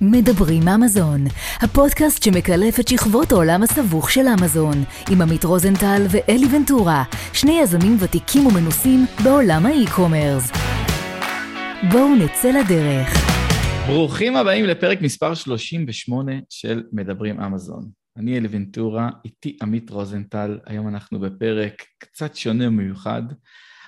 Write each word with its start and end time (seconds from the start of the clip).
מדברים 0.00 0.68
אמזון, 0.68 1.24
הפודקאסט 1.60 2.22
שמקלף 2.22 2.80
את 2.80 2.88
שכבות 2.88 3.32
העולם 3.32 3.62
הסבוך 3.62 4.10
של 4.10 4.26
אמזון, 4.40 4.84
עם 5.10 5.22
עמית 5.22 5.44
רוזנטל 5.44 6.02
ואלי 6.10 6.46
ונטורה, 6.56 7.04
שני 7.32 7.60
יזמים 7.62 7.96
ותיקים 8.00 8.46
ומנוסים 8.46 9.06
בעולם 9.24 9.66
האי-קומרס. 9.66 10.50
בואו 11.92 12.14
נצא 12.14 12.50
לדרך. 12.50 13.08
ברוכים 13.86 14.36
הבאים 14.36 14.64
לפרק 14.64 15.02
מספר 15.02 15.34
38 15.34 16.32
של 16.50 16.82
מדברים 16.92 17.40
אמזון. 17.40 17.90
אני 18.16 18.38
אלי 18.38 18.48
ונטורה, 18.50 19.10
איתי 19.24 19.56
עמית 19.62 19.90
רוזנטל, 19.90 20.58
היום 20.66 20.88
אנחנו 20.88 21.20
בפרק 21.20 21.82
קצת 21.98 22.36
שונה 22.36 22.68
ומיוחד. 22.68 23.22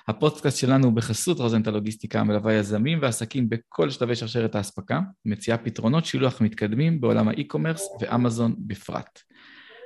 הפודקאסט 0.07 0.57
שלנו 0.57 0.85
הוא 0.85 0.93
בחסות 0.93 1.39
רוזנטל 1.39 1.71
לוגיסטיקה, 1.71 2.19
המלווה 2.19 2.53
יזמים 2.53 2.99
ועסקים 3.01 3.49
בכל 3.49 3.89
שלבי 3.89 4.15
שרשרת 4.15 4.55
האספקה, 4.55 4.99
מציעה 5.25 5.57
פתרונות 5.57 6.05
שילוח 6.05 6.41
מתקדמים 6.41 7.01
בעולם 7.01 7.27
ה 7.27 7.33
e-commerce 7.33 7.87
ואמזון 8.01 8.55
בפרט. 8.57 9.19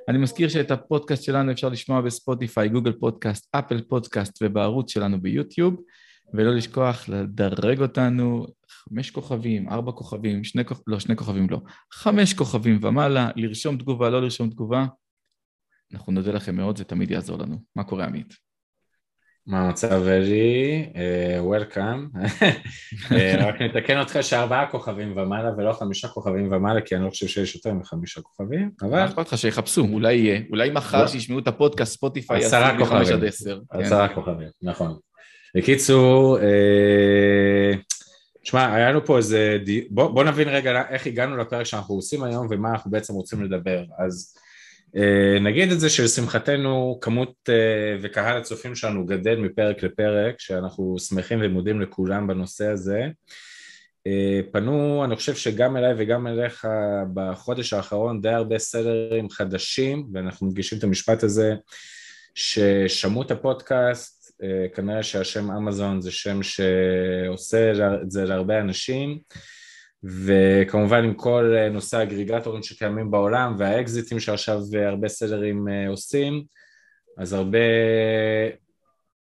אני 0.10 0.18
מזכיר 0.18 0.50
שאת 0.50 0.72
הפודקאסט 0.72 1.24
שלנו 1.24 1.52
אפשר 1.52 1.70
לשמוע 1.70 2.02
בספוטיפיי, 2.02 2.70
גוגל 2.70 2.92
פודקאסט, 2.92 3.56
אפל 3.56 3.82
פודקאסט 3.82 4.40
ובערוץ 4.42 4.92
שלנו 4.92 5.22
ביוטיוב, 5.22 5.76
ולא 6.34 6.56
לשכוח 6.56 7.10
לדרג 7.10 7.82
אותנו 7.82 8.48
חמש 8.70 9.12
כוכבים, 9.12 9.70
ארבע 9.70 9.92
כוכבים, 9.92 10.44
שני 10.44 10.66
כוכבים, 10.66 10.84
לא, 10.88 11.00
שני 11.00 11.16
כוכבים 11.16 11.50
לא, 11.50 11.62
חמש 11.94 12.34
כוכבים 12.34 12.80
ומעלה, 12.82 13.30
לרשום 13.36 13.78
תגובה, 13.78 14.10
לא 14.10 14.22
לרשום 14.22 14.50
תגובה. 14.50 14.86
אנחנו 15.94 16.14
נודה 16.14 16.32
לכם 16.32 16.56
מאוד, 16.56 16.78
זה 16.78 16.84
תמיד 16.84 17.12
יעזור 17.12 17.38
לנו. 17.38 17.58
מה 17.76 17.84
קורה, 17.84 18.06
עמית? 18.06 18.51
מה 19.48 19.62
המצב 19.62 20.08
אלי? 20.08 20.90
וולקאם. 21.40 22.08
רק 23.48 23.62
נתקן 23.62 24.00
אותך 24.00 24.18
שארבעה 24.22 24.72
כוכבים 24.72 25.18
ומעלה 25.18 25.52
ולא 25.58 25.74
חמישה 25.74 26.08
כוכבים 26.08 26.54
ומעלה, 26.54 26.82
כי 26.82 26.96
אני 26.96 27.06
לא 27.06 27.10
חושב 27.10 27.28
שיש 27.28 27.56
יותר 27.56 27.74
מחמישה 27.74 28.22
כוכבים, 28.22 28.72
אבל... 28.82 28.90
מה 28.90 29.06
אכפת 29.06 29.28
לך 29.28 29.38
שיחפשו, 29.38 29.88
אולי 29.92 30.14
יהיה. 30.14 30.42
אולי 30.50 30.70
מחר 30.70 31.08
שישמעו 31.08 31.40
את 31.40 31.48
הפודקאסט 31.48 31.94
ספוטיפיי 31.94 32.46
עשרה 32.46 32.78
כוכבים. 32.78 33.24
עשר. 33.28 33.60
עשרה 33.70 34.16
כוכבים, 34.16 34.50
נכון. 34.62 34.98
בקיצור, 35.56 36.38
תשמע, 38.44 38.74
היה 38.74 38.90
לנו 38.90 39.06
פה 39.06 39.18
איזה... 39.18 39.58
בוא 39.90 40.24
נבין 40.24 40.50
רגע 40.50 40.84
איך 40.90 41.08
הגענו 41.08 41.38
לפרק 41.38 41.64
שאנחנו 41.64 41.96
עושים 41.96 42.24
היום 42.24 42.48
ומה 42.50 42.70
אנחנו 42.72 42.92
בעצם 42.92 43.14
רוצים 43.14 43.44
לדבר. 43.44 43.84
אז... 43.98 44.36
אה, 44.98 45.40
נגיד 45.40 45.72
את 45.72 45.80
זה 45.80 45.90
שלשמחתנו 45.90 46.98
כמות 47.02 47.34
אה, 47.50 47.98
וקהל 48.02 48.38
הצופים 48.38 48.76
שלנו 48.76 49.06
גדל 49.06 49.36
מפרק 49.36 49.84
לפרק, 49.84 50.36
שאנחנו 50.40 50.96
שמחים 51.00 51.40
ומודים 51.42 51.82
לכולם 51.82 52.28
בנושא 52.28 52.68
הזה. 52.68 53.08
אה, 54.08 54.40
פנו, 54.52 55.06
אני 55.06 55.16
חושב 55.16 55.36
שגם 55.36 55.78
אליי 55.78 55.94
וגם 55.98 56.28
אליך 56.28 56.68
בחודש 57.14 57.74
האחרון 57.74 58.22
די 58.22 58.30
הרבה 58.30 58.60
סלרים 58.60 59.30
חדשים, 59.30 60.08
ואנחנו 60.14 60.48
מדגישים 60.48 60.78
את 60.78 60.84
המשפט 60.84 61.24
הזה, 61.24 61.56
ששמעו 62.36 63.22
את 63.22 63.32
הפודקאסט, 63.32 64.22
כנראה 64.76 65.04
שהשם 65.04 65.52
אמזון 65.52 66.02
זה 66.02 66.12
שם 66.12 66.40
שעושה 66.44 67.72
את 68.04 68.12
זה 68.12 68.26
להרבה 68.26 68.60
אנשים. 68.60 69.20
וכמובן 70.04 71.04
עם 71.04 71.14
כל 71.14 71.54
אה, 71.58 71.70
נושא 71.70 71.98
האגריגטורים 71.98 72.64
שקיימים 72.64 73.12
בעולם 73.12 73.56
והאקזיטים 73.58 74.20
שעכשיו 74.20 74.60
אה, 74.76 74.90
הרבה 74.90 75.08
סלרים 75.08 75.68
אה, 75.68 75.90
עושים, 75.90 76.44
אז 77.18 77.34
הרבה 77.34 77.58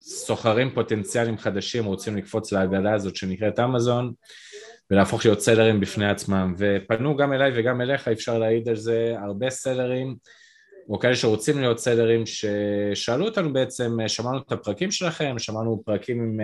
סוחרים 0.01 0.69
פוטנציאליים 0.73 1.37
חדשים 1.37 1.85
רוצים 1.85 2.17
לקפוץ 2.17 2.51
לעגלה 2.51 2.93
הזאת 2.93 3.15
שנקראת 3.15 3.59
אמזון 3.59 4.13
ולהפוך 4.91 5.25
להיות 5.25 5.39
סלרים 5.39 5.79
בפני 5.79 6.09
עצמם. 6.09 6.55
ופנו 6.57 7.15
גם 7.15 7.33
אליי 7.33 7.51
וגם 7.55 7.81
אליך, 7.81 8.07
אפשר 8.07 8.37
להעיד 8.37 8.69
על 8.69 8.75
זה, 8.75 9.15
הרבה 9.23 9.49
סלרים 9.49 10.15
או 10.89 10.99
כאלה 10.99 11.15
שרוצים 11.15 11.59
להיות 11.59 11.79
סלרים 11.79 12.23
ששאלו 12.25 13.25
אותנו 13.25 13.53
בעצם, 13.53 13.97
שמענו 14.07 14.37
את 14.37 14.51
הפרקים 14.51 14.91
שלכם, 14.91 15.39
שמענו 15.39 15.81
פרקים 15.85 16.21
עם 16.21 16.39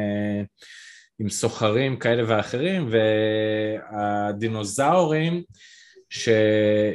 עם 1.21 1.29
סוחרים 1.29 1.97
כאלה 1.97 2.23
ואחרים, 2.27 2.89
והדינוזאורים 3.91 5.43
ש... 6.09 6.29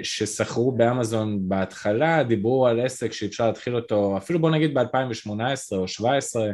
ששכרו 0.02 0.72
באמזון 0.72 1.48
בהתחלה 1.48 2.22
דיברו 2.22 2.66
על 2.66 2.80
עסק 2.80 3.12
שאפשר 3.12 3.46
להתחיל 3.46 3.76
אותו, 3.76 4.16
אפילו 4.16 4.38
בוא 4.38 4.50
נגיד 4.50 4.74
ב-2018 4.74 5.28
או 5.72 5.82
2017, 5.82 6.50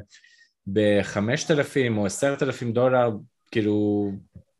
ב-5,000 0.66 1.97
או 1.97 2.06
10,000 2.06 2.72
דולר, 2.72 3.11
כאילו, 3.50 4.11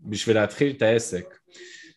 בשביל 0.01 0.37
להתחיל 0.37 0.73
את 0.77 0.83
העסק. 0.83 1.25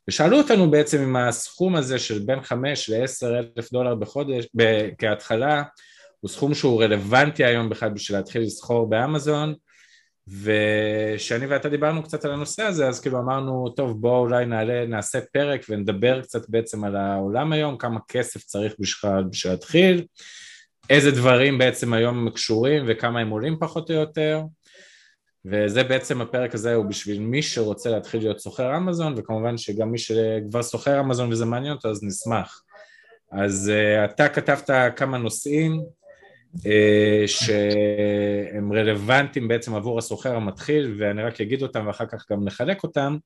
ושאלו 0.08 0.38
אותנו 0.38 0.72
בעצם 0.72 1.02
אם 1.02 1.16
הסכום 1.16 1.76
הזה 1.76 2.00
של 2.00 2.20
בין 2.20 2.42
5 2.42 2.90
ל-10 2.90 3.26
אלף 3.58 3.72
דולר 3.72 3.96
בחודש, 3.96 4.48
כהתחלה, 4.98 5.64
הוא 6.20 6.30
סכום 6.30 6.54
שהוא 6.54 6.84
רלוונטי 6.84 7.46
היום 7.46 7.70
בכלל 7.70 7.90
בשביל 7.90 8.18
להתחיל 8.18 8.42
לסחור 8.42 8.90
באמזון, 8.90 9.54
ושאני 10.28 11.46
ואתה 11.46 11.70
דיברנו 11.70 12.04
קצת 12.04 12.26
על 12.26 12.32
הנושא 12.32 12.64
הזה, 12.64 12.88
אז 12.88 13.00
כאילו 13.00 13.20
אמרנו, 13.20 13.70
טוב 13.70 14.02
בואו 14.02 14.20
אולי 14.20 14.46
נעלה, 14.46 14.86
נעשה 14.86 15.20
פרק 15.34 15.66
ונדבר 15.70 16.22
קצת 16.22 16.50
בעצם 16.50 16.84
על 16.84 16.96
העולם 16.96 17.52
היום, 17.52 17.78
כמה 17.78 18.00
כסף 18.08 18.44
צריך 18.44 18.76
בשביל, 18.80 19.12
להתחיל, 19.46 20.06
איזה 20.90 21.12
דברים 21.12 21.58
בעצם 21.58 21.94
היום 21.94 22.30
קשורים 22.30 22.86
וכמה 22.88 23.20
הם 23.20 23.30
עולים 23.30 23.58
פחות 23.60 23.92
או 23.92 23.96
יותר, 23.96 24.42
וזה 25.46 25.84
בעצם 25.84 26.22
הפרק 26.22 26.56
הזה 26.56 26.74
הוא 26.74 26.86
בשביל 26.86 27.20
מי 27.20 27.42
שרוצה 27.42 27.90
להתחיל 27.90 28.20
להיות 28.22 28.40
סוחר 28.40 28.78
אמזון, 28.78 29.14
וכמובן 29.18 29.58
שגם 29.58 29.92
מי 29.92 29.98
שכבר 29.98 30.64
סוחר 30.64 31.00
אמזון 31.00 31.32
וזה 31.32 31.46
מעניין 31.46 31.74
אותו 31.74 31.90
אז 31.90 32.04
נשמח. 32.04 32.62
אז 33.32 33.72
uh, 33.72 34.12
אתה 34.12 34.30
כתבת 34.30 34.70
כמה 34.96 35.18
נושאים, 35.18 35.82
שהם 37.28 38.74
רלוונטיים 38.74 39.48
בעצם 39.48 39.76
עבור 39.76 40.00
הסוחר 40.00 40.36
המתחיל 40.36 40.96
ואני 41.00 41.24
רק 41.24 41.42
אגיד 41.42 41.62
אותם 41.62 41.88
ואחר 41.88 42.06
כך 42.06 42.32
גם 42.32 42.44
נחלק 42.44 42.84
אותם 42.84 43.18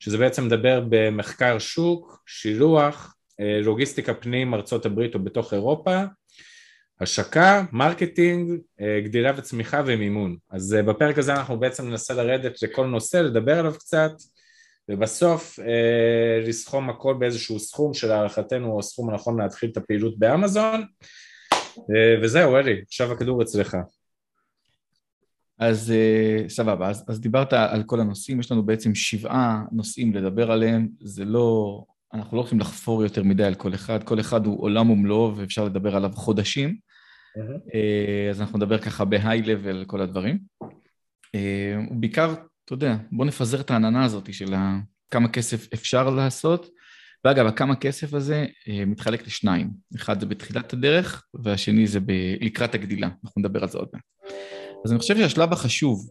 שזה 0.00 0.18
בעצם 0.18 0.44
מדבר 0.44 0.82
במחקר 0.88 1.58
שוק, 1.58 2.22
שילוח, 2.26 3.14
אה, 3.40 3.60
לוגיסטיקה 3.62 4.14
פנים 4.14 4.54
ארצות 4.54 4.86
הברית 4.86 5.14
או 5.14 5.18
בתוך 5.20 5.54
אירופה, 5.54 6.02
השקה, 7.00 7.64
marketing, 7.72 8.60
אה, 8.80 9.00
גדילה 9.04 9.32
וצמיחה 9.36 9.82
ומימון. 9.86 10.36
אז 10.50 10.76
בפרק 10.86 11.18
הזה 11.18 11.34
אנחנו 11.34 11.60
בעצם 11.60 11.88
ננסה 11.88 12.14
לרדת 12.14 12.62
לכל 12.62 12.86
נושא, 12.86 13.16
לדבר 13.16 13.58
עליו 13.58 13.74
קצת 13.74 14.12
ובסוף 14.90 15.58
לסכום 16.46 16.90
הכל 16.90 17.14
באיזשהו 17.18 17.58
סכום 17.58 17.94
שלהערכתנו 17.94 18.66
הוא 18.66 18.80
הסכום 18.80 19.10
הנכון 19.10 19.40
להתחיל 19.40 19.70
את 19.70 19.76
הפעילות 19.76 20.18
באמזון 20.18 20.80
אה, 20.80 20.86
וזהו, 22.22 22.56
אלי, 22.56 22.80
עכשיו 22.86 23.12
הכדור 23.12 23.42
אצלך. 23.42 23.76
אז 25.58 25.90
אה, 25.90 26.48
סבבה, 26.48 26.88
אז, 26.88 27.04
אז 27.08 27.20
דיברת 27.20 27.52
על 27.52 27.82
כל 27.82 28.00
הנושאים, 28.00 28.40
יש 28.40 28.52
לנו 28.52 28.62
בעצם 28.62 28.94
שבעה 28.94 29.64
נושאים 29.72 30.14
לדבר 30.14 30.50
עליהם, 30.50 30.88
זה 31.00 31.24
לא, 31.24 31.82
אנחנו 32.14 32.36
לא 32.36 32.42
הולכים 32.42 32.60
לחפור 32.60 33.02
יותר 33.02 33.22
מדי 33.22 33.44
על 33.44 33.54
כל 33.54 33.74
אחד, 33.74 34.04
כל 34.04 34.20
אחד 34.20 34.46
הוא 34.46 34.62
עולם 34.62 34.90
ומלואו 34.90 35.36
ואפשר 35.36 35.64
לדבר 35.64 35.96
עליו 35.96 36.12
חודשים, 36.14 36.76
mm-hmm. 37.38 37.76
אז 38.30 38.40
אנחנו 38.40 38.58
נדבר 38.58 38.78
ככה 38.78 39.04
בהיי-לבל 39.04 39.76
על 39.76 39.84
כל 39.84 40.00
הדברים. 40.00 40.38
ובעיקר, 41.90 42.34
אתה 42.64 42.72
יודע, 42.72 42.96
בוא 43.12 43.24
נפזר 43.24 43.60
את 43.60 43.70
העננה 43.70 44.04
הזאת 44.04 44.34
של 44.34 44.54
כמה 45.10 45.28
כסף 45.28 45.72
אפשר 45.72 46.10
לעשות, 46.10 46.68
ואגב, 47.24 47.46
הכמה 47.46 47.76
כסף 47.76 48.14
הזה 48.14 48.46
אה, 48.68 48.84
מתחלק 48.84 49.26
לשניים. 49.26 49.70
אחד 49.96 50.20
זה 50.20 50.26
בתחילת 50.26 50.72
הדרך, 50.72 51.26
והשני 51.34 51.86
זה 51.86 52.00
ב... 52.00 52.12
לקראת 52.40 52.74
הגדילה. 52.74 53.08
אנחנו 53.24 53.40
נדבר 53.40 53.62
על 53.62 53.68
זה 53.68 53.78
עוד 53.78 53.88
מעט. 53.92 54.02
אז 54.84 54.92
אני 54.92 54.98
חושב 54.98 55.16
שהשלב 55.16 55.52
החשוב, 55.52 56.10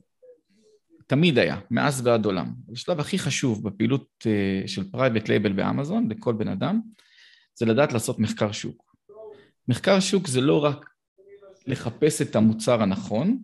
תמיד 1.08 1.38
היה, 1.38 1.60
מאז 1.72 2.08
ועד 2.08 2.26
עולם, 2.26 2.54
השלב 2.74 3.00
הכי 3.00 3.20
חשוב 3.20 3.70
בפעילות 3.70 4.08
אה, 4.26 4.68
של 4.68 4.92
private 4.92 5.30
label 5.30 5.54
באמזון, 5.54 6.10
לכל 6.10 6.34
בן 6.34 6.48
אדם, 6.48 6.82
זה 7.56 7.66
לדעת 7.66 7.94
לעשות 7.94 8.20
מחקר 8.20 8.52
שוק. 8.52 8.96
מחקר 9.68 10.00
שוק 10.00 10.28
זה 10.28 10.42
לא 10.42 10.64
רק 10.64 10.90
לחפש 11.68 12.22
את 12.22 12.36
המוצר 12.36 12.82
הנכון, 12.82 13.40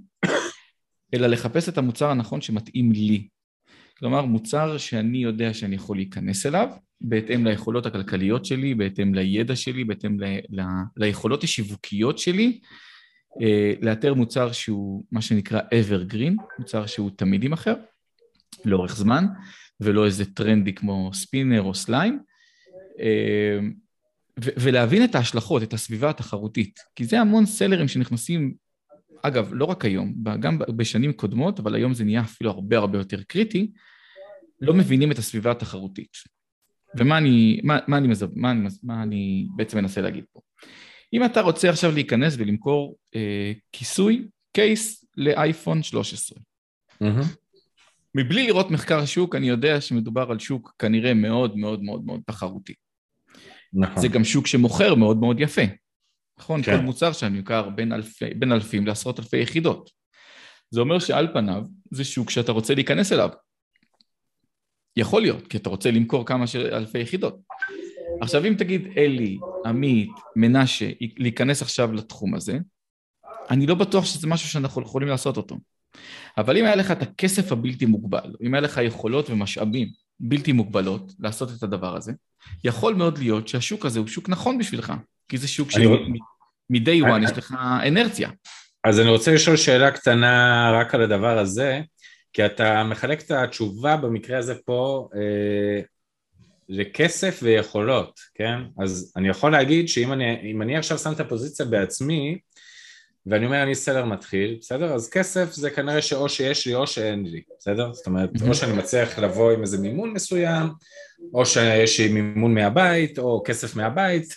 אלא 1.13 1.27
לחפש 1.27 1.69
את 1.69 1.77
המוצר 1.77 2.09
הנכון 2.09 2.41
שמתאים 2.41 2.91
לי. 2.91 3.27
כלומר, 3.97 4.25
מוצר 4.25 4.77
שאני 4.77 5.17
יודע 5.17 5.53
שאני 5.53 5.75
יכול 5.75 5.97
להיכנס 5.97 6.45
אליו, 6.45 6.69
בהתאם 7.03 7.47
ליכולות 7.47 7.85
הכלכליות 7.85 8.45
שלי, 8.45 8.75
בהתאם 8.75 9.15
לידע 9.15 9.55
שלי, 9.55 9.83
בהתאם 9.83 10.19
ל, 10.19 10.25
ל, 10.49 10.61
ליכולות 10.97 11.43
השיווקיות 11.43 12.19
שלי, 12.19 12.59
אה, 13.41 13.73
לאתר 13.81 14.13
מוצר 14.13 14.51
שהוא 14.51 15.03
מה 15.11 15.21
שנקרא 15.21 15.59
evergreen, 15.59 16.33
מוצר 16.59 16.85
שהוא 16.85 17.11
תמיד 17.15 17.43
יימכר, 17.43 17.75
לאורך 18.65 18.95
זמן, 18.95 19.25
ולא 19.79 20.05
איזה 20.05 20.25
טרנדי 20.25 20.73
כמו 20.73 21.11
ספינר 21.13 21.61
או 21.61 21.73
סליים, 21.73 22.19
אה, 22.99 23.59
ולהבין 24.37 25.03
את 25.03 25.15
ההשלכות, 25.15 25.63
את 25.63 25.73
הסביבה 25.73 26.09
התחרותית, 26.09 26.79
כי 26.95 27.05
זה 27.05 27.19
המון 27.19 27.45
סלרים 27.45 27.87
שנכנסים, 27.87 28.53
אגב, 29.21 29.49
לא 29.53 29.65
רק 29.65 29.85
היום, 29.85 30.13
גם 30.39 30.57
בשנים 30.59 31.13
קודמות, 31.13 31.59
אבל 31.59 31.75
היום 31.75 31.93
זה 31.93 32.03
נהיה 32.03 32.21
אפילו 32.21 32.49
הרבה 32.49 32.77
הרבה 32.77 32.97
יותר 32.97 33.23
קריטי, 33.23 33.71
לא 34.61 34.73
מבינים 34.73 35.11
את 35.11 35.17
הסביבה 35.17 35.51
התחרותית. 35.51 36.32
ומה 36.97 37.17
אני, 37.17 37.59
מה, 37.63 37.79
מה 37.87 37.97
אני, 37.97 38.07
מזו, 38.07 38.27
מה, 38.35 38.51
אני, 38.51 38.67
מה 38.83 39.03
אני 39.03 39.47
בעצם 39.55 39.77
מנסה 39.77 40.01
להגיד 40.01 40.23
פה? 40.33 40.39
אם 41.13 41.25
אתה 41.25 41.41
רוצה 41.41 41.69
עכשיו 41.69 41.91
להיכנס 41.91 42.35
ולמכור 42.37 42.97
אה, 43.15 43.51
כיסוי, 43.71 44.27
קייס 44.51 45.05
לאייפון 45.17 45.83
13, 45.83 46.39
mm-hmm. 47.03 47.05
מבלי 48.15 48.47
לראות 48.47 48.71
מחקר 48.71 49.05
שוק, 49.05 49.35
אני 49.35 49.49
יודע 49.49 49.81
שמדובר 49.81 50.31
על 50.31 50.39
שוק 50.39 50.73
כנראה 50.79 51.13
מאוד 51.13 51.57
מאוד 51.57 51.83
מאוד 51.83 52.05
מאוד 52.05 52.21
תחרותי. 52.25 52.73
נכון. 53.73 54.01
זה 54.01 54.07
גם 54.07 54.23
שוק 54.23 54.47
שמוכר 54.47 54.95
מאוד 54.95 55.17
מאוד 55.17 55.39
יפה. 55.39 55.61
נכון? 56.39 56.63
כן. 56.63 56.77
כל 56.77 56.83
מוצר 56.83 57.13
שם 57.13 57.35
יוכר 57.35 57.69
בין, 57.69 57.93
אלפי, 57.93 58.33
בין 58.33 58.51
אלפים 58.51 58.87
לעשרות 58.87 59.19
אלפי 59.19 59.37
יחידות. 59.37 59.89
זה 60.69 60.79
אומר 60.79 60.99
שעל 60.99 61.27
פניו 61.33 61.63
זה 61.91 62.03
שוק 62.03 62.29
שאתה 62.29 62.51
רוצה 62.51 62.75
להיכנס 62.75 63.11
אליו. 63.11 63.29
יכול 64.97 65.21
להיות, 65.21 65.47
כי 65.47 65.57
אתה 65.57 65.69
רוצה 65.69 65.91
למכור 65.91 66.25
כמה 66.25 66.45
אלפי 66.55 66.99
יחידות. 66.99 67.39
עכשיו 68.21 68.45
אם 68.45 68.55
תגיד 68.57 68.87
אלי, 68.97 69.37
עמית, 69.65 70.11
מנשה, 70.35 70.89
להיכנס 71.17 71.61
עכשיו 71.61 71.93
לתחום 71.93 72.35
הזה, 72.35 72.57
אני 73.49 73.67
לא 73.67 73.75
בטוח 73.75 74.05
שזה 74.05 74.27
משהו 74.27 74.49
שאנחנו 74.49 74.81
יכולים 74.81 75.07
לעשות 75.07 75.37
אותו. 75.37 75.57
אבל 76.37 76.57
אם 76.57 76.65
היה 76.65 76.75
לך 76.75 76.91
את 76.91 77.01
הכסף 77.01 77.51
הבלתי 77.51 77.85
מוגבל, 77.85 78.33
אם 78.43 78.53
היה 78.53 78.61
לך 78.61 78.79
יכולות 78.83 79.29
ומשאבים 79.29 79.87
בלתי 80.19 80.51
מוגבלות 80.51 81.13
לעשות 81.19 81.49
את 81.57 81.63
הדבר 81.63 81.95
הזה, 81.95 82.13
יכול 82.63 82.93
מאוד 82.93 83.17
להיות 83.17 83.47
שהשוק 83.47 83.85
הזה 83.85 83.99
הוא 83.99 84.07
שוק 84.07 84.29
נכון 84.29 84.57
בשבילך, 84.57 84.93
כי 85.29 85.37
זה 85.37 85.47
שוק 85.47 85.71
שמ-day 85.71 87.05
one 87.05 87.23
יש 87.23 87.37
לך 87.37 87.55
אנרציה. 87.87 88.29
אז 88.83 88.99
אני 88.99 89.09
רוצה 89.09 89.33
לשאול 89.33 89.57
שאלה 89.57 89.91
קטנה 89.91 90.71
רק 90.73 90.95
על 90.95 91.01
הדבר 91.01 91.37
הזה, 91.37 91.81
כי 92.33 92.45
אתה 92.45 92.83
מחלק 92.83 93.21
את 93.21 93.31
התשובה 93.31 93.97
במקרה 93.97 94.37
הזה 94.37 94.55
פה 94.55 95.09
אה, 95.15 95.81
לכסף 96.69 97.39
ויכולות, 97.43 98.19
כן? 98.35 98.59
אז 98.79 99.13
אני 99.17 99.29
יכול 99.29 99.51
להגיד 99.51 99.87
שאם 99.87 100.13
אני, 100.13 100.53
אני 100.61 100.77
עכשיו 100.77 100.97
שם 100.97 101.11
את 101.11 101.19
הפוזיציה 101.19 101.65
בעצמי, 101.65 102.37
ואני 103.25 103.45
אומר 103.45 103.63
אני 103.63 103.75
סלר 103.75 104.05
מתחיל, 104.05 104.57
בסדר? 104.61 104.93
אז 104.93 105.09
כסף 105.09 105.51
זה 105.51 105.69
כנראה 105.69 106.01
שאו 106.01 106.29
שיש 106.29 106.67
לי 106.67 106.75
או 106.75 106.87
שאין 106.87 107.25
לי, 107.25 107.41
בסדר? 107.59 107.93
זאת 107.93 108.07
אומרת, 108.07 108.29
או 108.47 108.53
שאני 108.53 108.73
מצליח 108.73 109.19
לבוא 109.19 109.51
עם 109.51 109.61
איזה 109.61 109.77
מימון 109.77 110.13
מסוים, 110.13 110.67
או 111.33 111.45
שיש 111.45 111.99
לי 111.99 112.07
מימון 112.07 112.53
מהבית, 112.53 113.19
או 113.19 113.43
כסף 113.45 113.75
מהבית, 113.75 114.35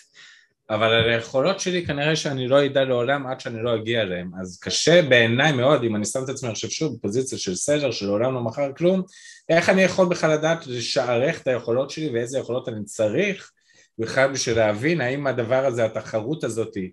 אבל 0.69 0.93
על 0.93 1.09
היכולות 1.09 1.59
שלי 1.59 1.85
כנראה 1.85 2.15
שאני 2.15 2.47
לא 2.47 2.65
אדע 2.65 2.83
לעולם 2.83 3.27
עד 3.27 3.39
שאני 3.39 3.63
לא 3.63 3.75
אגיע 3.75 4.01
אליהם, 4.01 4.31
אז 4.41 4.59
קשה 4.61 5.01
בעיניי 5.01 5.51
מאוד, 5.51 5.83
אם 5.83 5.95
אני 5.95 6.05
שם 6.05 6.23
את 6.23 6.29
עצמי 6.29 6.49
עכשיו 6.49 6.69
שוב 6.69 6.95
בפוזיציה 6.97 7.37
של 7.37 7.55
סלר 7.55 7.91
שלעולם 7.91 8.33
לא 8.33 8.41
מכר 8.41 8.73
כלום, 8.77 9.01
איך 9.49 9.69
אני 9.69 9.81
יכול 9.81 10.09
בכלל 10.09 10.31
לדעת 10.31 10.67
לשערך 10.67 11.41
את 11.41 11.47
היכולות 11.47 11.89
שלי 11.89 12.09
ואיזה 12.09 12.39
יכולות 12.39 12.69
אני 12.69 12.83
צריך 12.85 13.51
בכלל 13.99 14.31
בשביל 14.31 14.57
להבין 14.57 15.01
האם 15.01 15.27
הדבר 15.27 15.65
הזה, 15.65 15.85
התחרות 15.85 16.43
הזאתי 16.43 16.91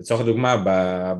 לצורך 0.00 0.20
הדוגמה 0.20 0.56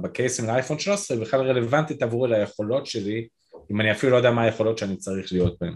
בקייסים 0.00 0.46
לאייפון 0.46 0.78
13 0.78 1.16
בכלל 1.16 1.40
רלוונטית 1.40 2.02
עבורי 2.02 2.30
ליכולות 2.30 2.86
שלי 2.86 3.26
אם 3.70 3.80
אני 3.80 3.92
אפילו 3.92 4.12
לא 4.12 4.16
יודע 4.16 4.30
מה 4.30 4.42
היכולות 4.42 4.78
שאני 4.78 4.96
צריך 4.96 5.32
להיות 5.32 5.56
בהן. 5.60 5.74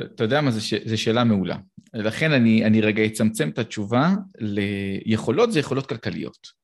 אתה 0.00 0.24
יודע 0.24 0.40
מה, 0.40 0.50
זו 0.84 0.96
שאלה 1.02 1.24
מעולה. 1.24 1.56
לכן 1.94 2.32
אני, 2.32 2.64
אני 2.64 2.80
רגע 2.80 3.06
אצמצם 3.06 3.48
את 3.48 3.58
התשובה 3.58 4.14
ליכולות, 4.38 5.52
זה 5.52 5.60
יכולות 5.60 5.86
כלכליות. 5.86 6.58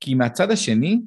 כי 0.00 0.14
מהצד 0.14 0.50
השני, 0.50 1.00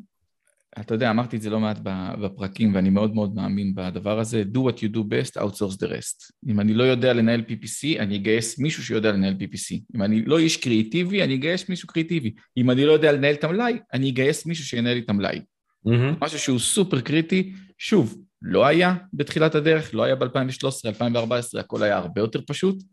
אתה 0.79 0.93
יודע, 0.93 1.09
אמרתי 1.09 1.37
את 1.37 1.41
זה 1.41 1.49
לא 1.49 1.59
מעט 1.59 1.79
בפרקים 2.21 2.75
ואני 2.75 2.89
מאוד 2.89 3.15
מאוד 3.15 3.35
מאמין 3.35 3.75
בדבר 3.75 4.19
הזה, 4.19 4.43
do 4.53 4.57
what 4.57 4.77
you 4.77 4.95
do 4.95 4.99
best, 4.99 5.41
outsource 5.41 5.75
the 5.75 5.87
rest. 5.87 6.31
אם 6.47 6.59
אני 6.59 6.73
לא 6.73 6.83
יודע 6.83 7.13
לנהל 7.13 7.43
PPC, 7.49 7.99
אני 7.99 8.15
אגייס 8.15 8.59
מישהו 8.59 8.83
שיודע 8.83 9.11
לנהל 9.11 9.33
PPC. 9.39 9.79
אם 9.95 10.01
אני 10.01 10.25
לא 10.25 10.39
איש 10.39 10.57
קריאיטיבי, 10.57 11.23
אני 11.23 11.35
אגייס 11.35 11.69
מישהו 11.69 11.87
קריאיטיבי. 11.87 12.33
אם 12.57 12.71
אני 12.71 12.85
לא 12.85 12.91
יודע 12.91 13.11
לנהל 13.11 13.33
את 13.33 13.43
המלאי, 13.43 13.79
אני 13.93 14.09
אגייס 14.09 14.45
מישהו 14.45 14.65
שינהל 14.65 14.93
לי 14.93 14.99
את 14.99 15.09
המלאי. 15.09 15.39
Mm-hmm. 15.87 16.17
משהו 16.21 16.39
שהוא 16.39 16.59
סופר 16.59 17.01
קריטי, 17.01 17.53
שוב, 17.77 18.17
לא 18.41 18.65
היה 18.65 18.95
בתחילת 19.13 19.55
הדרך, 19.55 19.93
לא 19.93 20.03
היה 20.03 20.15
ב-2013, 20.15 20.87
2014, 20.87 21.61
הכל 21.61 21.83
היה 21.83 21.97
הרבה 21.97 22.21
יותר 22.21 22.39
פשוט. 22.47 22.83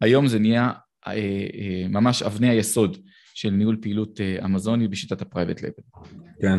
היום 0.00 0.26
זה 0.26 0.38
נהיה 0.38 0.72
אה, 1.06 1.12
אה, 1.12 1.88
ממש 1.88 2.22
אבני 2.22 2.48
היסוד 2.48 2.96
של 3.34 3.50
ניהול 3.50 3.76
פעילות 3.82 4.20
אה, 4.20 4.44
אמזוני 4.44 4.88
בשיטת 4.88 5.22
ה-Private 5.22 5.58
Label. 5.58 6.08
כן. 6.40 6.58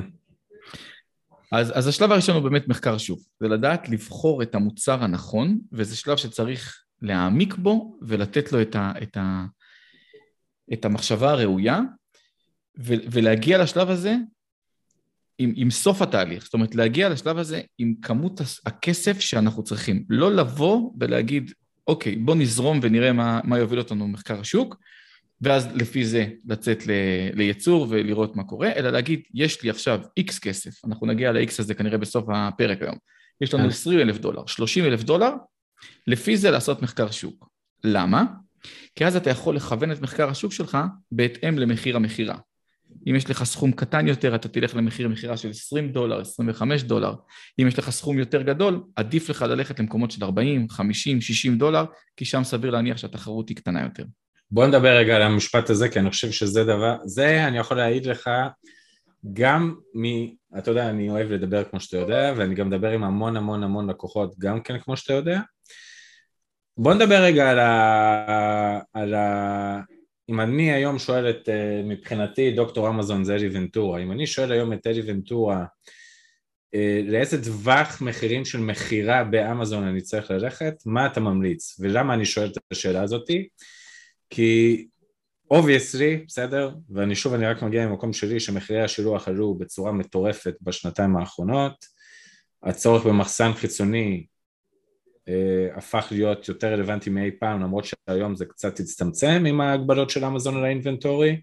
אז, 1.51 1.77
אז 1.77 1.87
השלב 1.87 2.11
הראשון 2.11 2.35
הוא 2.35 2.43
באמת 2.43 2.67
מחקר 2.67 2.97
שוק, 2.97 3.19
זה 3.39 3.47
לדעת 3.47 3.89
לבחור 3.89 4.43
את 4.43 4.55
המוצר 4.55 5.03
הנכון, 5.03 5.59
וזה 5.71 5.95
שלב 5.95 6.17
שצריך 6.17 6.83
להעמיק 7.01 7.55
בו 7.55 7.97
ולתת 8.01 8.51
לו 8.51 8.61
את, 8.61 8.75
ה, 8.75 8.91
את, 9.03 9.17
ה, 9.17 9.45
את 10.73 10.85
המחשבה 10.85 11.31
הראויה, 11.31 11.79
ו, 12.79 12.93
ולהגיע 13.11 13.63
לשלב 13.63 13.89
הזה 13.89 14.15
עם, 15.41 15.53
עם 15.55 15.71
סוף 15.71 16.01
התהליך, 16.01 16.43
זאת 16.43 16.53
אומרת 16.53 16.75
להגיע 16.75 17.09
לשלב 17.09 17.37
הזה 17.37 17.61
עם 17.77 17.93
כמות 18.01 18.41
הכסף 18.65 19.19
שאנחנו 19.19 19.63
צריכים, 19.63 20.03
לא 20.09 20.35
לבוא 20.35 20.91
ולהגיד, 20.99 21.51
אוקיי, 21.87 22.15
בוא 22.15 22.35
נזרום 22.35 22.79
ונראה 22.81 23.13
מה, 23.13 23.39
מה 23.43 23.59
יוביל 23.59 23.79
אותנו 23.79 24.07
במחקר 24.07 24.39
השוק, 24.39 24.75
ואז 25.41 25.67
לפי 25.75 26.05
זה 26.05 26.27
לצאת 26.45 26.83
לייצור 27.33 27.87
ולראות 27.89 28.35
מה 28.35 28.43
קורה, 28.43 28.71
אלא 28.75 28.89
להגיד, 28.89 29.21
יש 29.33 29.63
לי 29.63 29.69
עכשיו 29.69 30.01
איקס 30.17 30.39
כסף, 30.39 30.85
אנחנו 30.85 31.07
נגיע 31.07 31.31
ל-X 31.31 31.51
הזה 31.59 31.73
כנראה 31.73 31.97
בסוף 31.97 32.25
הפרק 32.33 32.81
היום, 32.81 32.95
יש 33.41 33.53
לנו 33.53 33.67
20 33.67 33.99
כן. 33.99 34.07
אלף 34.07 34.17
דולר, 34.17 34.45
30 34.45 34.85
אלף 34.85 35.03
דולר, 35.03 35.31
לפי 36.07 36.37
זה 36.37 36.51
לעשות 36.51 36.81
מחקר 36.81 37.11
שוק. 37.11 37.49
למה? 37.83 38.23
כי 38.95 39.05
אז 39.05 39.15
אתה 39.15 39.29
יכול 39.29 39.55
לכוון 39.55 39.91
את 39.91 40.01
מחקר 40.01 40.29
השוק 40.29 40.51
שלך 40.51 40.77
בהתאם 41.11 41.59
למחיר 41.59 41.95
המכירה. 41.95 42.37
אם 43.09 43.15
יש 43.15 43.29
לך 43.29 43.43
סכום 43.43 43.71
קטן 43.71 44.07
יותר, 44.07 44.35
אתה 44.35 44.47
תלך 44.47 44.75
למחיר 44.75 45.07
מכירה 45.07 45.37
של 45.37 45.49
20 45.49 45.91
דולר, 45.91 46.21
25 46.21 46.83
דולר. 46.83 47.13
אם 47.61 47.67
יש 47.67 47.79
לך 47.79 47.89
סכום 47.89 48.19
יותר 48.19 48.41
גדול, 48.41 48.83
עדיף 48.95 49.29
לך 49.29 49.41
ללכת 49.41 49.79
למקומות 49.79 50.11
של 50.11 50.23
40, 50.23 50.69
50, 50.69 51.21
60 51.21 51.57
דולר, 51.57 51.85
כי 52.17 52.25
שם 52.25 52.43
סביר 52.43 52.71
להניח 52.71 52.97
שהתחרות 52.97 53.49
היא 53.49 53.57
קטנה 53.57 53.83
יותר. 53.83 54.03
בוא 54.51 54.67
נדבר 54.67 54.97
רגע 54.97 55.15
על 55.15 55.21
המשפט 55.21 55.69
הזה, 55.69 55.89
כי 55.89 55.99
אני 55.99 56.09
חושב 56.09 56.31
שזה 56.31 56.63
דבר, 56.63 56.95
זה 57.03 57.47
אני 57.47 57.57
יכול 57.57 57.77
להעיד 57.77 58.05
לך 58.05 58.29
גם 59.33 59.75
מ... 59.95 60.05
אתה 60.57 60.71
יודע, 60.71 60.89
אני 60.89 61.09
אוהב 61.09 61.31
לדבר 61.31 61.63
כמו 61.63 61.79
שאתה 61.79 61.97
יודע, 61.97 62.33
ואני 62.37 62.55
גם 62.55 62.67
מדבר 62.67 62.89
עם 62.89 63.03
המון 63.03 63.37
המון 63.37 63.63
המון 63.63 63.89
לקוחות 63.89 64.35
גם 64.39 64.61
כן 64.61 64.79
כמו 64.79 64.97
שאתה 64.97 65.13
יודע. 65.13 65.39
בוא 66.77 66.93
נדבר 66.93 67.23
רגע 67.23 67.49
על 67.49 67.59
ה... 67.59 68.79
על 68.93 69.13
ה... 69.13 69.79
אם 70.31 70.39
אני 70.39 70.71
היום 70.71 70.99
שואל 70.99 71.29
את, 71.29 71.49
אה, 71.49 71.81
מבחינתי 71.83 72.51
דוקטור 72.51 72.89
אמזון 72.89 73.23
זה 73.23 73.35
אלי 73.35 73.49
ונטורה, 73.51 74.03
אם 74.03 74.11
אני 74.11 74.27
שואל 74.27 74.51
היום 74.51 74.73
את 74.73 74.87
אלי 74.87 75.01
ונטורה 75.05 75.65
אה, 76.75 77.01
לאיזה 77.07 77.43
טווח 77.43 78.01
מחירים 78.01 78.45
של 78.45 78.59
מכירה 78.59 79.23
באמזון 79.23 79.83
אני 79.83 80.01
צריך 80.01 80.31
ללכת, 80.31 80.73
מה 80.85 81.05
אתה 81.05 81.19
ממליץ? 81.19 81.79
ולמה 81.79 82.13
אני 82.13 82.25
שואל 82.25 82.47
את 82.47 82.57
השאלה 82.71 83.01
הזאתי? 83.01 83.47
כי 84.29 84.87
obviously, 85.51 86.23
בסדר? 86.27 86.71
ואני 86.89 87.15
שוב, 87.15 87.33
אני 87.33 87.45
רק 87.45 87.61
מגיע 87.61 87.87
ממקום 87.87 88.13
שלי 88.13 88.39
שמחירי 88.39 88.81
השילוח 88.81 89.27
עלו 89.27 89.53
בצורה 89.53 89.91
מטורפת 89.91 90.55
בשנתיים 90.61 91.17
האחרונות, 91.17 91.85
הצורך 92.63 93.05
במחסן 93.05 93.53
חיצוני 93.53 94.25
אה, 95.27 95.67
הפך 95.75 96.07
להיות 96.11 96.47
יותר 96.47 96.73
רלוונטי 96.73 97.09
מאי 97.09 97.31
פעם, 97.39 97.61
למרות 97.61 97.85
שהיום 97.85 98.35
זה 98.35 98.45
קצת 98.45 98.79
הצטמצם 98.79 99.43
עם 99.47 99.61
ההגבלות 99.61 100.09
של 100.09 100.25
אמזון 100.25 100.57
על 100.57 100.65
ה 100.65 100.72
inventory, 100.72 101.41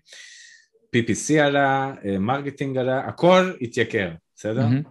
PPC 0.97 1.35
עלה, 1.41 1.95
אה, 2.05 2.19
marketing 2.19 2.79
עלה, 2.79 2.99
הכל 2.99 3.53
התייקר, 3.61 4.11
בסדר? 4.37 4.67
Mm-hmm. 4.67 4.89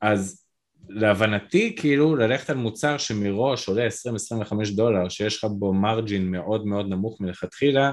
אז 0.00 0.44
להבנתי 0.88 1.76
כאילו 1.76 2.16
ללכת 2.16 2.50
על 2.50 2.56
מוצר 2.56 2.98
שמראש 2.98 3.68
עולה 3.68 3.88
20-25 3.88 4.76
דולר 4.76 5.08
שיש 5.08 5.38
לך 5.38 5.50
בו 5.50 5.72
margin 5.72 6.30
מאוד 6.30 6.66
מאוד 6.66 6.88
נמוך 6.88 7.20
מלכתחילה 7.20 7.92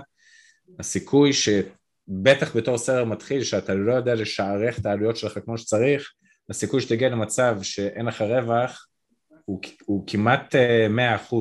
הסיכוי 0.79 1.31
שבטח 1.33 2.55
בתור 2.55 2.77
סרר 2.77 3.05
מתחיל 3.05 3.43
שאתה 3.43 3.73
לא 3.73 3.93
יודע 3.93 4.15
לשערך 4.15 4.79
את 4.79 4.85
העלויות 4.85 5.17
שלך 5.17 5.39
כמו 5.45 5.57
שצריך 5.57 6.11
הסיכוי 6.49 6.81
שתגיע 6.81 7.09
למצב 7.09 7.57
שאין 7.61 8.05
לך 8.05 8.21
רווח 8.21 8.87
הוא, 9.45 9.61
הוא 9.85 10.03
כמעט 10.07 10.55
100% 10.55 10.57
אה, 10.57 11.39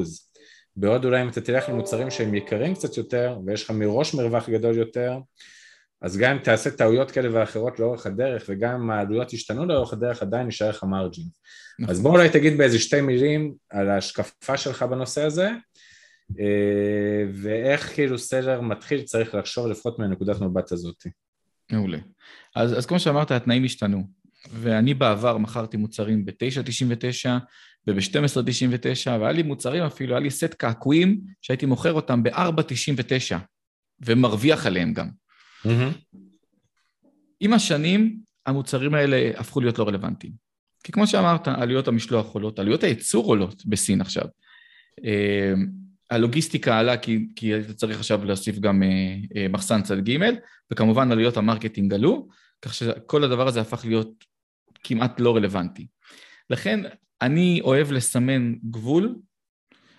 בעוד 0.76 1.04
אולי 1.04 1.22
אם 1.22 1.28
אתה 1.28 1.40
תלך 1.40 1.68
למוצרים 1.68 2.10
שהם 2.10 2.34
יקרים 2.34 2.74
קצת 2.74 2.96
יותר 2.96 3.38
ויש 3.46 3.64
לך 3.64 3.70
מראש 3.70 4.14
מרווח 4.14 4.48
גדול 4.48 4.76
יותר 4.76 5.18
אז 6.04 6.16
גם 6.16 6.36
אם 6.36 6.42
תעשה 6.42 6.70
טעויות 6.70 7.10
כאלה 7.10 7.28
ואחרות 7.32 7.80
לאורך 7.80 8.06
הדרך 8.06 8.44
וגם 8.48 8.82
אם 8.82 8.90
העלויות 8.90 9.32
ישתנו 9.32 9.66
לאורך 9.66 9.92
הדרך 9.92 10.22
עדיין 10.22 10.46
נשאר 10.46 10.68
לך 10.68 10.84
מרג'ין. 10.84 11.24
נכון. 11.78 11.94
אז 11.94 12.00
בוא 12.00 12.10
אולי 12.10 12.28
תגיד 12.30 12.58
באיזה 12.58 12.78
שתי 12.78 13.00
מילים 13.00 13.54
על 13.70 13.90
ההשקפה 13.90 14.56
שלך 14.56 14.82
בנושא 14.82 15.22
הזה 15.22 15.50
אה, 16.40 17.24
ואיך 17.32 17.94
כאילו 17.94 18.18
סלר 18.18 18.60
מתחיל 18.60 19.02
צריך 19.02 19.34
לחשוב 19.34 19.66
לפחות 19.66 19.98
מהנקודת 19.98 20.40
מבט 20.40 20.72
הזאת. 20.72 21.06
מעולה. 21.72 21.98
אז, 22.56 22.78
אז 22.78 22.86
כמו 22.86 23.00
שאמרת 23.00 23.30
התנאים 23.30 23.64
השתנו. 23.64 24.04
ואני 24.52 24.94
בעבר 24.94 25.38
מכרתי 25.38 25.76
מוצרים 25.76 26.24
ב-9.99 26.24 27.28
וב-12.99, 27.86 29.06
והיה 29.06 29.32
לי 29.32 29.42
מוצרים 29.42 29.82
אפילו, 29.82 30.14
היה 30.14 30.20
לי 30.20 30.30
סט 30.30 30.54
קעקועים 30.54 31.20
שהייתי 31.42 31.66
מוכר 31.66 31.92
אותם 31.92 32.22
ב-4.99, 32.22 33.36
ומרוויח 34.00 34.66
עליהם 34.66 34.92
גם. 34.92 35.08
Mm-hmm. 35.66 36.16
עם 37.40 37.52
השנים, 37.52 38.18
המוצרים 38.46 38.94
האלה 38.94 39.30
הפכו 39.36 39.60
להיות 39.60 39.78
לא 39.78 39.88
רלוונטיים. 39.88 40.32
כי 40.84 40.92
כמו 40.92 41.06
שאמרת, 41.06 41.48
עלויות 41.48 41.88
המשלוח 41.88 42.26
עולות, 42.26 42.58
עלויות 42.58 42.82
הייצור 42.82 43.24
עולות 43.26 43.66
בסין 43.66 44.00
עכשיו. 44.00 44.24
אה, 45.04 45.52
הלוגיסטיקה 46.10 46.78
עלה 46.78 46.96
כי, 46.96 47.26
כי 47.36 47.60
אתה 47.60 47.74
צריך 47.74 47.98
עכשיו 47.98 48.24
להוסיף 48.24 48.58
גם 48.58 48.82
אה, 48.82 48.88
אה, 49.36 49.48
מחסן 49.48 49.82
צד 49.82 50.08
ג', 50.08 50.18
וכמובן 50.72 51.12
עלויות 51.12 51.36
ה 51.36 51.42
marketing 51.42 51.94
עלו, 51.94 52.28
כך 52.62 52.74
שכל 52.74 53.24
הדבר 53.24 53.48
הזה 53.48 53.60
הפך 53.60 53.84
להיות 53.84 54.24
כמעט 54.84 55.20
לא 55.20 55.36
רלוונטי. 55.36 55.86
לכן 56.50 56.80
אני 57.22 57.60
אוהב 57.60 57.92
לסמן 57.92 58.54
גבול, 58.70 59.16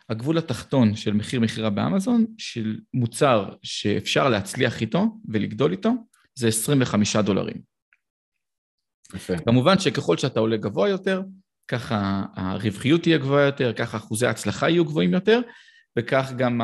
הגבול 0.09 0.37
התחתון 0.37 0.95
של 0.95 1.13
מחיר 1.13 1.39
מכירה 1.39 1.69
באמזון, 1.69 2.25
של 2.37 2.79
מוצר 2.93 3.55
שאפשר 3.63 4.29
להצליח 4.29 4.81
איתו 4.81 5.17
ולגדול 5.27 5.71
איתו, 5.71 5.93
זה 6.35 6.47
25 6.47 7.15
דולרים. 7.15 7.61
יפה. 9.13 9.37
כמובן 9.37 9.79
שככל 9.79 10.17
שאתה 10.17 10.39
עולה 10.39 10.57
גבוה 10.57 10.89
יותר, 10.89 11.21
ככה 11.67 12.23
הרווחיות 12.35 13.01
תהיה 13.01 13.17
גבוהה 13.17 13.45
יותר, 13.45 13.73
ככה 13.73 13.97
אחוזי 13.97 14.27
ההצלחה 14.27 14.69
יהיו 14.69 14.85
גבוהים 14.85 15.13
יותר, 15.13 15.41
וכך 15.99 16.31
גם 16.37 16.61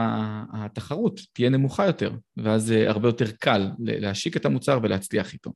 התחרות 0.54 1.20
תהיה 1.34 1.50
נמוכה 1.50 1.86
יותר, 1.86 2.12
ואז 2.38 2.64
זה 2.64 2.90
הרבה 2.90 3.08
יותר 3.08 3.32
קל 3.40 3.70
להשיק 3.80 4.38
את 4.38 4.46
המוצר 4.46 4.80
ולהצליח 4.84 5.34
איתו. 5.34 5.52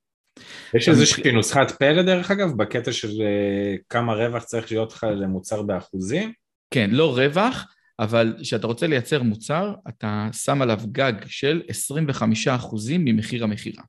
יש 0.74 0.90
איזושהי 0.90 1.32
נוסחת 1.32 1.72
פלא 1.72 2.02
דרך 2.02 2.32
אגב, 2.32 2.52
בקטע 2.58 2.92
של 2.92 3.22
אה, 3.22 3.76
כמה 3.90 4.14
רווח 4.14 4.44
צריך 4.44 4.72
להיות 4.72 4.94
לך 4.94 5.04
למוצר 5.04 5.62
באחוזים? 5.62 6.32
כן, 6.72 6.90
לא 6.92 7.18
רווח, 7.18 7.66
אבל 8.00 8.34
כשאתה 8.42 8.68
רוצה 8.68 8.88
לייצר 8.88 9.24
מוצר, 9.24 9.74
אתה 9.90 10.30
שם 10.32 10.62
עליו 10.62 10.80
גג 10.92 11.14
של 11.28 11.62
25% 12.48 12.50
ממחיר 13.00 13.44
המכירה. 13.44 13.84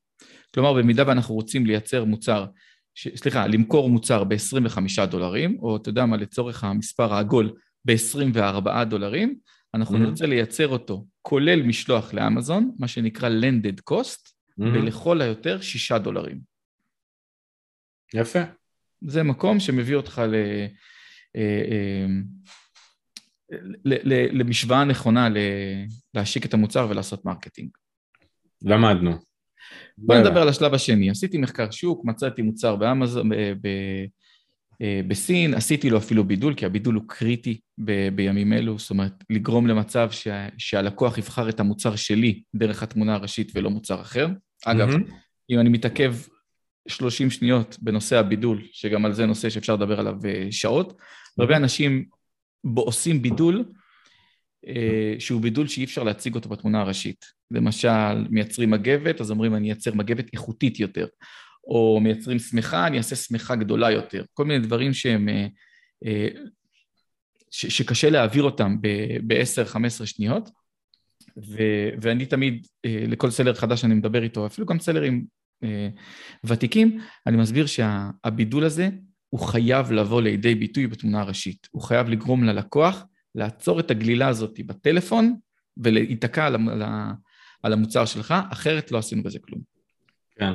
כלומר, 0.54 0.72
במידה 0.72 1.04
ואנחנו 1.06 1.34
רוצים 1.34 1.66
לייצר 1.66 2.04
מוצר, 2.04 2.46
ש... 2.94 3.08
סליחה, 3.16 3.46
למכור 3.46 3.90
מוצר 3.90 4.24
ב-25 4.24 5.06
דולרים, 5.06 5.58
או 5.62 5.76
אתה 5.76 5.88
יודע 5.88 6.06
מה, 6.06 6.16
לצורך 6.16 6.64
המספר 6.64 7.14
העגול, 7.14 7.52
ב-24 7.84 8.84
דולרים, 8.84 9.34
אנחנו 9.74 9.96
mm-hmm. 9.96 10.00
נרצה 10.00 10.26
לייצר 10.26 10.68
אותו, 10.68 11.04
כולל 11.22 11.62
משלוח 11.62 12.14
לאמזון, 12.14 12.70
מה 12.78 12.88
שנקרא 12.88 13.28
Landed 13.28 13.92
Cost. 13.92 14.35
ולכל 14.58 15.20
היותר 15.20 15.60
6 15.60 15.92
דולרים. 15.92 16.40
יפה. 18.14 18.40
זה 19.00 19.22
מקום 19.22 19.60
שמביא 19.60 19.96
אותך 19.96 20.22
ל... 20.28 20.34
אה, 21.36 21.62
אה, 21.70 22.06
למשוואה 24.32 24.84
נכונה 24.84 25.28
להשיק 26.14 26.46
את 26.46 26.54
המוצר 26.54 26.86
ולעשות 26.90 27.24
marketing. 27.24 27.70
למדנו. 28.62 29.10
בוא 29.98 30.14
נדבר 30.16 30.42
על 30.42 30.48
השלב 30.48 30.74
השני. 30.74 31.10
עשיתי 31.10 31.38
מחקר 31.38 31.70
שוק, 31.70 32.04
מצאתי 32.04 32.42
מוצר 32.42 32.76
באמזון, 32.76 33.28
ב- 33.62 34.04
אה, 34.82 35.00
בסין, 35.08 35.54
עשיתי 35.54 35.90
לו 35.90 35.98
אפילו 35.98 36.24
בידול, 36.24 36.54
כי 36.54 36.66
הבידול 36.66 36.94
הוא 36.94 37.04
קריטי 37.08 37.60
ב- 37.78 38.08
בימים 38.08 38.52
אלו, 38.52 38.78
זאת 38.78 38.90
אומרת, 38.90 39.12
לגרום 39.30 39.66
למצב 39.66 40.10
ש- 40.10 40.28
שהלקוח 40.58 41.18
יבחר 41.18 41.48
את 41.48 41.60
המוצר 41.60 41.96
שלי 41.96 42.42
דרך 42.54 42.82
התמונה 42.82 43.14
הראשית 43.14 43.52
ולא 43.54 43.70
מוצר 43.70 44.00
אחר. 44.00 44.28
אגב, 44.64 44.88
mm-hmm. 44.90 45.12
אם 45.50 45.60
אני 45.60 45.68
מתעכב 45.68 46.14
30 46.88 47.30
שניות 47.30 47.76
בנושא 47.80 48.16
הבידול, 48.16 48.62
שגם 48.72 49.04
על 49.04 49.12
זה 49.12 49.26
נושא 49.26 49.50
שאפשר 49.50 49.74
לדבר 49.74 50.00
עליו 50.00 50.14
אה, 50.24 50.46
שעות. 50.50 50.98
הרבה 51.38 51.56
אנשים 51.56 52.04
עושים 52.76 53.22
בידול 53.22 53.64
אה, 54.66 55.14
שהוא 55.18 55.42
בידול 55.42 55.68
שאי 55.68 55.84
אפשר 55.84 56.02
להציג 56.02 56.34
אותו 56.34 56.48
בתמונה 56.48 56.80
הראשית. 56.80 57.24
למשל, 57.50 58.28
מייצרים 58.30 58.70
מגבת, 58.70 59.20
אז 59.20 59.30
אומרים 59.30 59.54
אני 59.54 59.68
אייצר 59.68 59.94
מגבת 59.94 60.32
איכותית 60.32 60.80
יותר. 60.80 61.06
או 61.66 62.00
מייצרים 62.02 62.38
שמיכה, 62.38 62.86
אני 62.86 62.98
אעשה 62.98 63.16
שמיכה 63.16 63.56
גדולה 63.56 63.90
יותר. 63.90 64.24
כל 64.34 64.44
מיני 64.44 64.66
דברים 64.66 64.94
שהם... 64.94 65.28
אה, 66.06 66.28
ש, 67.50 67.66
שקשה 67.66 68.10
להעביר 68.10 68.42
אותם 68.42 68.76
ב-10-15 68.80 70.06
שניות, 70.06 70.50
ו, 71.36 71.62
ואני 72.00 72.26
תמיד, 72.26 72.66
לכל 72.86 73.30
סלר 73.30 73.54
חדש 73.54 73.80
שאני 73.80 73.94
מדבר 73.94 74.22
איתו, 74.22 74.46
אפילו 74.46 74.66
גם 74.66 74.78
סלרים 74.78 75.24
ותיקים, 76.44 77.00
אני 77.26 77.36
מסביר 77.36 77.66
שהבידול 77.66 78.64
הזה 78.64 78.88
הוא 79.30 79.40
חייב 79.40 79.92
לבוא 79.92 80.22
לידי 80.22 80.54
ביטוי 80.54 80.86
בתמונה 80.86 81.20
הראשית. 81.20 81.68
הוא 81.70 81.82
חייב 81.82 82.08
לגרום 82.08 82.44
ללקוח 82.44 83.04
לעצור 83.34 83.80
את 83.80 83.90
הגלילה 83.90 84.28
הזאת 84.28 84.60
בטלפון 84.66 85.36
ולהיתקע 85.76 86.46
על, 86.46 86.56
על 87.62 87.72
המוצר 87.72 88.04
שלך, 88.04 88.34
אחרת 88.52 88.92
לא 88.92 88.98
עשינו 88.98 89.22
בזה 89.22 89.38
כלום. 89.38 89.60
כן. 90.38 90.52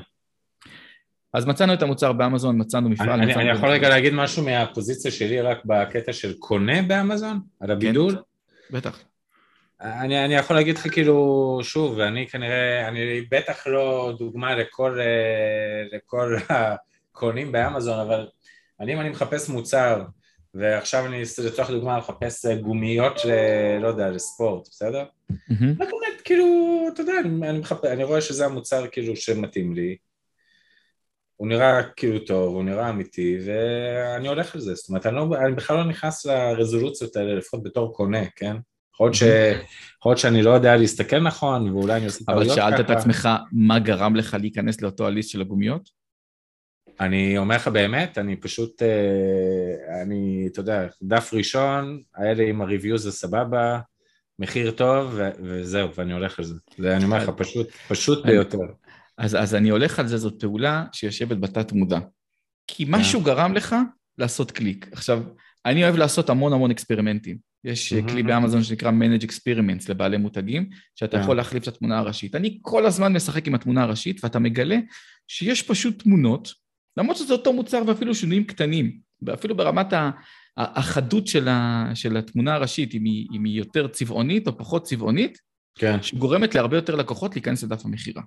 אז 1.34 1.46
מצאנו 1.46 1.74
את 1.74 1.82
המוצר 1.82 2.13
באמזון, 2.13 2.62
מצאנו 2.62 2.89
מפעל. 2.89 3.10
אני, 3.10 3.25
מצאנו 3.25 3.41
אני 3.41 3.58
יכול 3.58 3.70
רגע 3.70 3.89
להגיד 3.89 4.13
משהו 4.13 4.46
מהפוזיציה 4.46 5.12
שלי 5.12 5.41
רק 5.41 5.65
בקטע 5.65 6.13
של 6.13 6.34
קונה 6.39 6.82
באמזון? 6.82 7.39
על 7.60 7.72
הבידול? 7.72 8.15
כן, 8.15 8.77
בטח. 8.77 9.03
אני, 9.82 10.26
אני 10.26 10.34
יכול 10.36 10.56
להגיד 10.56 10.78
לך 10.78 10.88
כאילו, 10.92 11.60
שוב, 11.64 12.00
אני 12.00 12.28
כנראה, 12.28 12.88
אני 12.88 13.22
בטח 13.32 13.68
לא 13.68 14.14
דוגמה 14.20 14.56
לכל, 14.56 15.00
אה, 15.00 15.98
לכל 15.98 16.36
הקונים 16.50 17.52
באמזון, 17.52 18.00
אבל 18.00 18.28
אני 18.80 18.94
אם 18.94 19.00
אני 19.00 19.10
מחפש 19.10 19.50
מוצר 19.50 20.04
ועכשיו 20.54 21.06
אני 21.06 21.22
לצורך 21.46 21.70
דוגמה 21.70 21.98
מחפש 21.98 22.46
אה, 22.46 22.56
גומיות 22.56 23.26
ל... 23.26 23.32
לא 23.82 23.88
יודע, 23.88 24.10
לספורט, 24.10 24.68
בסדר? 24.68 25.06
רק 25.80 25.90
באמת, 25.90 26.22
כאילו, 26.24 26.46
אתה 26.94 27.02
יודע, 27.02 27.14
אני, 27.24 27.60
מחפש, 27.60 27.86
אני 27.86 28.04
רואה 28.04 28.22
שזה 28.22 28.46
המוצר 28.46 28.88
כאילו 28.88 29.16
שמתאים 29.16 29.74
לי, 29.74 29.98
הוא 31.36 31.48
נראה 31.48 31.84
כאילו 31.84 32.20
טוב, 32.20 32.56
הוא 32.56 32.64
נראה 32.64 32.90
אמיתי, 32.90 33.38
ואני 33.46 34.28
הולך 34.28 34.56
על 34.56 34.62
זה, 34.62 34.76
זאת 34.76 34.90
אומרת, 34.90 35.06
אני, 35.06 35.16
לא, 35.16 35.28
אני 35.46 35.56
בכלל 35.56 35.78
לא 35.78 35.84
נכנס 35.84 36.26
לרזולוציות 36.26 37.16
האלה, 37.16 37.36
לפחות 37.36 37.64
בתור 37.64 37.94
קונה, 37.94 38.26
כן? 38.36 38.58
יכול 39.08 39.27
להיות, 39.27 39.63
ש... 39.63 39.72
יכול 39.98 40.10
להיות 40.10 40.20
שאני 40.20 40.41
לא 40.41 40.50
יודע 40.50 40.77
להסתכל 40.77 41.20
נכון, 41.20 41.70
ואולי 41.70 41.98
אני 41.98 42.05
עושה 42.05 42.25
טעויות 42.25 42.51
ככה. 42.51 42.67
אבל 42.67 42.75
שאלת 42.75 42.86
את 42.86 42.89
עצמך, 42.89 43.29
מה 43.51 43.79
גרם 43.79 44.15
לך 44.15 44.38
להיכנס 44.39 44.81
לאותו 44.81 45.08
הליסט 45.08 45.29
של 45.29 45.41
הגומיות? 45.41 45.89
אני 47.00 47.38
אומר 47.38 47.55
לך 47.55 47.67
באמת, 47.67 48.17
אני 48.17 48.36
פשוט, 48.36 48.81
אה, 48.81 50.01
אני, 50.01 50.48
אתה 50.51 50.60
יודע, 50.60 50.88
דף 51.01 51.34
ראשון, 51.34 52.01
לי 52.20 52.50
עם 52.50 52.62
הריוויו 52.62 52.98
זה 52.98 53.12
סבבה, 53.12 53.79
מחיר 54.39 54.72
טוב, 54.72 55.20
וזהו, 55.43 55.96
ואני 55.96 56.13
הולך 56.13 56.39
על 56.39 56.46
זה. 56.46 56.55
זה 56.77 56.96
אני 56.96 57.03
אומר 57.03 57.17
לך, 57.17 57.29
פשוט, 57.38 57.72
פשוט 57.88 58.25
ביותר. 58.25 58.58
אז, 59.17 59.36
אז 59.36 59.55
אני 59.55 59.70
הולך 59.70 60.00
על 60.00 60.08
זה, 60.08 60.17
זאת 60.17 60.39
פעולה 60.39 60.86
שיושבת 60.91 61.38
בתת 61.38 61.72
מודע. 61.72 62.00
כי 62.67 62.86
משהו 62.88 63.20
yeah. 63.20 63.24
כן. 63.24 63.29
גרם 63.29 63.53
לך 63.53 63.75
לעשות 64.17 64.51
קליק. 64.51 64.89
עכשיו, 64.91 65.24
אני 65.65 65.84
אוהב 65.84 65.96
לעשות 65.96 66.29
המון 66.29 66.53
המון 66.53 66.72
אקספרימנטים. 66.72 67.50
יש 67.63 67.94
mm-hmm. 67.94 68.10
כלי 68.10 68.24
באמזון 68.24 68.63
שנקרא 68.63 68.91
Manage 68.91 69.24
Experiments 69.24 69.86
לבעלי 69.89 70.18
מותגים, 70.18 70.70
שאתה 70.96 71.18
yeah. 71.18 71.20
יכול 71.20 71.38
להחליף 71.38 71.63
את 71.63 71.68
התמונה 71.68 72.00
הראשית. 72.00 72.36
אני 72.36 72.60
כל 72.62 72.86
הזמן 72.86 73.13
משחק 73.13 73.48
עם 73.48 73.56
התמונה 73.56 73.84
הראשית, 73.84 74.24
ואתה 74.24 74.39
מגלה 74.39 74.77
שיש 75.27 75.62
פשוט 75.62 76.03
תמונות 76.03 76.62
למרות 76.98 77.18
שזה 77.18 77.34
אותו 77.34 77.53
מוצר 77.53 77.82
ואפילו 77.88 78.15
שינויים 78.15 78.44
קטנים, 78.44 79.00
ואפילו 79.22 79.58
ברמת 79.58 79.94
החדות 80.58 81.27
של, 81.27 81.48
ה, 81.48 81.91
של 81.94 82.18
התמונה 82.18 82.53
הראשית, 82.53 82.94
אם 82.94 83.03
היא, 83.03 83.27
אם 83.34 83.44
היא 83.44 83.58
יותר 83.58 83.88
צבעונית 83.88 84.48
או 84.48 84.58
פחות 84.58 84.84
צבעונית, 84.84 85.38
כן. 85.75 86.01
שגורמת 86.01 86.56
להרבה 86.56 86.77
יותר 86.77 86.96
לקוחות 86.96 87.36
להיכנס 87.36 87.63
לדף 87.63 87.86
המכירה. 87.86 88.22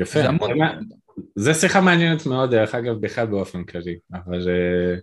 יפה. 0.00 0.22
זה, 0.22 0.28
המון... 0.28 0.50
זה 1.36 1.54
שיחה 1.54 1.80
מעניינת 1.80 2.26
מאוד, 2.26 2.50
דרך 2.50 2.74
אגב, 2.74 2.94
בכלל 3.00 3.26
באופן 3.26 3.64
כללי, 3.64 3.98
אבל... 4.12 4.48
אה, 4.48 4.96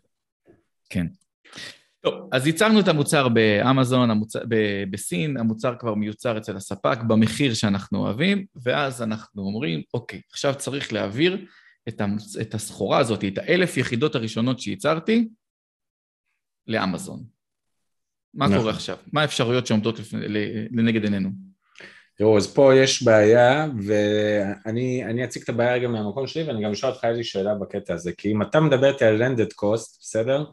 כן. 0.89 1.07
טוב, 2.11 2.29
אז 2.31 2.47
ייצרנו 2.47 2.79
את 2.79 2.87
המוצר 2.87 3.27
באמזון, 3.27 4.11
המוצר, 4.11 4.39
ב- 4.49 4.83
בסין, 4.91 5.37
המוצר 5.37 5.75
כבר 5.79 5.95
מיוצר 5.95 6.37
אצל 6.37 6.55
הספק 6.57 6.97
במחיר 7.07 7.53
שאנחנו 7.53 7.99
אוהבים, 7.99 8.45
ואז 8.63 9.01
אנחנו 9.01 9.41
אומרים, 9.43 9.81
אוקיי, 9.93 10.21
עכשיו 10.31 10.55
צריך 10.57 10.93
להעביר 10.93 11.45
את, 11.87 12.01
המוצ... 12.01 12.37
את 12.37 12.53
הסחורה 12.53 12.99
הזאת, 12.99 13.23
את 13.23 13.37
האלף 13.37 13.77
יחידות 13.77 14.15
הראשונות 14.15 14.59
שייצרתי, 14.59 15.27
לאמזון. 16.67 17.23
מה 18.33 18.45
נכון. 18.45 18.57
קורה 18.57 18.71
עכשיו? 18.71 18.97
מה 19.13 19.21
האפשרויות 19.21 19.67
שעומדות 19.67 19.99
לפ... 19.99 20.13
לנגד 20.71 21.03
עינינו? 21.03 21.29
תראו, 22.17 22.37
אז 22.37 22.53
פה 22.53 22.75
יש 22.75 23.03
בעיה, 23.03 23.67
ואני 23.87 25.23
אציג 25.23 25.41
את 25.43 25.49
הבעיה 25.49 25.79
גם 25.79 25.91
מהמקום 25.91 26.27
שלי, 26.27 26.43
ואני 26.43 26.63
גם 26.63 26.71
אשאל 26.71 26.89
אותך 26.89 27.05
איזושהי 27.05 27.23
שאלה 27.23 27.55
בקטע 27.55 27.93
הזה, 27.93 28.11
כי 28.17 28.31
אם 28.31 28.41
אתה 28.41 28.59
מדבר 28.59 28.93
איתי 28.93 29.05
על 29.05 29.23
לנדד 29.23 29.53
קוסט, 29.53 30.01
בסדר? 30.01 30.43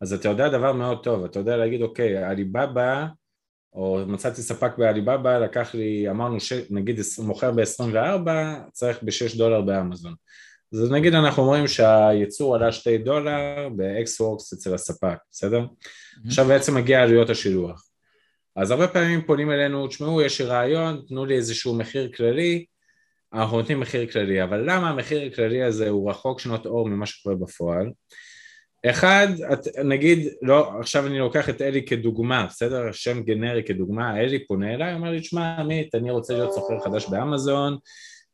אז 0.00 0.12
אתה 0.12 0.28
יודע 0.28 0.48
דבר 0.48 0.72
מאוד 0.72 1.02
טוב, 1.04 1.24
אתה 1.24 1.38
יודע 1.38 1.56
להגיד 1.56 1.82
אוקיי, 1.82 2.16
עליבאבא, 2.16 3.06
או 3.72 4.00
מצאתי 4.06 4.42
ספק 4.42 4.78
בעליבאבא, 4.78 5.38
לקח 5.38 5.74
לי, 5.74 6.10
אמרנו 6.10 6.40
ש... 6.40 6.52
נגיד 6.70 7.00
מוכר 7.18 7.52
ב-24, 7.52 8.28
צריך 8.72 9.02
ב-6 9.02 9.38
דולר 9.38 9.60
באמזון. 9.60 10.14
אז 10.72 10.90
נגיד 10.90 11.14
אנחנו 11.14 11.42
אומרים 11.42 11.68
שהייצור 11.68 12.56
עלה 12.56 12.72
2 12.72 13.02
דולר 13.02 13.68
ב-Xworks 13.76 14.54
אצל 14.54 14.74
הספק, 14.74 15.16
בסדר? 15.30 15.60
Mm-hmm. 15.60 16.28
עכשיו 16.28 16.44
בעצם 16.44 16.74
מגיע 16.74 17.02
עלויות 17.02 17.30
השילוח. 17.30 17.86
אז 18.56 18.70
הרבה 18.70 18.88
פעמים 18.88 19.22
פונים 19.26 19.50
אלינו, 19.50 19.88
תשמעו, 19.88 20.22
יש 20.22 20.40
לי 20.40 20.46
רעיון, 20.46 21.02
תנו 21.08 21.24
לי 21.26 21.36
איזשהו 21.36 21.74
מחיר 21.74 22.12
כללי, 22.12 22.64
אנחנו 23.32 23.56
נותנים 23.56 23.80
מחיר 23.80 24.06
כללי, 24.12 24.42
אבל 24.42 24.70
למה 24.70 24.90
המחיר 24.90 25.22
הכללי 25.22 25.62
הזה 25.62 25.88
הוא 25.88 26.10
רחוק 26.10 26.40
שנות 26.40 26.66
אור 26.66 26.88
ממה 26.88 27.06
שקורה 27.06 27.36
בפועל? 27.36 27.90
אחד, 28.90 29.28
את, 29.52 29.68
נגיד, 29.84 30.28
לא, 30.42 30.80
עכשיו 30.80 31.06
אני 31.06 31.18
לוקח 31.18 31.48
את 31.48 31.62
אלי 31.62 31.84
כדוגמה, 31.84 32.46
בסדר? 32.46 32.92
שם 32.92 33.22
גנרי 33.22 33.62
כדוגמה, 33.62 34.20
אלי 34.20 34.46
פונה 34.46 34.74
אליי, 34.74 34.94
אומר 34.94 35.10
לי, 35.10 35.20
תשמע, 35.20 35.56
עמית, 35.56 35.94
אני 35.94 36.10
רוצה 36.10 36.34
להיות 36.34 36.52
סוחר 36.52 36.80
חדש 36.84 37.06
באמזון, 37.08 37.76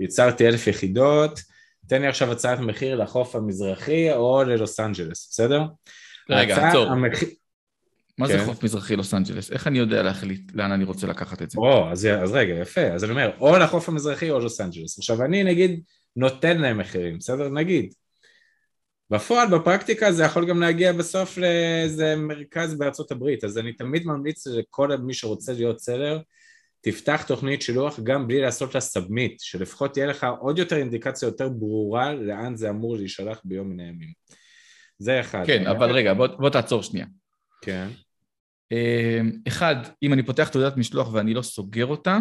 ייצרתי 0.00 0.46
אלף 0.46 0.66
יחידות, 0.66 1.40
תן 1.88 2.02
לי 2.02 2.08
עכשיו 2.08 2.32
הצעת 2.32 2.60
מחיר 2.60 2.96
לחוף 2.96 3.36
המזרחי 3.36 4.12
או 4.12 4.42
ללוס 4.42 4.80
אנג'לס, 4.80 5.28
בסדר? 5.30 5.62
רגע, 6.30 6.68
עצור. 6.68 6.86
המח... 6.86 7.22
מה 8.18 8.28
כן. 8.28 8.38
זה 8.38 8.44
חוף 8.44 8.64
מזרחי 8.64 8.96
לוס 8.96 9.14
אנג'לס? 9.14 9.52
איך 9.52 9.66
אני 9.66 9.78
יודע 9.78 10.02
להחליט 10.02 10.52
לאן 10.54 10.72
אני 10.72 10.84
רוצה 10.84 11.06
לקחת 11.06 11.42
את 11.42 11.50
זה? 11.50 11.58
או, 11.58 11.90
אז, 11.90 12.06
אז 12.06 12.32
רגע, 12.32 12.54
יפה. 12.54 12.80
אז 12.80 13.04
אני 13.04 13.12
אומר, 13.12 13.30
או 13.40 13.58
לחוף 13.58 13.88
המזרחי 13.88 14.30
או 14.30 14.38
לוס 14.38 14.60
אנג'לס. 14.60 14.98
עכשיו, 14.98 15.22
אני 15.22 15.44
נגיד 15.44 15.80
נותן 16.16 16.58
להם 16.58 16.78
מחירים, 16.78 17.18
בסדר? 17.18 17.48
נגיד. 17.48 17.92
בפועל, 19.12 19.48
בפרקטיקה, 19.48 20.12
זה 20.12 20.24
יכול 20.24 20.48
גם 20.48 20.60
להגיע 20.60 20.92
בסוף 20.92 21.38
לאיזה 21.38 22.16
מרכז 22.16 22.78
בארצות 22.78 23.10
הברית, 23.10 23.44
אז 23.44 23.58
אני 23.58 23.72
תמיד 23.72 24.06
ממליץ 24.06 24.46
לכל 24.46 24.96
מי 24.96 25.14
שרוצה 25.14 25.52
להיות 25.52 25.80
seller, 25.80 26.20
תפתח 26.80 27.24
תוכנית 27.26 27.62
שילוח 27.62 28.00
גם 28.00 28.28
בלי 28.28 28.40
לעשות 28.40 28.74
לה 28.74 28.80
submit, 28.80 29.40
שלפחות 29.40 29.92
תהיה 29.92 30.06
לך 30.06 30.26
עוד 30.40 30.58
יותר 30.58 30.76
אינדיקציה 30.76 31.26
יותר 31.26 31.48
ברורה 31.48 32.14
לאן 32.14 32.56
זה 32.56 32.70
אמור 32.70 32.96
להישלח 32.96 33.40
ביום 33.44 33.70
מן 33.70 33.80
הימים. 33.80 34.12
זה 34.98 35.20
אחד. 35.20 35.42
כן, 35.46 35.66
אבל 35.66 35.90
רגע, 35.90 36.14
בוא, 36.14 36.26
בוא 36.26 36.50
תעצור 36.50 36.82
שנייה. 36.82 37.06
כן. 37.62 37.88
אמ, 38.72 39.32
אחד, 39.48 39.76
אם 40.02 40.12
אני 40.12 40.22
פותח 40.22 40.48
תעודת 40.48 40.76
משלוח 40.76 41.12
ואני 41.12 41.34
לא 41.34 41.42
סוגר 41.42 41.86
אותה, 41.86 42.18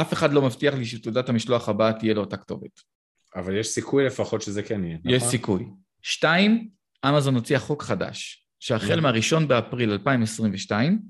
אף 0.00 0.12
אחד 0.12 0.32
לא 0.32 0.42
מבטיח 0.42 0.74
לי 0.74 0.84
שתעודת 0.84 1.28
המשלוח 1.28 1.68
הבאה 1.68 1.92
תהיה 1.92 2.14
לאותה 2.14 2.36
כתובת. 2.36 2.97
אבל 3.34 3.56
יש 3.56 3.68
סיכוי 3.68 4.06
לפחות 4.06 4.42
שזה 4.42 4.62
כן 4.62 4.84
יהיה, 4.84 4.98
נכון? 4.98 5.10
יש 5.10 5.22
סיכוי. 5.22 5.66
שתיים, 6.02 6.68
אמזון 7.08 7.34
הוציאה 7.34 7.60
חוק 7.60 7.82
חדש, 7.82 8.46
שהחל 8.60 8.86
נכון. 8.86 9.00
מהראשון 9.00 9.48
באפריל 9.48 9.92
2022, 9.92 11.02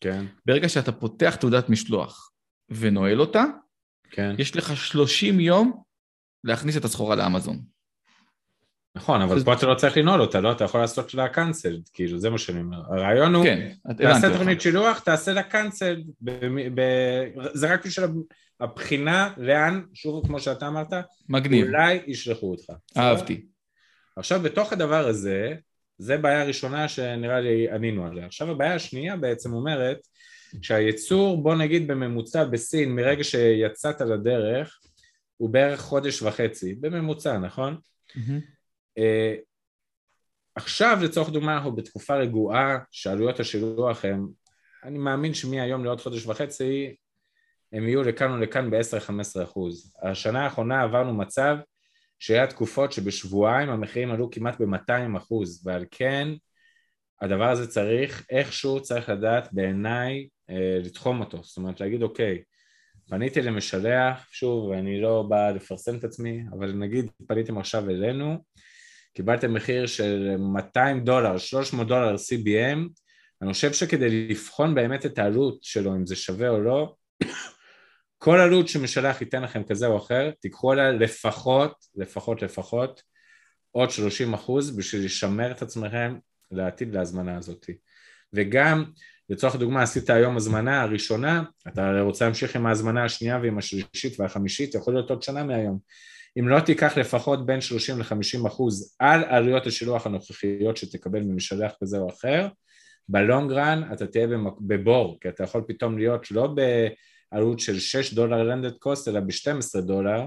כן. 0.00 0.24
ברגע 0.46 0.68
שאתה 0.68 0.92
פותח 0.92 1.34
תעודת 1.34 1.68
משלוח 1.68 2.30
ונועל 2.70 3.20
אותה, 3.20 3.44
כן. 4.10 4.34
יש 4.38 4.56
לך 4.56 4.76
30 4.76 5.40
יום 5.40 5.82
להכניס 6.44 6.76
את 6.76 6.84
הסחורה 6.84 7.16
לאמזון. 7.16 7.62
נכון, 8.96 9.22
אבל 9.22 9.44
פה 9.44 9.52
אתה 9.52 9.66
לא 9.66 9.74
צריך 9.74 9.96
לנעול 9.96 10.20
אותה, 10.20 10.40
לא? 10.40 10.52
אתה 10.52 10.64
יכול 10.64 10.80
לעשות 10.80 11.14
לה 11.14 11.28
קאנסל, 11.28 11.80
כאילו, 11.92 12.18
זה 12.18 12.30
מה 12.30 12.38
שאני 12.38 12.60
אומר. 12.60 12.78
הרעיון 12.78 13.34
הוא, 13.34 13.44
כן, 13.44 13.72
תעשה 13.96 14.32
תוכנית 14.32 14.60
שילוח, 14.60 14.98
תעשה 14.98 15.32
לה 15.32 15.42
קאנסל, 15.42 16.02
זה 17.52 17.72
רק 17.74 17.86
בשביל 17.86 18.06
הבחינה 18.60 19.32
לאן, 19.36 19.82
שוב, 19.94 20.26
כמו 20.26 20.40
שאתה 20.40 20.68
אמרת, 20.68 20.92
מגניב. 21.28 21.66
אולי 21.66 22.00
ישלחו 22.06 22.50
אותך. 22.50 22.72
אהבתי. 22.96 23.46
עכשיו, 24.16 24.40
בתוך 24.40 24.72
הדבר 24.72 25.08
הזה, 25.08 25.54
זה 25.98 26.16
בעיה 26.16 26.44
ראשונה 26.44 26.88
שנראה 26.88 27.40
לי 27.40 27.70
ענינו 27.70 28.06
עליה. 28.06 28.26
עכשיו 28.26 28.50
הבעיה 28.50 28.74
השנייה 28.74 29.16
בעצם 29.16 29.52
אומרת 29.52 29.98
שהייצור, 30.62 31.42
בוא 31.42 31.54
נגיד 31.54 31.88
בממוצע 31.88 32.44
בסין, 32.44 32.94
מרגע 32.94 33.24
שיצאת 33.24 34.00
לדרך, 34.00 34.78
הוא 35.36 35.50
בערך 35.50 35.80
חודש 35.80 36.22
וחצי, 36.22 36.74
בממוצע, 36.74 37.38
נכון? 37.38 37.76
Mm-hmm. 38.10 39.00
עכשיו 40.54 40.98
לצורך 41.02 41.30
דוגמה 41.30 41.54
אנחנו 41.54 41.76
בתקופה 41.76 42.16
רגועה 42.16 42.78
שעלויות 42.90 43.40
השילוח 43.40 44.04
הם, 44.04 44.28
אני 44.84 44.98
מאמין 44.98 45.34
שמהיום 45.34 45.84
לעוד 45.84 46.00
חודש 46.00 46.26
וחצי 46.26 46.94
הם 47.76 47.88
יהיו 47.88 48.02
לכאן 48.02 48.30
ולכאן 48.32 48.70
ב-10-15 48.70 49.42
אחוז. 49.44 49.94
השנה 50.02 50.44
האחרונה 50.44 50.82
עברנו 50.82 51.14
מצב 51.14 51.56
שהיה 52.18 52.46
תקופות 52.46 52.92
שבשבועיים 52.92 53.68
המחירים 53.68 54.10
עלו 54.10 54.30
כמעט 54.30 54.60
ב-200 54.60 55.16
אחוז 55.16 55.66
ועל 55.66 55.84
כן 55.90 56.28
הדבר 57.22 57.50
הזה 57.50 57.66
צריך, 57.66 58.26
איכשהו 58.30 58.82
צריך 58.82 59.08
לדעת 59.08 59.48
בעיניי 59.52 60.28
אה, 60.50 60.78
לתחום 60.84 61.20
אותו, 61.20 61.42
זאת 61.42 61.56
אומרת 61.56 61.80
להגיד 61.80 62.02
אוקיי, 62.02 62.42
פניתי 63.08 63.42
למשלח, 63.42 64.28
שוב 64.30 64.72
אני 64.72 65.00
לא 65.00 65.22
בא 65.28 65.50
לפרסם 65.50 65.96
את 65.96 66.04
עצמי, 66.04 66.42
אבל 66.58 66.72
נגיד 66.72 67.10
פניתם 67.28 67.58
עכשיו 67.58 67.90
אלינו, 67.90 68.44
קיבלתם 69.14 69.54
מחיר 69.54 69.86
של 69.86 70.36
200 70.38 71.04
דולר, 71.04 71.38
300 71.38 71.88
דולר 71.88 72.14
CBM, 72.14 72.88
אני 73.42 73.52
חושב 73.52 73.72
שכדי 73.72 74.28
לבחון 74.28 74.74
באמת 74.74 75.06
את 75.06 75.18
העלות 75.18 75.58
שלו, 75.62 75.94
אם 75.94 76.06
זה 76.06 76.16
שווה 76.16 76.48
או 76.48 76.60
לא, 76.60 76.94
כל 78.18 78.40
עלות 78.40 78.68
שמשלח 78.68 79.20
ייתן 79.20 79.42
לכם 79.42 79.62
כזה 79.64 79.86
או 79.86 79.96
אחר, 79.96 80.30
תיקחו 80.40 80.72
עליה 80.72 80.90
לפחות, 80.90 81.72
לפחות 81.96 82.42
לפחות, 82.42 83.02
עוד 83.70 83.90
30 83.90 84.34
אחוז 84.34 84.76
בשביל 84.76 85.04
לשמר 85.04 85.50
את 85.50 85.62
עצמכם 85.62 86.14
לעתיד 86.50 86.94
להזמנה 86.94 87.36
הזאת. 87.36 87.66
וגם, 88.32 88.84
לצורך 89.30 89.54
הדוגמה, 89.54 89.82
עשית 89.82 90.10
היום 90.10 90.36
הזמנה 90.36 90.82
הראשונה, 90.82 91.42
אתה 91.68 92.00
רוצה 92.00 92.24
להמשיך 92.24 92.56
עם 92.56 92.66
ההזמנה 92.66 93.04
השנייה 93.04 93.38
ועם 93.42 93.58
השלישית 93.58 94.20
והחמישית, 94.20 94.74
יכול 94.74 94.94
להיות 94.94 95.10
עוד 95.10 95.22
שנה 95.22 95.44
מהיום. 95.44 95.78
אם 96.38 96.48
לא 96.48 96.60
תיקח 96.60 96.98
לפחות 96.98 97.46
בין 97.46 97.60
30 97.60 97.98
ל-50 97.98 98.46
אחוז 98.46 98.96
על 98.98 99.24
עלויות 99.24 99.66
השילוח 99.66 100.06
הנוכחיות 100.06 100.76
שתקבל 100.76 101.20
ממשלח 101.20 101.72
כזה 101.82 101.98
או 101.98 102.08
אחר, 102.08 102.48
בלונג 103.08 103.52
רן 103.52 103.82
אתה 103.92 104.06
תהיה 104.06 104.26
בבור, 104.60 105.18
כי 105.20 105.28
אתה 105.28 105.44
יכול 105.44 105.62
פתאום 105.68 105.98
להיות 105.98 106.30
לא 106.30 106.46
בעלות 107.32 107.60
של 107.60 107.78
6 107.78 108.14
דולר 108.14 108.42
לנדד 108.42 108.72
קוסט, 108.78 109.08
אלא 109.08 109.20
ב-12 109.20 109.80
דולר, 109.80 110.26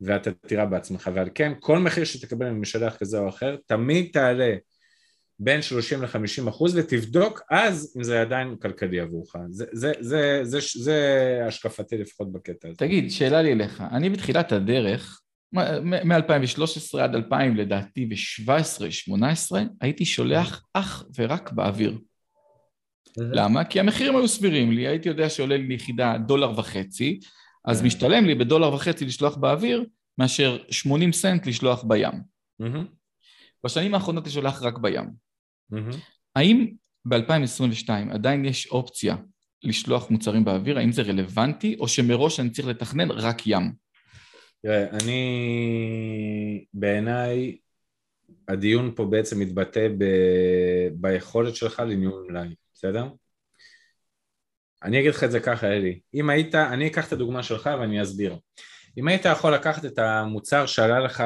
ואתה 0.00 0.30
תראה 0.32 0.66
בעצמך, 0.66 1.10
ועל 1.14 1.28
כן 1.34 1.52
כל 1.60 1.78
מחיר 1.78 2.04
שתקבל 2.04 2.50
ממשלח 2.50 2.96
כזה 2.96 3.18
או 3.18 3.28
אחר, 3.28 3.56
תמיד 3.66 4.10
תעלה 4.12 4.54
בין 5.38 5.62
30 5.62 6.02
ל-50 6.02 6.48
אחוז 6.48 6.76
ותבדוק 6.76 7.40
אז 7.50 7.94
אם 7.98 8.02
זה 8.02 8.20
עדיין 8.20 8.56
כלכלי 8.56 9.00
עבורך. 9.00 9.36
זה, 9.48 9.64
זה, 9.72 9.92
זה, 10.00 10.40
זה, 10.42 10.58
זה 10.74 11.40
השקפתי 11.48 11.98
לפחות 11.98 12.32
בקטע 12.32 12.68
הזה. 12.68 12.76
תגיד, 12.76 13.10
שאלה 13.10 13.42
לי 13.42 13.52
אליך, 13.52 13.82
אני 13.92 14.10
בתחילת 14.10 14.52
הדרך, 14.52 15.20
מ-2013 15.52 16.98
עד 17.00 17.14
2000 17.14 17.56
לדעתי 17.56 18.06
ב-17-18 18.06 19.56
הייתי 19.80 20.04
שולח 20.04 20.64
אך 20.72 21.04
ורק 21.18 21.52
באוויר. 21.52 21.98
למה? 23.18 23.64
כי 23.64 23.80
המחירים 23.80 24.16
היו 24.16 24.28
סבירים 24.28 24.72
לי, 24.72 24.86
הייתי 24.86 25.08
יודע 25.08 25.28
שעולה 25.28 25.56
לי 25.56 25.74
יחידה 25.74 26.18
דולר 26.26 26.58
וחצי, 26.58 27.20
אז 27.64 27.82
משתלם 27.82 28.24
לי 28.24 28.34
בדולר 28.34 28.74
וחצי 28.74 29.04
לשלוח 29.04 29.36
באוויר, 29.36 29.84
מאשר 30.18 30.58
80 30.70 31.12
סנט 31.12 31.46
לשלוח 31.46 31.84
בים. 31.84 32.12
בשנים 33.64 33.94
האחרונות 33.94 34.24
אני 34.24 34.32
שולח 34.32 34.62
רק 34.62 34.78
בים. 34.78 35.10
האם 36.36 36.66
ב-2022 37.04 37.90
עדיין 38.10 38.44
יש 38.44 38.66
אופציה 38.66 39.16
לשלוח 39.62 40.10
מוצרים 40.10 40.44
באוויר? 40.44 40.78
האם 40.78 40.92
זה 40.92 41.02
רלוונטי, 41.02 41.76
או 41.80 41.88
שמראש 41.88 42.40
אני 42.40 42.50
צריך 42.50 42.68
לתכנן 42.68 43.10
רק 43.10 43.46
ים? 43.46 43.72
תראה, 44.62 44.90
אני, 44.90 46.64
בעיניי, 46.74 47.56
הדיון 48.48 48.92
פה 48.96 49.04
בעצם 49.04 49.40
מתבטא 49.40 49.88
ב... 49.98 50.04
ביכולת 50.92 51.56
שלך 51.56 51.80
לניהול 51.80 52.26
מלאי, 52.28 52.54
בסדר? 52.76 53.08
אני 54.82 55.00
אגיד 55.00 55.10
לך 55.10 55.24
את 55.24 55.30
זה 55.30 55.40
ככה, 55.40 55.66
אלי. 55.66 56.00
אם 56.14 56.30
היית, 56.30 56.54
אני 56.54 56.86
אקח 56.86 57.08
את 57.08 57.12
הדוגמה 57.12 57.42
שלך 57.42 57.70
ואני 57.80 58.02
אסביר. 58.02 58.38
אם 58.98 59.08
היית 59.08 59.24
יכול 59.24 59.54
לקחת 59.54 59.84
את 59.84 59.98
המוצר 59.98 60.66
שעלה 60.66 61.00
לך 61.00 61.22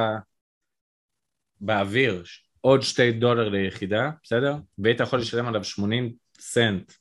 באוויר 1.61 2.25
עוד 2.61 2.83
שתי 2.83 3.13
דולר 3.13 3.49
ליחידה, 3.49 4.11
בסדר? 4.23 4.55
והיית 4.79 5.01
יכול 5.01 5.19
לשלם 5.19 5.47
עליו 5.47 5.65
80 5.65 6.13
סנט, 6.41 6.93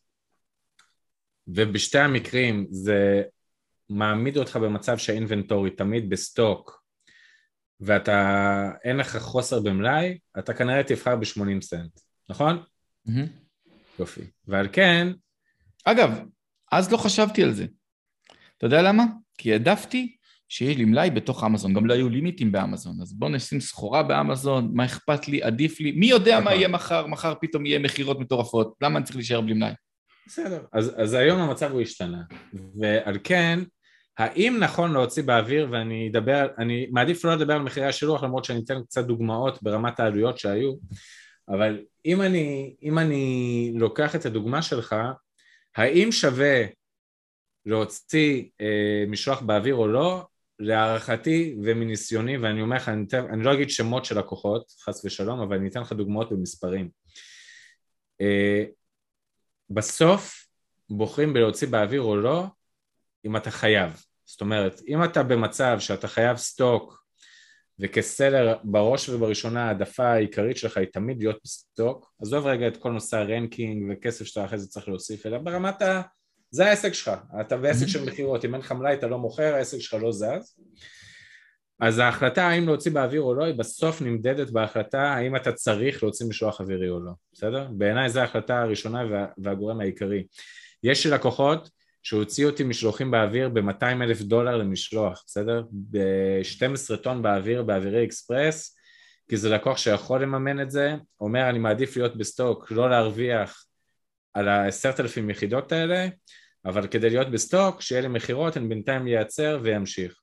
ובשתי 1.47 1.99
המקרים 1.99 2.67
זה 2.69 3.23
מעמיד 3.89 4.37
אותך 4.37 4.55
במצב 4.55 4.97
שה 4.97 5.16
inventory 5.16 5.71
תמיד 5.71 6.09
ב 6.09 6.22
stock 6.22 6.83
ואתה, 7.79 8.71
אין 8.83 8.97
לך 8.97 9.17
חוסר 9.17 9.59
במלאי, 9.59 10.17
אתה 10.39 10.53
כנראה 10.53 10.83
תבחר 10.83 11.15
ב-80 11.15 11.61
סנט, 11.61 11.99
נכון? 12.29 12.63
Mm-hmm. 13.07 13.48
יופי. 13.99 14.21
ועל 14.47 14.67
כן... 14.71 15.07
אגב, 15.85 16.19
אז 16.71 16.91
לא 16.91 16.97
חשבתי 16.97 17.43
על 17.43 17.53
זה. 17.53 17.65
אתה 18.57 18.65
יודע 18.65 18.81
למה? 18.81 19.03
כי 19.37 19.53
העדפתי 19.53 20.15
שיש 20.49 20.77
לי 20.77 20.85
מלאי 20.85 21.09
בתוך 21.09 21.43
אמזון, 21.43 21.73
גם 21.73 21.85
לא 21.85 21.93
היו 21.93 22.09
לימיטים 22.09 22.51
באמזון, 22.51 23.01
אז 23.01 23.13
בוא 23.13 23.29
נשים 23.29 23.59
סחורה 23.59 24.03
באמזון, 24.03 24.71
מה 24.73 24.85
אכפת 24.85 25.27
לי, 25.27 25.43
עדיף 25.43 25.79
לי, 25.79 25.91
מי 25.91 26.05
יודע 26.05 26.35
מה 26.35 26.41
נכון. 26.41 26.53
יהיה 26.53 26.67
מחר, 26.67 27.07
מחר 27.07 27.33
פתאום 27.41 27.65
יהיה 27.65 27.79
מכירות 27.79 28.19
מטורפות, 28.19 28.73
למה 28.81 28.97
אני 28.97 29.05
צריך 29.05 29.15
להישאר 29.15 29.41
בלי 29.41 29.53
מלאי? 29.53 29.71
בסדר, 30.27 30.63
אז, 30.73 30.93
אז 30.97 31.13
היום 31.13 31.39
המצב 31.39 31.71
הוא 31.71 31.81
השתנה, 31.81 32.21
ועל 32.79 33.17
כן 33.23 33.59
האם 34.17 34.57
נכון 34.59 34.93
להוציא 34.93 35.23
באוויר, 35.23 35.67
ואני 35.71 36.09
אדבר, 36.11 36.47
אני 36.57 36.87
מעדיף 36.91 37.25
לא 37.25 37.35
לדבר 37.35 37.53
על 37.53 37.61
מחירי 37.61 37.85
השילוח 37.85 38.23
למרות 38.23 38.45
שאני 38.45 38.59
אתן 38.59 38.83
קצת 38.83 39.05
דוגמאות 39.05 39.63
ברמת 39.63 39.99
העלויות 39.99 40.37
שהיו, 40.37 40.73
אבל 41.49 41.79
אם 42.05 42.21
אני, 42.21 42.75
אם 42.83 42.99
אני 42.99 43.71
לוקח 43.75 44.15
את 44.15 44.25
הדוגמה 44.25 44.61
שלך, 44.61 44.95
האם 45.75 46.11
שווה 46.11 46.65
להוציא 47.65 48.43
אה, 48.61 49.03
משלוח 49.07 49.41
באוויר 49.41 49.75
או 49.75 49.87
לא, 49.87 50.25
להערכתי 50.59 51.55
ומניסיוני, 51.63 52.37
ואני 52.37 52.61
אומר 52.61 52.75
לך, 52.75 52.89
אני, 52.89 53.05
אני 53.29 53.43
לא 53.43 53.53
אגיד 53.53 53.69
שמות 53.69 54.05
של 54.05 54.19
לקוחות, 54.19 54.71
חס 54.83 55.05
ושלום, 55.05 55.39
אבל 55.39 55.57
אני 55.57 55.69
אתן 55.69 55.81
לך 55.81 55.93
דוגמאות 55.93 56.31
במספרים. 56.31 56.89
אה, 58.21 58.65
בסוף 59.69 60.45
בוחרים 60.89 61.33
בלהוציא 61.33 61.67
באוויר 61.67 62.01
או 62.01 62.15
לא, 62.15 62.45
אם 63.25 63.37
אתה 63.37 63.51
חייב. 63.51 64.03
זאת 64.25 64.41
אומרת, 64.41 64.81
אם 64.87 65.03
אתה 65.03 65.23
במצב 65.23 65.77
שאתה 65.79 66.07
חייב 66.07 66.37
סטוק 66.37 66.98
וכ 67.79 68.05
seller 68.05 68.57
בראש 68.63 69.09
ובראשונה 69.09 69.67
העדפה 69.67 70.07
העיקרית 70.07 70.57
שלך 70.57 70.77
היא 70.77 70.87
תמיד 70.93 71.17
להיות 71.19 71.37
ב 71.43 71.53
stock, 71.53 72.11
עזוב 72.21 72.47
רגע 72.47 72.67
את 72.67 72.77
כל 72.77 72.91
נושא 72.91 73.17
ה 73.17 73.27
ranking 73.27 73.91
וכסף 73.91 74.25
שאתה 74.25 74.45
אחרי 74.45 74.57
זה 74.57 74.67
צריך 74.67 74.87
להוסיף, 74.87 75.25
אלא 75.25 75.37
ברמת 75.37 75.81
ה... 75.81 76.01
זה 76.51 76.65
העסק 76.65 76.93
שלך, 76.93 77.11
אתה 77.41 77.57
בעסק 77.57 77.87
של 77.87 78.05
מכירות, 78.05 78.45
אם 78.45 78.53
אין 78.53 78.61
לך 78.61 78.71
מלאי 78.71 78.93
אתה 78.93 79.07
לא 79.07 79.17
מוכר, 79.17 79.55
העסק 79.55 79.77
שלך 79.77 80.01
לא 80.01 80.11
זז. 80.11 80.57
אז 81.81 81.99
ההחלטה 81.99 82.47
האם 82.47 82.65
להוציא 82.65 82.91
באוויר 82.91 83.21
או 83.21 83.33
לא 83.33 83.43
היא 83.45 83.55
בסוף 83.55 84.01
נמדדת 84.01 84.49
בהחלטה 84.49 85.01
האם 85.01 85.35
אתה 85.35 85.51
צריך 85.51 86.03
להוציא 86.03 86.27
משלוח 86.27 86.61
אווירי 86.61 86.89
או 86.89 86.99
לא, 86.99 87.11
בסדר? 87.33 87.67
בעיניי 87.71 88.09
זו 88.09 88.19
ההחלטה 88.19 88.61
הראשונה 88.61 89.03
וה, 89.11 89.25
והגורם 89.37 89.81
העיקרי. 89.81 90.23
יש 90.83 91.05
לקוחות 91.05 91.69
שהוציאו 92.03 92.49
אותי 92.49 92.63
משלוחים 92.63 93.11
באוויר 93.11 93.49
ב-200 93.49 93.83
אלף 93.83 94.21
דולר 94.21 94.57
למשלוח, 94.57 95.23
בסדר? 95.27 95.63
ב-12 95.71 96.95
טון 96.95 97.21
באוויר, 97.21 97.63
באווירי 97.63 98.05
אקספרס, 98.05 98.75
כי 99.29 99.37
זה 99.37 99.49
לקוח 99.49 99.77
שיכול 99.77 100.21
לממן 100.21 100.61
את 100.61 100.71
זה, 100.71 100.95
אומר 101.21 101.49
אני 101.49 101.59
מעדיף 101.59 101.97
להיות 101.97 102.17
ב 102.17 102.25
stock, 102.25 102.71
לא 102.71 102.89
להרוויח 102.89 103.65
על 104.33 104.47
ה-10,000 104.47 105.31
יחידות 105.31 105.71
האלה, 105.71 106.07
אבל 106.65 106.87
כדי 106.87 107.09
להיות 107.09 107.31
ב 107.31 107.38
stock, 107.38 107.81
שיהיה 107.81 108.01
לי 108.01 108.07
מכירות, 108.07 108.57
אני 108.57 108.67
בינתיים 108.67 109.07
ייעצר 109.07 109.59
וימשיך. 109.63 110.19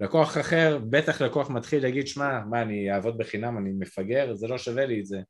לקוח 0.00 0.38
אחר, 0.38 0.78
בטח 0.90 1.22
לקוח 1.22 1.50
מתחיל 1.50 1.82
להגיד, 1.82 2.06
שמע, 2.06 2.40
מה, 2.50 2.62
אני 2.62 2.92
אעבוד 2.92 3.18
בחינם, 3.18 3.58
אני 3.58 3.70
מפגר, 3.78 4.34
זה 4.34 4.48
לא 4.48 4.58
שווה 4.58 4.86
לי 4.86 5.00
את 5.00 5.06
זה. 5.06 5.20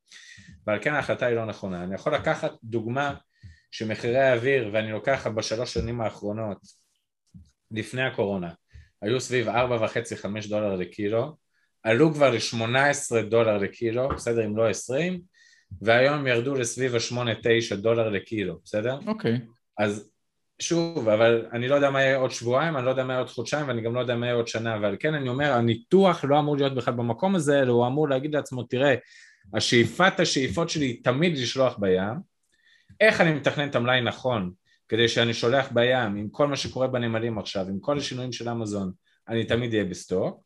ועל 0.66 0.78
כן 0.82 0.94
ההחלטה 0.94 1.26
היא 1.26 1.37
לא 1.37 1.44
נכונה. 1.44 1.85
אני 1.85 1.94
יכול 1.94 2.14
לקחת 2.14 2.52
דוגמה 2.64 3.14
שמחירי 3.70 4.18
האוויר, 4.18 4.70
ואני 4.72 4.92
לוקח 4.92 5.26
בשלוש 5.26 5.74
שנים 5.74 6.00
האחרונות, 6.00 6.59
לפני 7.70 8.02
הקורונה, 8.02 8.50
היו 9.02 9.20
סביב 9.20 9.48
4.5-5 9.48 10.48
דולר 10.48 10.76
לקילו, 10.76 11.37
עלו 11.83 12.14
כבר 12.14 12.31
ל-18 12.31 13.22
דולר 13.29 13.59
לקילו, 13.59 14.09
בסדר, 14.09 14.46
אם 14.46 14.57
לא 14.57 14.68
20, 14.68 15.20
והיום 15.83 16.26
ירדו 16.26 16.55
לסביב 16.55 16.94
ה-8-9 16.94 17.76
דולר 17.76 18.09
לקילו, 18.09 18.59
בסדר? 18.64 18.98
אוקיי. 19.07 19.35
Okay. 19.35 19.40
אז 19.79 20.11
שוב, 20.59 21.09
אבל 21.09 21.46
אני 21.52 21.68
לא 21.68 21.74
יודע 21.74 21.90
מה 21.90 22.02
יהיה 22.02 22.16
עוד 22.16 22.31
שבועיים, 22.31 22.76
אני 22.76 22.85
לא 22.85 22.90
יודע 22.90 23.05
מה 23.05 23.12
יהיה 23.12 23.20
עוד 23.20 23.29
חודשיים 23.29 23.68
ואני 23.68 23.83
גם 23.83 23.94
לא 23.94 24.00
יודע 24.00 24.16
מה 24.16 24.26
יהיה 24.26 24.35
עוד 24.35 24.48
שנה, 24.48 24.76
אבל 24.76 24.96
כן 25.00 25.14
אני 25.14 25.29
אומר, 25.29 25.52
הניתוח 25.52 26.24
לא 26.24 26.38
אמור 26.38 26.57
להיות 26.57 26.74
בכלל 26.74 26.94
במקום 26.94 27.35
הזה, 27.35 27.62
אלא 27.62 27.72
הוא 27.72 27.87
אמור 27.87 28.09
להגיד 28.09 28.35
לעצמו, 28.35 28.62
תראה, 28.62 28.94
השאיפת 29.55 30.20
השאיפות 30.20 30.70
שלי 30.70 30.87
היא 30.87 31.05
תמיד 31.05 31.38
לשלוח 31.38 31.79
בים, 31.79 32.36
איך 33.00 33.20
אני 33.20 33.32
מתכנן 33.35 33.68
את 33.68 33.74
המלאי 33.74 34.00
נכון 34.00 34.52
כדי 34.88 35.09
שאני 35.09 35.35
שולח 35.35 35.72
בים 35.72 36.16
עם 36.16 36.28
כל 36.28 36.46
מה 36.46 36.56
שקורה 36.56 36.87
בנמלים 36.87 37.38
עכשיו, 37.38 37.68
עם 37.68 37.80
כל 37.80 37.98
השינויים 37.98 38.32
של 38.32 38.48
אמזון, 38.48 38.92
אני 39.28 39.44
תמיד 39.44 39.72
אהיה 39.72 39.85
ב 39.85 39.92
stock, 39.92 40.40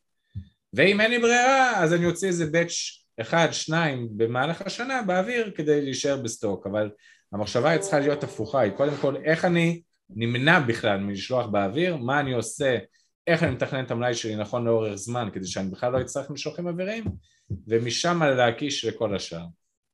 ואם 0.72 1.00
אין 1.00 1.10
לי 1.10 1.18
ברירה 1.18 1.82
אז 1.82 1.94
אני 1.94 2.06
אוציא 2.06 2.28
איזה 2.28 2.46
batch 2.46 2.72
אחד, 3.20 3.48
שניים 3.52 4.08
במהלך 4.16 4.62
השנה 4.62 5.02
באוויר 5.02 5.52
כדי 5.56 5.82
להישאר 5.82 6.16
ב 6.22 6.29
stock, 6.29 6.66
אבל 6.66 6.90
המחשבה 7.32 7.78
צריכה 7.78 7.98
להיות 7.98 8.24
הפוכה, 8.24 8.60
היא 8.60 8.72
קודם 8.72 8.96
כל 9.00 9.16
איך 9.16 9.44
אני 9.44 9.82
נמנע 10.10 10.60
בכלל 10.60 11.00
מלשלוח 11.00 11.46
באוויר, 11.46 11.96
מה 11.96 12.20
אני 12.20 12.32
עושה, 12.32 12.78
איך 13.26 13.42
אני 13.42 13.50
מתכנן 13.50 13.84
את 13.84 13.90
המלאי 13.90 14.14
שלי 14.14 14.36
נכון 14.36 14.64
לאורך 14.64 14.94
זמן 14.94 15.28
כדי 15.32 15.46
שאני 15.46 15.70
בכלל 15.70 15.92
לא 15.92 16.00
אצטרך 16.00 16.30
משלוחים 16.30 16.66
אוויריים, 16.66 17.04
ומשם 17.68 18.22
להקיש 18.22 18.84
לכל 18.84 19.16
השאר. 19.16 19.44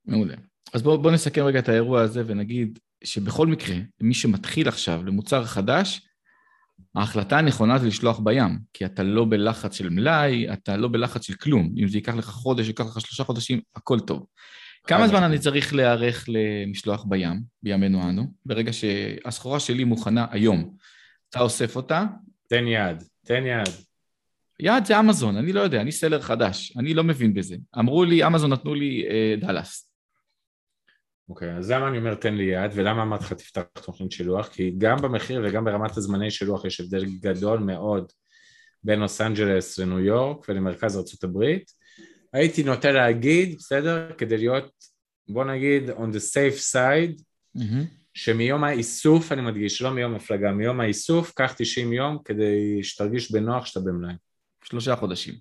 מעולה. 0.05 0.35
אז 0.77 0.83
בואו 0.83 0.99
בוא 0.99 1.11
נסכם 1.11 1.45
רגע 1.45 1.59
את 1.59 1.69
האירוע 1.69 2.01
הזה 2.01 2.23
ונגיד 2.27 2.79
שבכל 3.05 3.47
מקרה, 3.47 3.77
מי 4.01 4.15
שמתחיל 4.15 4.69
עכשיו 4.69 5.03
למוצר 5.05 5.45
חדש, 5.45 6.01
ההחלטה 6.95 7.39
הנכונה 7.39 7.79
זה 7.79 7.87
לשלוח 7.87 8.21
בים, 8.25 8.59
כי 8.73 8.85
אתה 8.85 9.03
לא 9.03 9.25
בלחץ 9.25 9.75
של 9.75 9.89
מלאי, 9.89 10.53
אתה 10.53 10.77
לא 10.77 10.89
בלחץ 10.89 11.27
של 11.27 11.35
כלום. 11.35 11.75
אם 11.79 11.89
זה 11.89 11.97
ייקח 11.99 12.15
לך 12.15 12.25
חודש, 12.25 12.67
ייקח 12.67 12.85
לך 12.85 13.01
שלושה 13.01 13.25
חודשים, 13.25 13.61
הכל 13.77 14.01
טוב. 14.01 14.27
כמה 14.87 15.09
זמן 15.09 15.23
אני 15.23 15.39
צריך 15.39 15.75
להיערך 15.75 16.29
למשלוח 16.29 17.05
בים, 17.09 17.43
בימינו 17.63 18.09
אנו? 18.09 18.33
ברגע 18.47 18.73
שהסחורה 18.73 19.61
שלי 19.61 19.85
מוכנה 19.85 20.27
היום, 20.31 20.75
אתה 21.31 21.41
אוסף 21.41 21.77
אותה? 21.77 22.05
תן 22.49 22.67
יד, 22.67 23.03
תן 23.25 23.47
יד. 23.47 23.75
יד 24.61 24.85
זה 24.85 25.01
אמזון, 25.01 25.37
אני 25.37 25.53
לא 25.53 25.61
יודע, 25.61 25.81
אני 25.81 25.93
סלר 25.93 26.21
חדש, 26.21 26.77
אני 26.77 26.95
לא 26.95 27.05
מבין 27.05 27.35
בזה. 27.35 27.57
אמרו 27.79 28.05
לי, 28.05 28.27
אמזון 28.27 28.53
נתנו 28.53 28.75
לי 28.75 29.05
אה, 29.11 29.35
דאלאס. 29.41 29.96
אוקיי, 31.29 31.55
okay, 31.55 31.59
אז 31.59 31.71
למה 31.71 31.89
אני 31.89 31.99
אומר 31.99 32.15
תן 32.15 32.35
לי 32.35 32.45
יד, 32.45 32.71
ולמה 32.75 33.03
אמרתי 33.03 33.25
לך 33.25 33.33
תפתח 33.33 33.63
תוכנית 33.73 34.13
שילוח? 34.13 34.49
כי 34.49 34.75
גם 34.79 34.97
במחיר 34.97 35.43
וגם 35.45 35.65
ברמת 35.65 35.97
הזמני 35.97 36.31
שילוח 36.31 36.65
יש 36.65 36.81
הבדל 36.81 37.05
גדול 37.21 37.59
מאוד 37.59 38.13
בין 38.85 38.99
לוס 39.01 39.21
אנג'לס 39.21 39.79
לניו 39.79 40.01
יורק 40.01 40.49
ולמרכז 40.49 40.97
ארה"ב. 40.97 41.57
הייתי 42.33 42.63
נוטה 42.63 42.93
להגיד, 42.93 43.57
בסדר, 43.59 44.13
כדי 44.19 44.37
להיות, 44.37 44.73
בוא 45.29 45.45
נגיד, 45.45 45.91
on 45.91 46.13
the 46.13 46.35
safe 46.35 46.73
side, 46.73 47.23
mm-hmm. 47.59 47.87
שמיום 48.15 48.65
האיסוף, 48.65 49.33
אני 49.33 49.43
מדגיש, 49.43 49.83
לא 49.83 49.91
מיום 49.91 50.15
מפלגה, 50.15 50.53
מיום 50.53 50.81
האיסוף, 50.81 51.33
קח 51.35 51.55
90 51.57 51.93
יום 51.93 52.19
כדי 52.25 52.83
שתרגיש 52.83 53.33
בנוח 53.33 53.67
שאתה 53.67 53.81
במלאי. 53.81 54.15
שלושה 54.65 54.97
חודשים. 54.97 55.35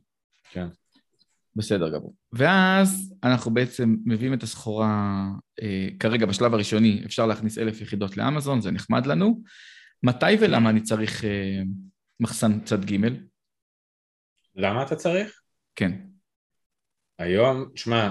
כן. 0.52 0.67
בסדר 1.56 1.89
גמור. 1.89 2.13
ואז 2.34 3.13
אנחנו 3.24 3.54
בעצם 3.54 3.96
מביאים 4.06 4.34
את 4.34 4.44
הסחורה, 4.44 5.26
אה, 5.62 5.88
כרגע 6.00 6.26
בשלב 6.26 6.54
הראשוני 6.54 7.02
אפשר 7.06 7.26
להכניס 7.26 7.58
אלף 7.58 7.82
יחידות 7.82 8.18
לאמזון, 8.18 8.62
זה 8.62 8.72
נחמד 8.72 9.06
לנו. 9.06 9.41
מתי 10.04 10.26
ולמה 10.39 10.70
אני 10.70 10.82
צריך 10.82 11.26
אה, 11.26 11.62
מחסן 12.20 12.60
צד 12.60 12.86
ג'? 12.86 12.96
למה 14.56 14.84
אתה 14.84 14.96
צריך? 14.96 15.41
כן. 15.76 15.91
היום, 17.20 17.65
שמע, 17.76 18.10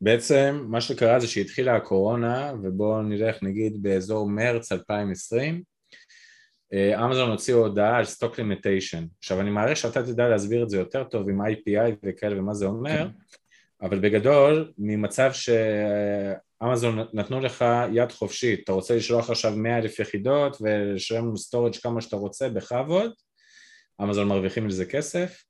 בעצם 0.00 0.66
מה 0.68 0.80
שקרה 0.80 1.20
זה 1.20 1.26
שהתחילה 1.26 1.76
הקורונה, 1.76 2.52
ובואו 2.62 3.02
נלך 3.02 3.42
נגיד 3.42 3.82
באזור 3.82 4.30
מרץ 4.30 4.72
2020, 4.72 5.54
אה, 5.54 5.60
אמזון 6.74 7.30
הוציאו 7.30 7.58
הודעה 7.58 7.96
על 7.96 8.04
stock 8.04 8.38
limitation. 8.38 9.04
עכשיו 9.18 9.40
אני 9.40 9.50
מעריך 9.50 9.76
שאתה 9.76 10.02
תדע 10.02 10.28
להסביר 10.28 10.62
את 10.62 10.70
זה 10.70 10.78
יותר 10.78 11.04
טוב 11.04 11.28
עם 11.28 11.40
IPI 11.40 11.96
וכאלה 12.04 12.40
ומה 12.40 12.54
זה 12.54 12.66
אומר, 12.66 12.98
כן. 12.98 13.08
אבל 13.82 13.98
בגדול, 13.98 14.72
ממצב 14.78 15.30
שאמזון 15.32 16.98
נתנו 17.12 17.40
לך 17.40 17.64
יד 17.92 18.12
חופשית, 18.12 18.60
אתה 18.64 18.72
רוצה 18.72 18.96
לשלוח 18.96 19.30
עכשיו 19.30 19.52
100 19.56 19.78
אלף 19.78 19.98
יחידות 19.98 20.56
ולשלם 20.60 21.26
לנו 21.26 21.36
storage 21.36 21.76
כמה 21.76 22.00
שאתה 22.00 22.16
רוצה 22.16 22.48
בכבוד, 22.48 23.12
אמזון 24.02 24.28
מרוויחים 24.28 24.68
לזה 24.68 24.84
כסף, 24.84 25.42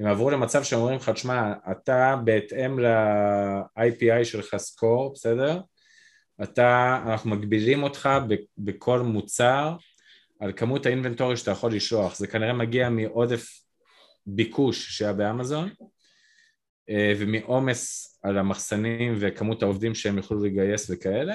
הם 0.00 0.06
עברו 0.06 0.30
למצב 0.30 0.62
שאומרים 0.62 0.96
לך, 0.96 1.08
תשמע, 1.08 1.52
אתה 1.70 2.16
בהתאם 2.24 2.80
ל-IPI 2.80 4.24
שלך 4.24 4.56
score, 4.56 5.12
בסדר? 5.14 5.60
אתה, 6.42 7.00
אנחנו 7.06 7.30
מגבילים 7.30 7.82
אותך 7.82 8.08
בכל 8.58 9.00
מוצר 9.00 9.76
על 10.40 10.52
כמות 10.56 10.86
ה 10.86 10.91
inventory 10.91 11.36
שאתה 11.36 11.50
יכול 11.50 11.74
לשלוח, 11.74 12.16
זה 12.16 12.26
כנראה 12.26 12.52
מגיע 12.52 12.90
מעודף 12.90 13.48
ביקוש 14.26 14.98
שהיה 14.98 15.12
באמזון 15.12 15.68
אה, 16.90 17.12
ומעומס 17.18 18.10
על 18.22 18.38
המחסנים 18.38 19.16
וכמות 19.20 19.62
העובדים 19.62 19.94
שהם 19.94 20.16
יוכלו 20.16 20.44
לגייס 20.44 20.90
וכאלה. 20.90 21.34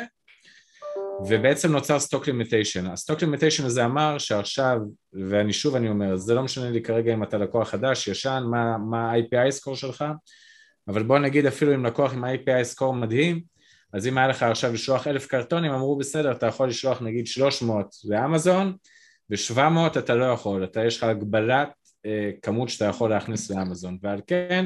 ובעצם 1.27 1.71
נוצר 1.71 1.99
stock 1.99 2.27
limitation. 2.27 2.85
ה 2.85 2.91
stock 2.91 3.21
limitation 3.21 3.65
הזה 3.65 3.85
אמר 3.85 4.17
שעכשיו, 4.17 4.77
ואני 5.13 5.53
שוב 5.53 5.75
אני 5.75 5.89
אומר, 5.89 6.17
זה 6.17 6.33
לא 6.33 6.43
משנה 6.43 6.69
לי 6.71 6.81
כרגע 6.81 7.13
אם 7.13 7.23
אתה 7.23 7.37
לקוח 7.37 7.69
חדש, 7.69 8.07
ישן, 8.07 8.43
מה, 8.51 8.77
מה 8.77 9.11
ה-IPI 9.11 9.51
score 9.51 9.75
שלך, 9.75 10.05
אבל 10.87 11.03
בוא 11.03 11.19
נגיד 11.19 11.45
אפילו 11.45 11.75
אם 11.75 11.85
לקוח 11.85 12.13
עם 12.13 12.23
ה-IPI 12.23 12.63
סקור 12.63 12.93
מדהים, 12.93 13.41
אז 13.93 14.07
אם 14.07 14.17
היה 14.17 14.27
לך 14.27 14.43
עכשיו 14.43 14.73
לשלוח 14.73 15.07
אלף 15.07 15.27
קרטונים, 15.27 15.71
אמרו 15.71 15.97
בסדר, 15.97 16.31
אתה 16.31 16.45
יכול 16.45 16.67
לשלוח 16.67 17.01
נגיד 17.01 17.27
300 17.27 17.95
לאמזון, 18.05 18.73
ו-700 19.29 19.99
אתה 19.99 20.15
לא 20.15 20.25
יכול, 20.25 20.63
אתה 20.63 20.85
יש 20.85 20.97
לך 20.97 21.03
הגבלת 21.03 21.69
אה, 22.05 22.31
כמות 22.41 22.69
שאתה 22.69 22.85
יכול 22.85 23.09
להכניס 23.09 23.51
לאמזון, 23.51 23.97
ועל 24.01 24.21
כן 24.27 24.65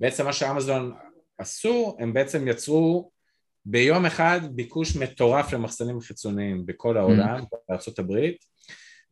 בעצם 0.00 0.24
מה 0.24 0.32
שאמזון 0.32 0.92
עשו, 1.38 1.96
הם 2.00 2.12
בעצם 2.12 2.48
יצרו 2.48 3.10
ביום 3.64 4.06
אחד 4.06 4.40
ביקוש 4.50 4.96
מטורף 4.96 5.52
למחסנים 5.52 6.00
חיצוניים 6.00 6.66
בכל 6.66 6.96
העולם, 6.96 7.40
mm. 7.72 7.78
הברית, 7.98 8.44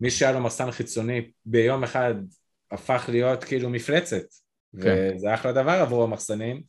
מי 0.01 0.11
שהיה 0.11 0.33
לו 0.33 0.40
מחסן 0.40 0.71
חיצוני 0.71 1.31
ביום 1.45 1.85
אחד 1.85 2.14
הפך 2.71 3.05
להיות 3.09 3.45
כאילו 3.45 3.71
מפלצת, 3.71 4.25
כן. 4.83 5.11
וזה 5.16 5.35
אחלה 5.35 5.53
דבר 5.53 5.73
עבור 5.73 6.05
המחסנים, 6.05 6.62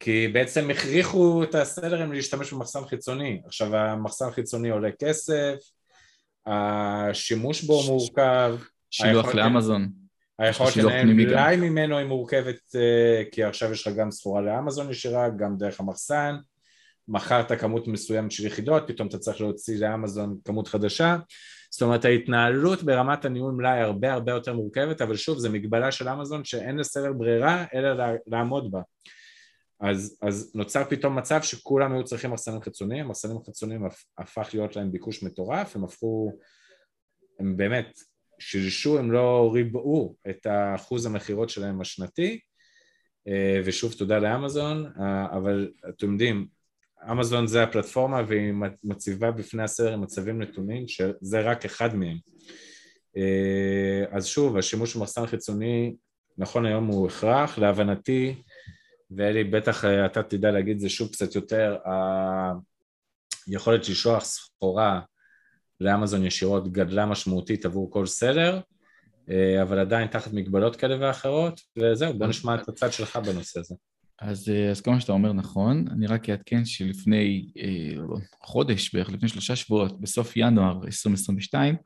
כי 0.00 0.28
בעצם 0.28 0.70
הכריחו 0.70 1.42
את 1.42 1.54
הסלרים 1.54 2.12
להשתמש 2.12 2.52
במחסן 2.52 2.84
חיצוני. 2.84 3.40
עכשיו 3.46 3.76
המחסן 3.76 4.30
חיצוני 4.30 4.70
עולה 4.70 4.90
כסף, 4.98 5.54
השימוש 6.46 7.62
בו 7.62 7.82
ש... 7.82 7.88
מורכב. 7.88 8.56
שילוח 8.90 9.34
לאמזון. 9.34 9.88
היכולת 10.38 10.76
לנהל 10.76 11.06
מלאי 11.06 11.56
ממנו 11.56 11.98
היא 11.98 12.06
מורכבת, 12.06 12.60
אה, 12.74 13.22
כי 13.32 13.44
עכשיו 13.44 13.72
יש 13.72 13.86
לך 13.86 13.94
גם 13.94 14.10
סחורה 14.10 14.40
לאמזון 14.40 14.90
ישירה, 14.90 15.28
גם 15.28 15.56
דרך 15.56 15.80
המחסן. 15.80 16.36
מכרת 17.08 17.52
כמות 17.60 17.88
מסוימת 17.88 18.30
של 18.30 18.46
יחידות, 18.46 18.82
פתאום 18.86 19.08
אתה 19.08 19.18
צריך 19.18 19.40
להוציא 19.40 19.78
לאמזון 19.78 20.38
כמות 20.44 20.68
חדשה. 20.68 21.16
זאת 21.70 21.82
אומרת 21.82 22.04
ההתנהלות 22.04 22.82
ברמת 22.82 23.24
הניהול 23.24 23.52
מלאי 23.52 23.80
הרבה 23.80 24.12
הרבה 24.12 24.32
יותר 24.32 24.54
מורכבת, 24.54 25.02
אבל 25.02 25.16
שוב 25.16 25.38
זו 25.38 25.50
מגבלה 25.50 25.92
של 25.92 26.08
אמזון 26.08 26.44
שאין 26.44 26.76
לסלר 26.76 27.12
ברירה 27.12 27.64
אלא 27.74 28.04
לעמוד 28.26 28.70
בה. 28.70 28.80
אז, 29.90 30.18
אז 30.22 30.52
נוצר 30.54 30.84
פתאום 30.84 31.18
מצב 31.18 31.42
שכולם 31.42 31.92
היו 31.92 32.04
צריכים 32.04 32.30
מחסנים 32.30 32.60
חיצוניים, 32.60 33.08
מחסנים 33.08 33.36
חיצוניים 33.44 33.86
הפך 34.18 34.50
להיות 34.52 34.76
להם 34.76 34.92
ביקוש 34.92 35.22
מטורף, 35.22 35.76
הם 35.76 35.84
הפכו, 35.84 36.32
הם 37.40 37.56
באמת 37.56 37.98
שילשו, 38.38 38.98
הם 38.98 39.12
לא 39.12 39.50
ריבעו 39.54 40.16
את 40.30 40.46
אחוז 40.74 41.06
המכירות 41.06 41.50
שלהם 41.50 41.80
השנתי, 41.80 42.40
אה, 43.28 43.60
ושוב 43.64 43.92
תודה 43.92 44.18
לאמזון, 44.18 44.92
אה, 45.00 45.36
אבל 45.36 45.70
אתם 45.88 46.12
יודעים, 46.12 46.46
אמזון 47.10 47.46
זה 47.46 47.62
הפלטפורמה 47.62 48.22
והיא 48.28 48.52
מציבה 48.84 49.30
בפני 49.30 49.62
הסדר 49.62 49.96
מצבים 49.96 50.42
נתונים 50.42 50.88
שזה 50.88 51.40
רק 51.40 51.64
אחד 51.64 51.94
מהם. 51.96 52.16
אה, 53.16 54.16
אז 54.16 54.26
שוב, 54.26 54.56
השימוש 54.56 54.96
במחסן 54.96 55.26
חיצוני 55.26 55.94
נכון 56.38 56.66
היום 56.66 56.86
הוא 56.86 57.06
הכרח, 57.06 57.58
להבנתי, 57.58 58.42
ואלי 59.10 59.44
בטח 59.44 59.84
אה, 59.84 60.06
אתה 60.06 60.22
תדע 60.22 60.50
להגיד 60.50 60.78
זה 60.78 60.88
שוב 60.88 61.08
קצת 61.08 61.34
יותר, 61.34 61.76
היכולת 63.46 63.88
לשלוח 63.88 64.24
סחורה 64.24 65.00
לאמזון 65.80 66.24
ישירות 66.24 66.72
גדלה 66.72 67.06
משמעותית 67.06 67.64
עבור 67.64 67.90
כל 67.90 68.06
סלר, 68.06 68.60
אה, 69.30 69.62
אבל 69.62 69.78
עדיין 69.78 70.08
תחת 70.08 70.32
מגבלות 70.32 70.76
כאלה 70.76 70.96
ואחרות, 71.00 71.60
וזהו, 71.78 72.18
בוא 72.18 72.26
נשמע 72.26 72.54
את 72.54 72.68
הצד 72.68 72.92
שלך 72.92 73.16
בנושא 73.16 73.60
הזה. 73.60 73.74
אז, 74.20 74.48
אה, 74.48 74.70
אז 74.70 74.80
כל 74.80 74.90
מה 74.90 75.00
שאתה 75.00 75.12
אומר 75.12 75.32
נכון, 75.32 75.84
אני 75.90 76.06
רק 76.06 76.30
אעדכן 76.30 76.64
שלפני 76.64 77.52
חודש 78.42 78.94
בערך, 78.94 79.10
לפני 79.10 79.28
שלושה 79.28 79.56
שבועות, 79.56 80.00
בסוף 80.00 80.36
ינואר 80.36 80.80
2022, 80.84 81.76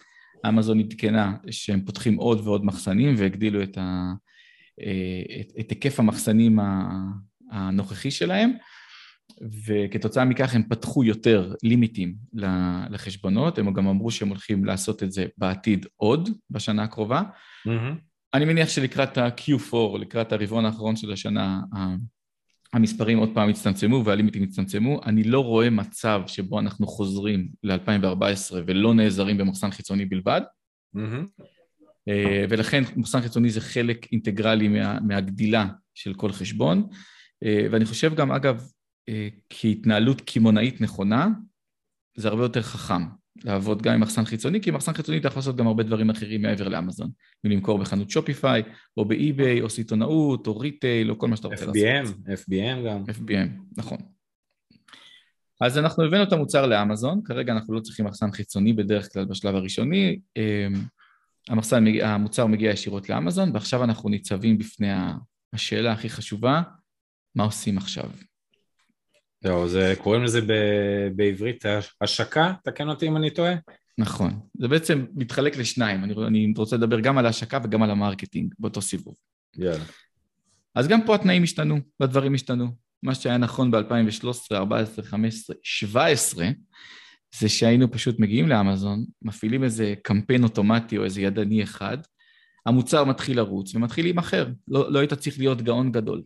אמזון 0.49 0.81
עדכנה 0.81 1.37
שהם 1.51 1.85
פותחים 1.85 2.17
עוד 2.17 2.47
ועוד 2.47 2.65
מחסנים 2.65 3.15
והגדילו 3.19 3.63
את, 3.63 3.79
ה, 3.79 4.13
את, 5.41 5.53
את 5.61 5.71
היקף 5.71 6.01
המחסנים 6.01 6.59
הנוכחי 7.51 8.11
שלהם, 8.11 8.53
וכתוצאה 9.67 10.25
מכך 10.25 10.55
הם 10.55 10.63
פתחו 10.69 11.05
יותר 11.05 11.55
לימיטים 11.63 12.15
לחשבונות, 12.91 13.59
הם 13.59 13.73
גם 13.73 13.87
אמרו 13.87 14.11
שהם 14.11 14.29
הולכים 14.29 14.65
לעשות 14.65 15.03
את 15.03 15.13
זה 15.13 15.27
בעתיד 15.39 15.87
עוד, 15.97 16.29
בשנה 16.51 16.83
הקרובה. 16.83 17.23
Mm-hmm. 17.23 17.71
אני 18.35 18.45
מניח 18.45 18.69
שלקראת 18.69 19.19
ה-Q4, 19.19 19.99
לקראת 19.99 20.33
הרבעון 20.33 20.65
האחרון 20.65 20.97
של 20.97 21.13
השנה, 21.13 21.61
המספרים 22.73 23.19
עוד 23.19 23.31
פעם 23.35 23.49
הצטמצמו 23.49 24.05
והלימיטים 24.05 24.43
הצטמצמו, 24.43 25.01
אני 25.07 25.25
לא 25.25 25.41
רואה 25.41 25.71
מצב 25.71 26.23
שבו 26.27 26.61
אנחנו 26.61 26.87
חוזרים 26.87 27.49
ל-2014 27.63 28.55
ולא 28.67 28.95
נעזרים 28.95 29.39
במחסן 29.39 29.71
חיצוני 29.71 30.05
בלבד, 30.05 30.41
mm-hmm. 30.97 31.43
ולכן 32.49 32.83
מחסן 32.97 33.21
חיצוני 33.21 33.51
זה 33.51 33.61
חלק 33.61 34.07
אינטגרלי 34.13 34.69
מה, 34.69 35.01
מהגדילה 35.01 35.67
של 35.95 36.15
כל 36.15 36.33
חשבון, 36.33 36.89
אה, 37.45 37.67
ואני 37.71 37.85
חושב 37.85 38.15
גם 38.15 38.33
אגב, 38.33 38.63
אה, 39.09 39.29
כהתנהלות 39.51 40.21
קמעונאית 40.21 40.81
נכונה, 40.81 41.29
זה 42.17 42.29
הרבה 42.29 42.43
יותר 42.43 42.63
חכם. 42.63 43.03
לעבוד 43.45 43.83
גם 43.83 43.95
עם 43.95 44.01
מחסן 44.01 44.25
חיצוני, 44.25 44.61
כי 44.61 44.71
מחסן 44.71 44.93
חיצוני 44.93 45.19
אתה 45.19 45.29
יכול 45.29 45.41
לעשות 45.41 45.57
גם 45.57 45.67
הרבה 45.67 45.83
דברים 45.83 46.11
אחרים 46.11 46.43
מעבר 46.43 46.69
לאמזון. 46.69 47.11
מלמכור 47.45 47.79
בחנות 47.79 48.11
Shopify, 48.11 48.63
או 48.97 49.05
ב 49.05 49.14
eBay, 49.14 49.61
או 49.61 49.71
סיטונאות, 49.71 50.47
או 50.47 50.59
retail, 50.59 51.11
או 51.11 51.19
כל 51.19 51.29
מה 51.29 51.37
שאתה 51.37 51.49
רוצה 51.49 51.65
FBM, 51.65 51.69
לעשות. 51.69 52.17
FBM, 52.17 52.49
FBM 52.49 52.87
גם. 52.87 53.03
FBM, 53.09 53.49
נכון. 53.77 53.99
אז 55.61 55.79
אנחנו 55.79 56.05
הבאנו 56.05 56.23
את 56.23 56.33
המוצר 56.33 56.67
לאמזון, 56.67 57.21
כרגע 57.25 57.53
אנחנו 57.53 57.75
לא 57.75 57.81
צריכים 57.81 58.07
מחסן 58.07 58.33
חיצוני 58.33 58.73
בדרך 58.73 59.13
כלל 59.13 59.25
בשלב 59.25 59.55
הראשוני. 59.55 60.19
המחסן, 61.49 61.85
המוצר 62.03 62.47
מגיע 62.47 62.71
ישירות 62.71 63.09
לאמזון, 63.09 63.51
ועכשיו 63.55 63.85
אנחנו 63.85 64.09
ניצבים 64.09 64.59
בפני 64.59 64.89
השאלה 65.53 65.93
הכי 65.93 66.09
חשובה, 66.09 66.63
מה 67.35 67.45
עושים 67.45 67.79
עכשיו? 67.79 68.11
זהו, 69.41 69.69
זה, 69.69 69.95
קוראים 69.99 70.23
לזה 70.23 70.41
ב, 70.41 70.53
בעברית 71.17 71.65
השקה, 72.01 72.53
תקן 72.65 72.89
אותי 72.89 73.09
אם 73.09 73.17
אני 73.17 73.31
טועה. 73.31 73.55
נכון, 73.99 74.41
זה 74.61 74.69
בעצם 74.69 75.07
מתחלק 75.15 75.57
לשניים, 75.57 76.05
אני, 76.05 76.15
אני 76.27 76.53
רוצה 76.57 76.77
לדבר 76.77 77.01
גם 77.01 77.19
על 77.19 77.27
ההשקה 77.27 77.59
וגם 77.65 77.83
על 77.83 77.91
ה 77.91 77.97
marketing 77.97 78.55
באותו 78.59 78.83
סיבוב. 78.83 79.15
יאללה. 79.57 79.85
אז 80.75 80.89
גם 80.89 81.07
פה 81.07 81.15
התנאים 81.15 81.43
השתנו, 81.43 81.79
והדברים 82.01 82.35
השתנו. 82.35 82.67
מה 83.03 83.15
שהיה 83.15 83.39
נכון 83.39 83.71
ב-2013, 83.71 83.79
2014, 83.79 85.05
2015, 85.05 85.57
2017, 85.57 86.49
זה 87.35 87.49
שהיינו 87.49 87.91
פשוט 87.91 88.21
מגיעים 88.21 88.49
לאמזון, 88.49 89.05
מפעילים 89.23 89.65
איזה 89.65 89.95
קמפיין 90.03 90.45
אוטומטי 90.45 90.99
או 90.99 91.05
איזה 91.05 91.21
ידני 91.21 91.63
אחד, 91.63 91.99
המוצר 92.67 93.05
מתחיל 93.05 93.37
לרוץ 93.37 93.75
ומתחיל 93.75 94.05
להימכר, 94.05 94.49
לא, 94.69 94.93
לא 94.93 94.99
היית 94.99 95.15
צריך 95.15 95.39
להיות 95.39 95.63
גאון 95.63 95.93
גדול. 95.93 96.23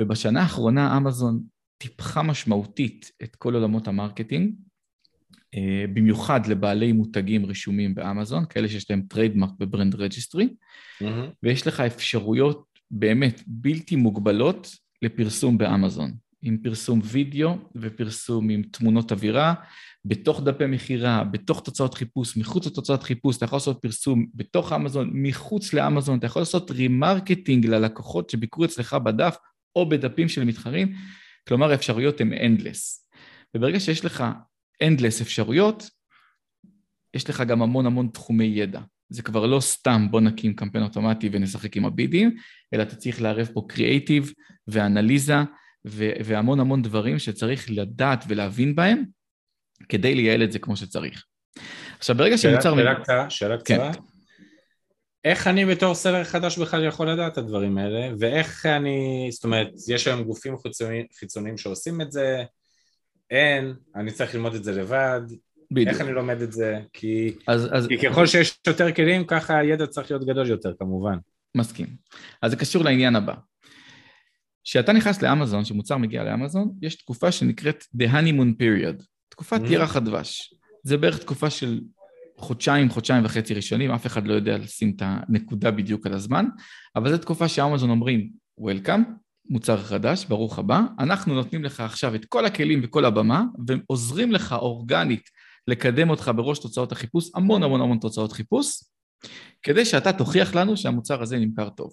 ובשנה 0.00 0.40
האחרונה 0.42 0.96
אמזון 0.96 1.42
טיפחה 1.78 2.22
משמעותית 2.22 3.12
את 3.22 3.36
כל 3.36 3.54
עולמות 3.54 3.88
ה 3.88 3.94
marketing, 3.94 4.54
אה, 5.54 5.84
במיוחד 5.94 6.46
לבעלי 6.46 6.92
מותגים 6.92 7.46
רשומים 7.46 7.94
באמזון, 7.94 8.44
כאלה 8.48 8.68
שיש 8.68 8.90
להם 8.90 9.02
trademark 9.08 9.50
ב 9.58 9.64
Brand 9.64 9.94
Registry, 9.94 10.48
mm-hmm. 10.48 11.06
ויש 11.42 11.66
לך 11.66 11.80
אפשרויות 11.80 12.64
באמת 12.90 13.42
בלתי 13.46 13.96
מוגבלות 13.96 14.70
לפרסום 15.02 15.58
באמזון, 15.58 16.12
עם 16.42 16.58
פרסום 16.62 17.00
וידאו 17.04 17.56
ופרסום 17.74 18.50
עם 18.50 18.62
תמונות 18.62 19.12
אווירה, 19.12 19.54
בתוך 20.04 20.40
דפי 20.40 20.66
מכירה, 20.66 21.24
בתוך 21.24 21.60
תוצאות 21.60 21.94
חיפוש, 21.94 22.36
מחוץ 22.36 22.66
לתוצאות 22.66 23.02
חיפוש, 23.02 23.36
אתה 23.36 23.44
יכול 23.44 23.56
לעשות 23.56 23.78
פרסום 23.82 24.26
בתוך 24.34 24.72
אמזון, 24.72 25.10
מחוץ 25.12 25.72
לאמזון, 25.72 26.18
אתה 26.18 26.26
יכול 26.26 26.42
לעשות 26.42 26.70
remarketing 26.70 27.66
ללקוחות 27.66 28.30
שביקרו 28.30 28.64
אצלך 28.64 28.94
בדף 28.94 29.36
או 29.76 29.88
בדפים 29.88 30.28
של 30.28 30.44
מתחרים, 30.44 30.92
כלומר 31.48 31.70
האפשרויות 31.70 32.20
הן 32.20 32.32
endless. 32.32 33.08
וברגע 33.56 33.80
שיש 33.80 34.04
לך 34.04 34.24
endless 34.84 35.22
אפשרויות, 35.22 35.90
יש 37.14 37.30
לך 37.30 37.40
גם 37.40 37.62
המון 37.62 37.86
המון 37.86 38.08
תחומי 38.08 38.44
ידע. 38.44 38.80
זה 39.10 39.22
כבר 39.22 39.46
לא 39.46 39.60
סתם 39.60 40.06
בוא 40.10 40.20
נקים 40.20 40.54
קמפיין 40.54 40.84
אוטומטי 40.84 41.28
ונשחק 41.32 41.76
עם 41.76 41.84
הבידים, 41.84 42.36
אלא 42.74 42.82
אתה 42.82 42.96
צריך 42.96 43.22
לערב 43.22 43.48
פה 43.54 43.66
קריאייטיב 43.68 44.32
ואנליזה 44.68 45.36
והמון 45.84 46.60
המון 46.60 46.82
דברים 46.82 47.18
שצריך 47.18 47.70
לדעת 47.70 48.24
ולהבין 48.28 48.74
בהם 48.74 49.04
כדי 49.88 50.14
לייעל 50.14 50.42
את 50.42 50.52
זה 50.52 50.58
כמו 50.58 50.76
שצריך. 50.76 51.24
עכשיו 51.98 52.16
ברגע 52.16 52.38
שמוצר... 52.38 52.76
שאלה 52.76 52.94
קצרה, 52.94 53.30
שאלה 53.30 53.58
קצרה. 53.58 53.92
כן. 53.92 54.00
איך 55.24 55.46
אני 55.46 55.66
בתור 55.66 55.94
סלר 55.94 56.24
חדש 56.24 56.58
בכלל 56.58 56.84
יכול 56.84 57.10
לדעת 57.10 57.32
את 57.32 57.38
הדברים 57.38 57.78
האלה, 57.78 58.14
ואיך 58.18 58.66
אני, 58.66 59.28
זאת 59.32 59.44
אומרת, 59.44 59.68
יש 59.88 60.06
היום 60.06 60.24
גופים 60.24 60.58
חיצוניים, 60.58 61.06
חיצוניים 61.18 61.58
שעושים 61.58 62.00
את 62.00 62.12
זה, 62.12 62.44
אין, 63.30 63.74
אני 63.96 64.12
צריך 64.12 64.34
ללמוד 64.34 64.54
את 64.54 64.64
זה 64.64 64.72
לבד, 64.72 65.20
בדיוק. 65.70 65.88
איך 65.88 66.00
אני 66.00 66.12
לומד 66.12 66.42
את 66.42 66.52
זה? 66.52 66.80
כי, 66.92 67.32
אז, 67.46 67.68
אז... 67.72 67.86
כי 67.86 67.98
ככל 67.98 68.26
שיש 68.26 68.60
יותר 68.66 68.92
כלים, 68.92 69.24
ככה 69.24 69.58
הידע 69.58 69.86
צריך 69.86 70.10
להיות 70.10 70.26
גדול 70.26 70.46
יותר, 70.46 70.72
כמובן. 70.78 71.18
מסכים. 71.56 71.86
אז 72.42 72.50
זה 72.50 72.56
קשור 72.56 72.84
לעניין 72.84 73.16
הבא. 73.16 73.34
כשאתה 74.64 74.92
נכנס 74.92 75.22
לאמזון, 75.22 75.64
כשמוצר 75.64 75.96
מגיע 75.96 76.24
לאמזון, 76.24 76.72
יש 76.82 76.96
תקופה 76.96 77.32
שנקראת 77.32 77.84
The 77.96 78.06
Honeymoon 78.06 78.62
Period, 78.62 79.04
תקופת 79.28 79.60
mm-hmm. 79.60 79.72
ירח 79.72 79.96
הדבש. 79.96 80.54
זה 80.82 80.96
בערך 80.96 81.18
תקופה 81.18 81.50
של 81.50 81.80
חודשיים, 82.38 82.90
חודשיים 82.90 83.24
וחצי 83.24 83.54
ראשונים, 83.54 83.90
אף 83.90 84.06
אחד 84.06 84.26
לא 84.26 84.34
יודע 84.34 84.58
לשים 84.58 84.92
את 84.96 85.02
הנקודה 85.04 85.70
בדיוק 85.70 86.06
על 86.06 86.12
הזמן, 86.12 86.46
אבל 86.96 87.10
זו 87.10 87.18
תקופה 87.18 87.48
שאמזון 87.48 87.90
אומרים, 87.90 88.30
Welcome, 88.60 89.02
מוצר 89.48 89.82
חדש, 89.82 90.24
ברוך 90.24 90.58
הבא, 90.58 90.80
אנחנו 90.98 91.34
נותנים 91.34 91.64
לך 91.64 91.80
עכשיו 91.80 92.14
את 92.14 92.24
כל 92.24 92.46
הכלים 92.46 92.80
וכל 92.84 93.04
הבמה, 93.04 93.44
ועוזרים 93.66 94.32
לך 94.32 94.52
אורגנית 94.52 95.28
לקדם 95.68 96.10
אותך 96.10 96.30
בראש 96.36 96.58
תוצאות 96.58 96.92
החיפוש, 96.92 97.30
המון 97.34 97.62
המון 97.62 97.80
המון 97.80 97.98
תוצאות 97.98 98.32
חיפוש, 98.32 98.84
כדי 99.62 99.84
שאתה 99.84 100.12
תוכיח 100.12 100.54
לנו 100.54 100.76
שהמוצר 100.76 101.22
הזה 101.22 101.38
נמכר 101.38 101.68
טוב. 101.68 101.92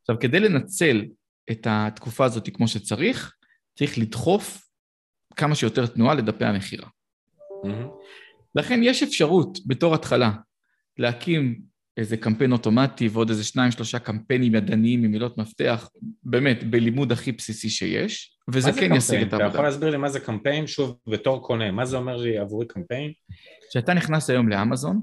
עכשיו, 0.00 0.16
כדי 0.20 0.40
לנצל 0.40 1.04
את 1.50 1.66
התקופה 1.70 2.24
הזאת 2.24 2.48
כמו 2.54 2.68
שצריך, 2.68 3.34
צריך 3.78 3.98
לדחוף 3.98 4.69
כמה 5.36 5.54
שיותר 5.54 5.86
תנועה 5.86 6.14
לדפי 6.14 6.44
המכירה. 6.44 6.88
Mm-hmm. 7.64 7.86
לכן 8.54 8.80
יש 8.82 9.02
אפשרות 9.02 9.58
בתור 9.66 9.94
התחלה 9.94 10.32
להקים 10.98 11.60
איזה 11.96 12.16
קמפיין 12.16 12.52
אוטומטי 12.52 13.08
ועוד 13.08 13.30
איזה 13.30 13.44
שניים 13.44 13.70
שלושה 13.70 13.98
קמפיינים 13.98 14.54
ידניים 14.54 15.04
עם 15.04 15.10
מילות 15.10 15.38
מפתח, 15.38 15.88
באמת 16.22 16.64
בלימוד 16.70 17.12
הכי 17.12 17.32
בסיסי 17.32 17.68
שיש, 17.68 18.36
וזה 18.52 18.72
כן 18.72 18.94
ישיג 18.94 19.22
את 19.22 19.32
העבודה. 19.32 19.46
אתה 19.46 19.54
יכול 19.54 19.64
להסביר 19.64 19.90
לי 19.90 19.96
מה 19.96 20.08
זה 20.08 20.20
קמפיין? 20.20 20.66
שוב, 20.66 20.98
בתור 21.06 21.46
קונה, 21.46 21.70
מה 21.70 21.84
זה 21.84 21.96
אומר 21.96 22.16
לי 22.16 22.38
עבורי 22.38 22.66
קמפיין? 22.66 23.12
כשאתה 23.70 23.94
נכנס 23.94 24.30
היום 24.30 24.48
לאמזון, 24.48 25.00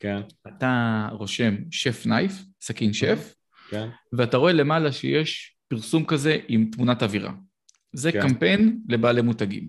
כן. 0.00 0.20
אתה 0.48 1.08
רושם 1.12 1.54
שף 1.70 2.06
נייף, 2.06 2.32
סכין 2.60 2.92
שף, 2.92 3.34
כן. 3.70 3.88
ואתה 4.12 4.36
רואה 4.36 4.52
למעלה 4.52 4.92
שיש 4.92 5.56
פרסום 5.68 6.04
כזה 6.04 6.38
עם 6.48 6.70
תמונת 6.72 7.02
אווירה. 7.02 7.32
זה 7.98 8.12
כן. 8.12 8.20
קמפיין 8.20 8.80
לבעלי 8.88 9.22
מותגים. 9.22 9.68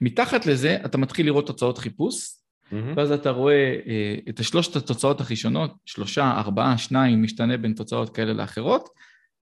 מתחת 0.00 0.46
לזה 0.46 0.78
אתה 0.84 0.98
מתחיל 0.98 1.26
לראות 1.26 1.46
תוצאות 1.46 1.78
חיפוש, 1.78 2.34
מהמם. 2.72 2.92
ואז 2.96 3.12
אתה 3.12 3.30
רואה 3.30 3.76
אה, 3.86 4.16
את 4.28 4.40
השלושת 4.40 4.76
התוצאות 4.76 5.20
הראשונות, 5.20 5.74
שלושה, 5.84 6.30
ארבעה, 6.30 6.78
שניים, 6.78 7.22
משתנה 7.22 7.56
בין 7.56 7.72
תוצאות 7.74 8.16
כאלה 8.16 8.32
לאחרות, 8.32 8.88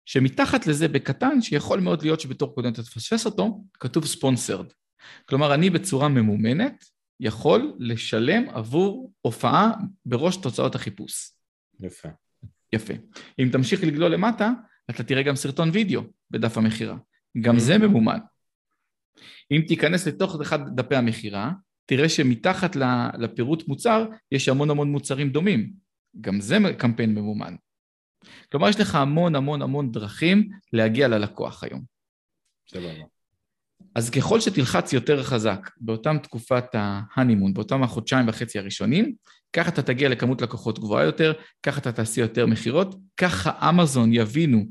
שמתחת 0.07 0.66
לזה 0.66 0.88
בקטן, 0.88 1.40
שיכול 1.40 1.81
מאוד 1.81 2.02
להיות 2.02 2.20
שבתור 2.20 2.55
קודם 2.55 2.72
אתה 2.72 2.83
תפספס 2.83 3.26
אותו, 3.26 3.64
כתוב 3.81 4.07
ספונסרד. 4.07 4.66
כלומר, 5.28 5.55
אני 5.55 5.70
בצורה 5.70 6.09
ממומנת 6.09 6.85
יכול 7.20 7.72
לשלם 7.78 8.48
עבור 8.48 9.12
הופעה 9.20 9.70
בראש 10.07 10.37
תוצאות 10.37 10.74
החיפוש. 10.74 11.31
יפה. 11.81 12.09
יפה. 12.72 12.94
אם 13.38 13.48
תמשיך 13.52 13.85
לגלול 13.85 14.14
למטה, 14.14 14.50
אתה 14.90 15.02
תראה 15.02 15.22
גם 15.22 15.37
סרטון 15.37 15.70
וידאו 15.72 16.02
בדף 16.31 16.59
המכירה. 16.59 16.96
גם. 17.40 17.59
זה 17.59 17.79
ממומן. 17.79 18.18
אם 19.51 19.62
תיכנס 19.68 20.07
לתוך 20.07 20.40
אחד 20.40 20.77
דפי 20.77 20.97
המכירה, 20.97 21.53
תראה 21.87 22.09
שמתחת 22.09 22.77
לפירוט 23.18 23.68
מוצר 23.68 24.07
יש 24.33 24.49
המון 24.49 24.71
המון 24.71 24.92
מוצרים 24.92 25.31
דומים. 25.31 25.73
גם 26.21 26.40
זה 26.40 26.59
קמפיין 26.79 27.14
ממומן. 27.14 27.55
כלומר, 28.51 28.68
יש 28.68 28.81
לך 28.81 28.95
המון 28.95 29.35
המון 29.35 29.62
המון 29.62 29.92
דרכים 29.92 30.49
להגיע 30.73 31.09
ללקוח 31.09 31.64
היום. 31.64 31.83
סבבה. 32.68 33.05
אז 33.95 34.11
ככל 34.11 34.40
שתלחץ 34.40 34.92
יותר 34.92 35.23
חזק 35.23 35.71
באותם 35.81 36.18
תקופת 36.18 36.64
ההנימון, 36.73 37.55
באותם 37.55 37.83
החודשיים 37.83 38.29
וחצי 38.29 38.59
הראשונים, 38.59 39.14
ככה 39.53 39.68
אתה 39.68 39.83
תגיע 39.83 40.09
לכמות 40.09 40.42
לקוחות 40.42 40.79
גבוהה 40.79 41.05
יותר, 41.05 41.33
ככה 41.62 41.81
אתה 41.81 41.92
תעשי 41.92 42.21
יותר 42.21 42.47
מכירות, 42.47 42.95
ככה 43.16 43.68
אמזון 43.68 44.12
יבינו 44.12 44.64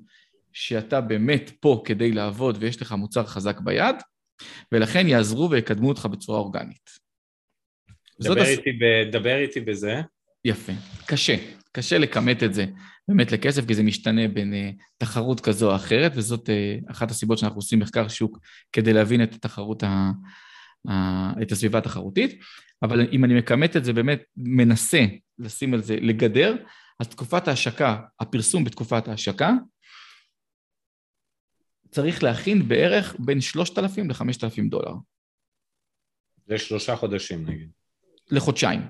שאתה 0.54 1.02
באמת 1.02 1.52
פה 1.60 1.82
כדי 1.86 2.12
לעבוד 2.12 2.58
ויש 2.60 2.82
לך 2.82 2.92
מוצר 2.92 3.26
חזק 3.26 3.60
ביד, 3.60 3.96
ולכן 4.72 5.08
יעזרו 5.08 5.52
ויקדמו 5.52 5.90
אותך 5.90 6.06
בצורה 6.06 6.40
אורגנית. 6.40 6.90
דבר 8.22 8.42
הס- 8.42 8.48
איתי 8.50 8.72
ב- 8.72 9.12
דבר 9.12 9.38
איתי 9.38 9.60
בזה. 9.60 10.02
יפה. 10.46 10.74
קשה, 11.06 11.36
קשה 11.72 11.98
לכמת 11.98 12.44
את 12.44 12.54
זה 12.54 12.66
באמת 13.08 13.32
לכסף, 13.32 13.68
כי 13.68 13.76
זה 13.76 13.84
משתנה 13.84 14.28
בין 14.28 14.54
uh, 14.54 14.84
תחרות 14.98 15.40
כזו 15.40 15.72
או 15.72 15.76
אחרת, 15.76 16.12
וזאת 16.16 16.50
uh, 16.50 16.92
אחת 16.92 17.12
הסיבות 17.12 17.38
שאנחנו 17.38 17.58
עושים 17.58 17.80
מחקר 17.80 18.08
שוק 18.08 18.40
כדי 18.74 18.94
להבין 18.94 19.24
את 19.24 19.34
התחרות, 19.34 19.84
ה, 19.84 20.12
ה, 20.90 21.42
את 21.42 21.52
הסביבה 21.52 21.80
התחרותית. 21.80 22.40
אבל 22.84 23.08
אם 23.12 23.26
אני 23.26 23.34
מכמת 23.34 23.78
את 23.78 23.86
זה, 23.86 23.94
באמת 23.94 24.22
מנסה 24.38 25.06
לשים 25.40 25.74
על 25.74 25.82
זה, 25.82 25.96
לגדר, 26.02 26.56
אז 27.00 27.08
תקופת 27.08 27.48
ההשקה, 27.48 27.98
הפרסום 28.20 28.64
בתקופת 28.64 29.08
ההשקה, 29.08 29.52
צריך 31.92 32.24
להכין 32.24 32.68
בערך 32.68 33.16
בין 33.20 33.42
3,000 33.42 34.10
ל-5,000 34.10 34.70
דולר, 34.70 34.94
זה 36.48 36.58
שלושה 36.58 36.96
חודשים 36.96 37.50
נגיד. 37.50 37.70
לחודשיים. 38.32 38.82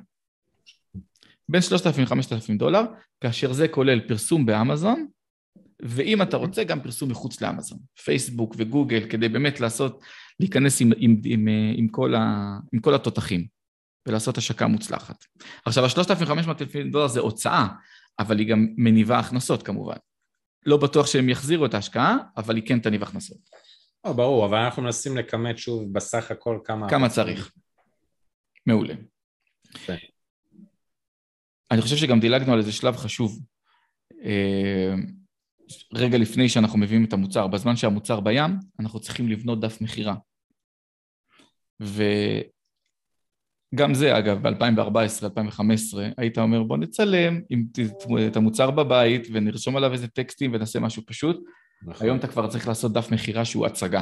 בין 1.50 1.62
3,000 1.62 2.04
ל-5,000 2.04 2.58
דולר, 2.58 2.82
כאשר 3.22 3.54
זה 3.54 3.68
כולל 3.68 4.08
פרסום 4.08 4.46
באמזון, 4.46 5.08
ואם 5.82 6.22
אתה 6.22 6.38
רוצה, 6.38 6.64
גם 6.64 6.82
פרסום 6.82 7.12
מחוץ 7.12 7.42
לאמזון, 7.42 7.80
פייסבוק 8.04 8.56
וגוגל, 8.58 9.10
כדי 9.10 9.30
באמת 9.30 9.60
לעשות, 9.60 10.04
להיכנס 10.40 10.82
עם, 10.82 10.92
עם, 10.98 11.22
עם, 11.26 11.48
עם, 11.78 11.88
כל, 11.88 12.16
ה, 12.16 12.58
עם 12.74 12.80
כל 12.80 12.96
התותחים, 12.96 13.48
ולעשות 14.08 14.38
השקה 14.38 14.68
מוצלחת. 14.68 15.26
עכשיו, 15.66 15.86
ה-3,500 15.86 16.92
דולר 16.92 17.08
זה 17.08 17.20
הוצאה, 17.20 17.68
אבל 18.20 18.40
היא 18.40 18.48
גם 18.48 18.68
מניבה 18.78 19.20
הכנסות 19.20 19.64
כמובן. 19.64 19.98
לא 20.66 20.78
בטוח 20.78 21.08
שהם 21.08 21.30
יחזירו 21.30 21.66
את 21.66 21.74
ההשקעה, 21.74 22.18
אבל 22.38 22.56
היא 22.56 22.64
כן 22.68 22.80
תניב 22.80 23.04
הכנסות. 23.04 23.38
לא, 24.06 24.14
ברור, 24.14 24.46
אבל 24.46 24.58
אנחנו 24.58 24.82
מנסים 24.82 25.18
לכמת 25.18 25.58
שוב 25.58 25.94
בסך 25.94 26.32
הכל 26.32 26.60
כמה... 26.64 26.90
כמה 26.90 27.10
צריך. 27.10 27.52
מעולה. 28.66 28.94
יפה. 29.76 29.94
אני 31.72 31.82
חושב 31.82 31.96
שגם 31.96 32.20
דילגנו 32.20 32.54
על 32.54 32.60
איזה 32.60 32.72
שלב 32.72 32.96
חשוב. 32.96 33.40
אה, 34.24 34.94
רגע 35.94 36.18
לפני 36.18 36.50
שאנחנו 36.50 36.80
מביאים 36.80 37.06
את 37.06 37.14
המוצר, 37.14 37.48
בזמן 37.48 37.76
שהמוצר 37.76 38.20
בים, 38.20 38.60
אנחנו 38.80 39.00
צריכים 39.00 39.30
לבנות 39.30 39.62
דף 39.62 39.82
מכירה. 39.82 40.16
וגם 43.74 43.94
זה, 43.94 44.18
אגב, 44.18 44.48
ב-2014-2015, 44.48 45.98
היית 46.18 46.38
אומר, 46.38 46.64
בוא 46.64 46.78
נצלם 46.78 47.42
עם 47.50 47.66
את 48.28 48.36
המוצר 48.36 48.72
בבית 48.72 49.28
ונרשום 49.32 49.78
עליו 49.78 49.94
איזה 49.94 50.08
טקסטים 50.08 50.52
ונעשה 50.54 50.80
משהו 50.80 51.04
פשוט. 51.06 51.44
נכון. 51.84 52.08
היום 52.08 52.18
אתה 52.18 52.28
כבר 52.28 52.48
צריך 52.48 52.68
לעשות 52.68 52.94
דף 52.94 53.12
מכירה 53.12 53.46
שהוא 53.46 53.66
הצגה. 53.66 54.02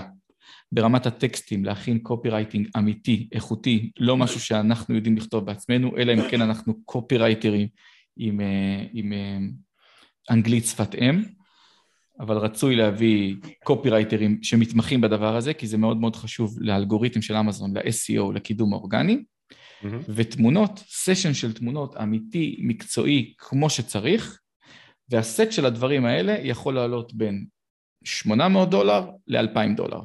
ברמת 0.71 1.05
הטקסטים, 1.05 1.65
להכין 1.65 1.99
קופי 1.99 2.29
רייטינג 2.29 2.67
אמיתי, 2.77 3.29
איכותי, 3.31 3.91
לא 3.99 4.17
משהו 4.17 4.39
שאנחנו 4.39 4.95
יודעים 4.95 5.17
לכתוב 5.17 5.45
בעצמנו, 5.45 5.97
אלא 5.97 6.13
אם 6.13 6.29
כן 6.31 6.41
אנחנו 6.41 6.83
קופי 6.85 7.17
רייטרים 7.17 7.67
עם, 8.17 8.41
אה, 8.41 8.85
עם 8.93 9.13
אה, 9.13 9.37
אנגלית 10.29 10.65
שפת 10.65 10.95
אם, 10.95 11.23
אבל 12.19 12.37
רצוי 12.37 12.75
להביא 12.75 13.35
קופי 13.63 13.89
רייטרים 13.89 14.43
שמתמחים 14.43 15.01
בדבר 15.01 15.35
הזה, 15.35 15.53
כי 15.53 15.67
זה 15.67 15.77
מאוד 15.77 15.97
מאוד 15.97 16.15
חשוב 16.15 16.57
לאלגוריתם 16.59 17.21
של 17.21 17.35
אמזון, 17.35 17.77
ל-SEO, 17.77 18.33
לקידום 18.33 18.73
האורגני, 18.73 19.23
מהמם. 19.83 20.01
ותמונות, 20.15 20.79
סשן 20.87 21.33
של 21.33 21.53
תמונות 21.53 21.97
אמיתי, 21.97 22.59
מקצועי, 22.63 23.33
כמו 23.37 23.69
שצריך, 23.69 24.39
והסט 25.09 25.51
של 25.51 25.65
הדברים 25.65 26.05
האלה 26.05 26.35
יכול 26.41 26.75
לעלות 26.75 27.13
בין 27.13 27.45
800 28.03 28.69
דולר 28.69 29.09
ל-2,000 29.27 29.75
דולר. 29.75 30.01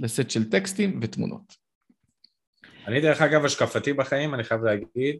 לסט 0.00 0.30
של 0.30 0.50
טקסטים 0.50 0.98
ותמונות. 1.02 1.64
אני 2.86 3.00
דרך 3.00 3.20
אגב, 3.20 3.44
השקפתי 3.44 3.92
בחיים, 3.92 4.34
אני 4.34 4.44
חייב 4.44 4.64
להגיד, 4.64 5.18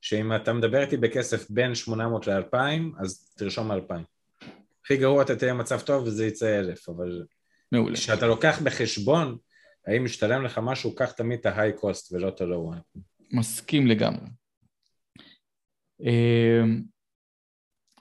שאם 0.00 0.36
אתה 0.36 0.52
מדבר 0.52 0.82
איתי 0.82 0.96
בכסף 0.96 1.50
בין 1.50 1.74
800 1.74 2.26
ל-2,000, 2.26 3.02
אז 3.02 3.34
תרשום 3.36 3.72
2,000. 3.72 4.04
הכי 4.84 4.96
גרוע 4.96 5.22
אתה 5.22 5.36
תהיה 5.36 5.54
במצב 5.54 5.80
טוב 5.80 6.04
וזה 6.06 6.26
יצא 6.26 6.60
1,000, 6.60 6.88
אבל 6.88 7.24
מעולה. 7.72 7.96
כשאתה 7.96 8.26
לוקח 8.26 8.60
בחשבון 8.64 9.38
האם 9.86 10.04
משתלם 10.04 10.44
לך 10.44 10.60
משהו, 10.62 10.94
קח 10.94 11.12
תמיד 11.12 11.38
את 11.38 11.46
ה-high 11.46 11.80
cost 11.80 12.12
ולא 12.12 12.28
את 12.28 12.40
ה-low 12.40 12.74
one. 12.74 13.00
מסכים 13.32 13.86
לגמרי. 13.86 14.26
אמ, 16.00 16.82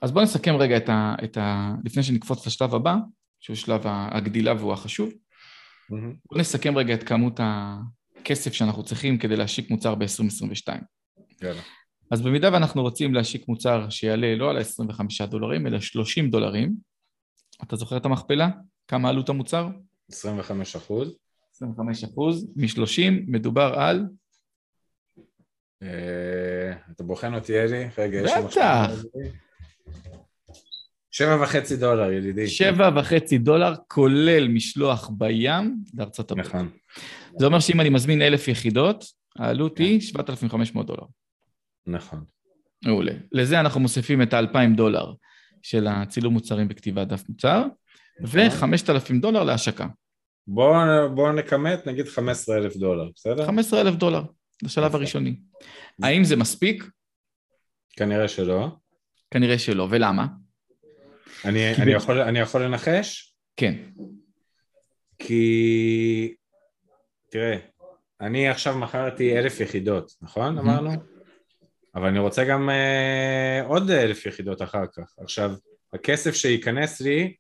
אז 0.02 0.12
בואו 0.12 0.24
נסכם 0.24 0.56
רגע 0.56 0.78
את 0.78 0.89
ה, 0.89 1.15
את 1.24 1.38
ה... 1.38 1.72
לפני 1.86 2.04
שנקפוץ 2.04 2.48
לשלב 2.48 2.76
הבא, 2.76 2.96
שהוא 3.39 3.56
שלב 3.56 3.82
הגדילה 3.86 4.54
והוא 4.54 4.74
החשוב, 4.74 5.13
מהמם. 5.89 6.15
בואו 6.26 6.41
נסכם 6.41 6.78
רגע 6.78 6.93
את 6.93 7.04
כמות 7.04 7.39
הכסף 7.39 8.54
שאנחנו 8.54 8.84
צריכים 8.84 9.17
כדי 9.17 9.36
להשיק 9.36 9.69
מוצר 9.69 9.96
ב-2022. 9.96 10.84
יאללה. 11.41 11.62
אז 12.12 12.22
במידה 12.22 12.50
ואנחנו 12.54 12.82
רוצים 12.82 13.13
להשיק 13.13 13.48
מוצר 13.48 13.89
שיעלה 13.89 14.36
לא 14.36 14.50
על 14.50 14.58
ה-25 14.58 15.26
דולרים, 15.26 15.67
אלא 15.67 15.80
30 15.80 16.30
דולרים, 16.30 16.76
אתה 17.63 17.76
זוכר 17.76 17.98
את 17.98 18.06
המכפלה? 18.06 18.50
כמה 18.88 19.10
עלות 19.10 19.30
המוצר? 19.30 19.67
25 20.12 20.76
אחוז. 20.76 21.17
25 21.63 22.04
אחוז, 22.04 22.47
מ-30 22.56 23.12
מדובר 23.28 23.73
על... 23.78 24.06
אה, 25.84 26.73
אתה 26.91 27.04
בוחן 27.04 27.34
אותי, 27.34 27.60
אלי? 27.60 27.89
רגע, 27.97 28.19
יש 28.19 28.32
לי 28.38 28.43
בטח. 28.43 28.91
שבע 31.12 31.43
וחצי 31.43 31.78
דולר, 31.78 32.11
ידידי. 32.11 32.47
שבע 32.47 32.89
וחצי 32.95 33.38
דולר, 33.38 33.74
כולל 33.88 34.47
משלוח 34.47 35.09
בים 35.18 35.76
לארצות 35.93 36.32
הברית. 36.32 36.47
נכון. 36.47 36.70
זה 37.39 37.45
אומר 37.45 37.59
שאם 37.59 37.82
אני 37.82 37.89
מזמין 37.89 38.22
אלף 38.22 38.47
יחידות, 38.47 39.05
העלות 39.39 39.78
היא 39.78 40.01
7,500 40.01 40.88
דולר. 40.88 41.03
נכון. 41.88 42.24
מעולה. 42.86 43.14
לזה 43.32 43.59
אנחנו 43.59 43.80
מוסיפים 43.80 44.22
את 44.22 44.34
ה-2,000 44.34 44.76
דולר 44.76 45.14
של 45.61 45.88
הצילום 45.88 46.34
מוצרים 46.34 46.68
בכתיבת 46.68 47.07
דף 47.07 47.30
מוצר, 47.30 47.64
ו-5,000 48.28 49.22
דולר 49.22 49.43
להשקה. 49.43 49.88
בואו 50.48 51.16
בוא 51.16 51.32
נכמת, 51.32 51.88
נגיד 51.88 52.08
15 52.08 52.58
אלף 52.58 52.76
דולר, 52.76 53.10
בסדר? 53.16 53.46
15,000 53.46 53.96
דולר, 53.96 54.24
לשלב. 54.64 54.96
הראשוני. 54.96 55.36
האם 56.04 56.24
זה 56.24 56.36
מספיק? 56.36 56.84
כנראה 57.96 58.28
שלא. 58.28 58.68
כנראה 59.32 59.60
שלא, 59.60 59.88
ולמה? 59.89 60.28
אני, 61.46 61.76
אני, 61.76 61.94
ב- 61.94 61.96
יכול, 61.96 62.22
אני 62.22 62.39
יכול 62.39 62.64
לנחש? 62.64 63.36
כן, 63.58 63.74
כי... 65.20 66.34
תראה, 67.30 67.58
אני 68.22 68.50
עכשיו 68.50 68.78
מכרתי 68.78 69.39
אלף 69.39 69.60
יחידות, 69.60 70.12
נכון? 70.22 70.58
אמרנו? 70.58 70.91
אבל 71.96 72.08
אני 72.08 72.20
רוצה 72.20 72.44
גם 72.44 72.70
uh, 72.70 73.68
עוד 73.68 73.89
אלף 73.89 74.26
יחידות 74.26 74.62
אחר 74.62 74.86
כך. 74.96 75.14
עכשיו, 75.20 75.52
הכסף 75.94 76.34
שייכנס 76.36 77.02
לי 77.02 77.34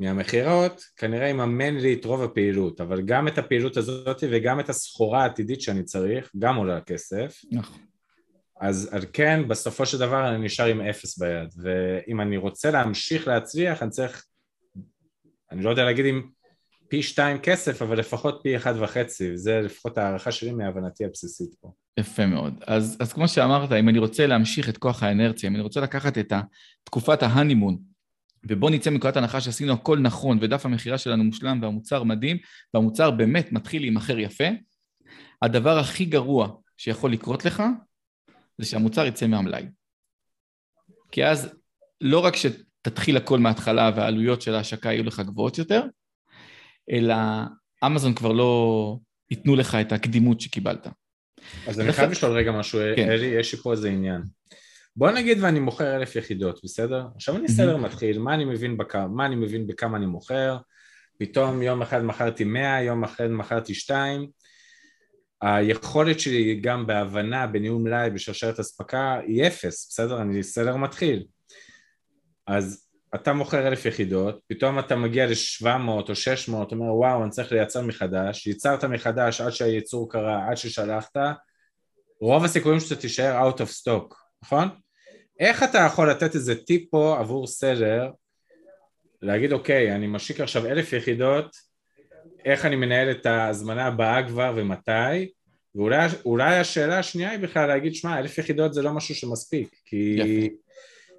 מהמכירות 0.00 0.84
כנראה 0.96 1.28
יממן 1.28 1.76
לי 1.76 1.94
את 1.94 2.04
רוב 2.04 2.22
הפעילות, 2.22 2.80
אבל 2.80 3.02
גם 3.02 3.28
את 3.28 3.38
הפעילות 3.38 3.76
הזאת 3.76 4.24
וגם 4.30 4.60
את 4.60 4.68
הסחורה 4.68 5.22
העתידית 5.22 5.60
שאני 5.60 5.82
צריך, 5.82 6.30
גם 6.38 6.56
עולה 6.56 6.80
כסף. 6.80 7.40
נכון. 7.52 7.78
אז 8.60 8.88
על 8.92 9.02
כן, 9.12 9.48
בסופו 9.48 9.86
של 9.86 9.98
דבר 9.98 10.28
אני 10.28 10.44
נשאר 10.44 10.66
עם 10.66 10.80
אפס 10.80 11.18
ביד, 11.18 11.48
ואם 11.62 12.20
אני 12.20 12.36
רוצה 12.36 12.70
להמשיך 12.70 13.28
להצליח, 13.28 13.82
אני 13.82 13.90
צריך, 13.90 14.24
אני 15.52 15.62
לא 15.62 15.70
יודע 15.70 15.84
להגיד 15.84 16.06
אם 16.06 16.22
פי 16.88 17.02
שתיים 17.02 17.38
כסף, 17.38 17.82
אבל 17.82 17.98
לפחות 17.98 18.40
פי 18.42 18.56
אחד 18.56 18.74
וחצי, 18.80 19.32
וזה 19.32 19.60
לפחות 19.60 19.98
הערכה 19.98 20.32
שלי 20.32 20.52
מהבנתי 20.52 21.04
הבסיסית 21.04 21.54
פה. 21.60 21.72
יפה 21.98 22.26
מאוד. 22.26 22.54
אז, 22.66 22.96
אז 23.00 23.12
כמו 23.12 23.28
שאמרת, 23.28 23.72
אם 23.72 23.88
אני 23.88 23.98
רוצה 23.98 24.26
להמשיך 24.26 24.68
את 24.68 24.78
כוח 24.78 25.02
האנרציה, 25.02 25.48
אם 25.48 25.54
אני 25.54 25.62
רוצה 25.62 25.80
לקחת 25.80 26.18
את 26.18 26.32
תקופת 26.84 27.22
ההנימון, 27.22 27.78
ובוא 28.48 28.70
נצא 28.70 28.90
מנקודת 28.90 29.16
הנחה 29.16 29.40
שעשינו 29.40 29.72
הכל 29.72 29.98
נכון, 29.98 30.38
ודף 30.40 30.66
המכירה 30.66 30.98
שלנו 30.98 31.24
מושלם, 31.24 31.58
והמוצר 31.62 32.02
מדהים, 32.02 32.36
והמוצר 32.74 33.10
באמת 33.10 33.52
מתחיל 33.52 33.82
להימכר 33.82 34.18
יפה, 34.18 34.44
הדבר 35.42 35.78
הכי 35.78 36.04
גרוע 36.04 36.48
שיכול 36.76 37.12
לקרות 37.12 37.44
לך, 37.44 37.62
זה 38.58 38.66
שהמוצר 38.66 39.06
יצא 39.06 39.26
מהמלאי. 39.26 39.66
כי 41.12 41.26
אז 41.26 41.54
לא 42.00 42.18
רק 42.18 42.34
שתתחיל 42.36 43.16
הכל 43.16 43.38
מההתחלה 43.38 43.90
והעלויות 43.96 44.42
של 44.42 44.54
ההשקה 44.54 44.92
יהיו 44.92 45.04
לך 45.04 45.20
גבוהות 45.20 45.58
יותר, 45.58 45.82
אלא 46.90 47.14
אמזון 47.86 48.14
כבר 48.14 48.32
לא 48.32 48.98
ייתנו 49.30 49.56
לך 49.56 49.74
את 49.74 49.92
הקדימות 49.92 50.40
שקיבלת. 50.40 50.86
אז 51.66 51.80
אני 51.80 51.92
חייב 51.92 52.10
לשאול 52.10 52.32
רגע 52.32 52.52
משהו, 52.52 52.80
כן. 52.96 53.08
אלי, 53.08 53.26
יש 53.26 53.54
לי 53.54 53.60
פה 53.60 53.72
איזה 53.72 53.88
עניין. 53.88 54.22
בוא 54.96 55.10
נגיד 55.10 55.38
ואני 55.42 55.60
מוכר 55.60 55.96
אלף 55.96 56.16
יחידות, 56.16 56.60
בסדר? 56.64 57.06
עכשיו 57.14 57.36
אני 57.36 57.48
סדר 57.48 57.76
מתחיל, 57.76 58.18
מה 58.18 58.34
אני 58.34 58.44
מבין, 58.44 58.76
בק... 58.76 58.96
מה 58.96 59.26
אני 59.26 59.36
מבין 59.36 59.66
בכמה 59.66 59.96
אני 59.96 60.06
מוכר, 60.06 60.56
פתאום 61.18 61.62
יום 61.62 61.82
אחד 61.82 62.02
מכרתי 62.04 62.44
מאה, 62.44 62.82
יום 62.82 63.04
אחר 63.04 63.28
מכרתי 63.28 63.74
שתיים, 63.74 64.30
היכולת 65.42 66.20
שלי 66.20 66.60
גם 66.60 66.86
בהבנה, 66.86 67.46
בניהול 67.46 67.82
מלאי, 67.82 68.10
בשרשרת 68.10 68.60
אספקה, 68.60 69.20
היא 69.26 69.46
אפס, 69.46 69.88
בסדר? 69.90 70.22
אני 70.22 70.42
סדר 70.42 70.76
מתחיל. 70.76 71.24
אז 72.46 72.88
אתה 73.14 73.32
מוכר 73.32 73.68
אלף 73.68 73.86
יחידות, 73.86 74.40
פתאום 74.46 74.78
אתה 74.78 74.96
מגיע 74.96 75.26
ל-700 75.26 76.08
או 76.08 76.14
600, 76.14 76.72
אומר 76.72 76.94
וואו, 76.94 77.22
אני 77.22 77.30
צריך 77.30 77.52
לייצר 77.52 77.82
מחדש, 77.82 78.46
ייצרת 78.46 78.84
מחדש 78.84 79.40
עד 79.40 79.50
שהייצור 79.50 80.10
קרה, 80.12 80.48
עד 80.50 80.56
ששלחת, 80.56 81.16
רוב 82.20 82.44
הסיכויים 82.44 82.80
שאתה 82.80 83.00
תישאר 83.00 83.50
out 83.50 83.56
of 83.56 83.82
stock, 83.82 84.14
נכון? 84.42 84.68
איך 85.40 85.62
אתה 85.62 85.78
יכול 85.78 86.10
לתת 86.10 86.34
איזה 86.34 86.54
טיפ 86.64 86.90
פה 86.90 87.16
עבור 87.18 87.46
סלר, 87.46 88.10
להגיד 89.22 89.52
אוקיי, 89.52 89.94
אני 89.94 90.06
משיק 90.06 90.40
עכשיו 90.40 90.66
אלף 90.66 90.92
יחידות, 90.92 91.56
איך 92.44 92.64
אני 92.64 92.76
מנהל 92.76 93.10
את 93.10 93.26
ההזמנה 93.26 93.86
הבאה 93.86 94.28
כבר 94.28 94.54
ומתי, 94.56 95.30
ואולי 95.74 96.56
השאלה 96.56 96.98
השנייה 96.98 97.30
היא 97.30 97.38
בכלל 97.38 97.68
להגיד, 97.68 97.94
שמע, 97.94 98.18
אלף 98.18 98.38
יחידות 98.38 98.74
זה 98.74 98.82
לא 98.82 98.92
משהו 98.92 99.14
שמספיק, 99.14 99.68
כי... 99.84 100.16
יפה. 100.18 100.56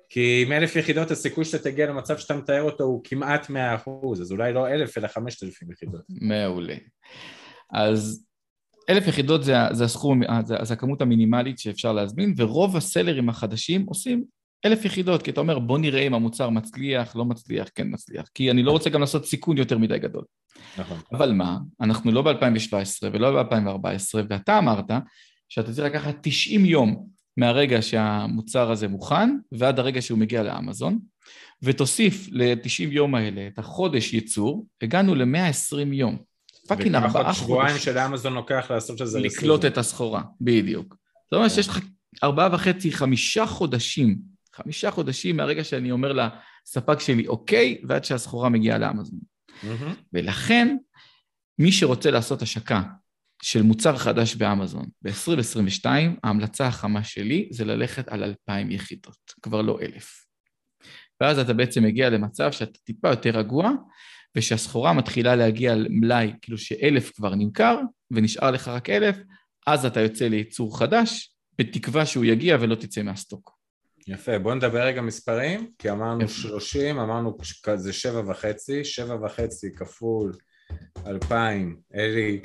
כי 0.09 0.43
עם 0.45 0.51
אלף 0.51 0.75
יחידות 0.75 1.11
הסיכוי 1.11 1.45
שאתה 1.45 1.63
תגיע 1.63 1.87
למצב 1.87 2.17
שאתה 2.17 2.35
מתאר 2.35 2.61
אותו 2.61 2.83
הוא 2.83 3.01
כמעט 3.03 3.49
מאה 3.49 3.75
אחוז, 3.75 4.21
אז 4.21 4.31
אולי 4.31 4.53
לא 4.53 4.67
אלף 4.67 4.97
אלא 4.97 5.07
חמשת 5.07 5.43
אלפים 5.43 5.71
יחידות. 5.71 6.01
מעולה. 6.09 6.75
אז 7.73 8.26
אלף 8.89 9.07
יחידות 9.07 9.43
זה, 9.43 9.55
זה 9.71 9.83
הסכום, 9.83 10.21
זה, 10.45 10.55
זה 10.61 10.73
הכמות 10.73 11.01
המינימלית 11.01 11.59
שאפשר 11.59 11.93
להזמין, 11.93 12.33
ורוב 12.37 12.77
הסלרים 12.77 13.29
החדשים 13.29 13.85
עושים 13.85 14.23
אלף 14.65 14.85
יחידות, 14.85 15.21
כי 15.23 15.31
אתה 15.31 15.39
אומר 15.39 15.59
בוא 15.59 15.77
נראה 15.77 16.01
אם 16.01 16.13
המוצר 16.13 16.49
מצליח, 16.49 17.15
לא 17.15 17.25
מצליח, 17.25 17.67
כן 17.75 17.87
מצליח, 17.91 18.27
כי 18.33 18.51
אני 18.51 18.63
לא 18.63 18.71
רוצה 18.71 18.89
גם 18.89 19.01
לעשות 19.01 19.25
סיכון 19.25 19.57
יותר 19.57 19.77
מדי 19.77 19.99
גדול. 19.99 20.23
נכון. 20.77 20.97
אבל 21.11 21.31
מה, 21.31 21.57
אנחנו 21.81 22.11
לא 22.11 22.21
ב-2017 22.21 23.07
ולא 23.13 23.43
ב-2014, 23.43 24.19
ואתה 24.29 24.57
אמרת 24.57 24.91
שאתה 25.49 25.73
צריך 25.73 25.87
לקחת 25.87 26.15
90 26.21 26.65
יום 26.65 27.07
מהרגע 27.37 27.81
שהמוצר 27.81 28.71
הזה 28.71 28.87
מוכן 28.87 29.37
ועד 29.51 29.79
הרגע 29.79 30.01
שהוא 30.01 30.19
מגיע 30.19 30.43
לאמזון, 30.43 30.99
ותוסיף 31.61 32.27
ל-90 32.31 32.91
יום 32.91 33.15
האלה 33.15 33.47
את 33.47 33.59
החודש 33.59 34.13
ייצור, 34.13 34.65
הגענו 34.81 35.15
ל-120 35.15 35.93
יום. 35.93 36.17
פאקינג 36.67 36.95
ארבעה 36.95 37.11
חודשים. 37.11 37.21
וכמה 37.21 37.33
שבועיים 37.33 37.77
של 37.77 37.97
אמזון 37.97 38.33
לוקח 38.33 38.65
לעשות 38.69 39.01
את 39.01 39.07
זה. 39.07 39.19
לקלוט 39.19 39.65
את 39.65 39.77
הסחורה, 39.77 40.21
בדיוק. 40.41 40.95
זאת 41.23 41.33
אומרת 41.33 41.51
שיש 41.51 41.67
לך 41.67 41.79
ארבעה 42.23 42.49
וחצי, 42.53 42.91
חמישה 42.91 43.45
חודשים, 43.45 44.17
חמישה 44.55 44.91
חודשים 44.91 45.37
מהרגע 45.37 45.63
שאני 45.63 45.91
אומר 45.91 46.13
לספק 46.13 46.99
שלי 46.99 47.27
אוקיי, 47.27 47.81
ועד 47.87 48.05
שהסחורה 48.05 48.49
מגיעה 48.49 48.77
לאמזון. 48.77 49.19
ולכן, 50.13 50.77
מי 51.59 51.71
שרוצה 51.71 52.11
לעשות 52.11 52.41
השקה 52.41 52.81
של 53.41 53.61
מוצר 53.61 53.97
חדש 53.97 54.35
באמזון 54.35 54.85
ב-2022, 55.01 55.85
ההמלצה 56.23 56.67
החמה 56.67 57.03
שלי 57.03 57.47
זה 57.51 57.65
ללכת 57.65 58.07
על 58.07 58.23
2,000 58.23 58.71
יחידות, 58.71 59.33
כבר 59.41 59.61
לא 59.61 59.79
אלף. 59.81 60.25
ואז 61.21 61.39
אתה 61.39 61.53
בעצם 61.53 61.83
מגיע 61.83 62.09
למצב 62.09 62.51
שאתה 62.51 62.79
טיפה 62.83 63.09
יותר 63.09 63.29
רגוע, 63.29 63.71
ושהסחורה 64.37 64.93
מתחילה 64.93 65.35
להגיע 65.35 65.75
למלאי, 65.75 66.33
כאילו 66.41 66.57
שאלף 66.57 67.11
כבר 67.15 67.35
נמכר, 67.35 67.79
ונשאר 68.11 68.51
לך 68.51 68.67
רק 68.67 68.89
אלף, 68.89 69.15
אז 69.67 69.85
אתה 69.85 69.99
יוצא 69.99 70.25
לייצור 70.25 70.79
חדש, 70.79 71.33
בתקווה 71.59 72.05
שהוא 72.05 72.25
יגיע 72.25 72.57
ולא 72.59 72.75
תצא 72.75 73.01
מהסטוק. 73.01 73.57
יפה, 74.07 74.39
בוא 74.39 74.55
נדבר 74.55 74.83
רגע 74.83 75.01
מספרים, 75.01 75.71
כי 75.79 75.91
אמרנו 75.91 76.23
יפה. 76.23 76.33
30, 76.33 76.99
אמרנו 76.99 77.37
וחצי, 78.27 78.83
שבע 78.83 79.25
וחצי 79.25 79.75
כפול 79.75 80.33
אלפיים, 81.07 81.77
אלי, 81.95 82.39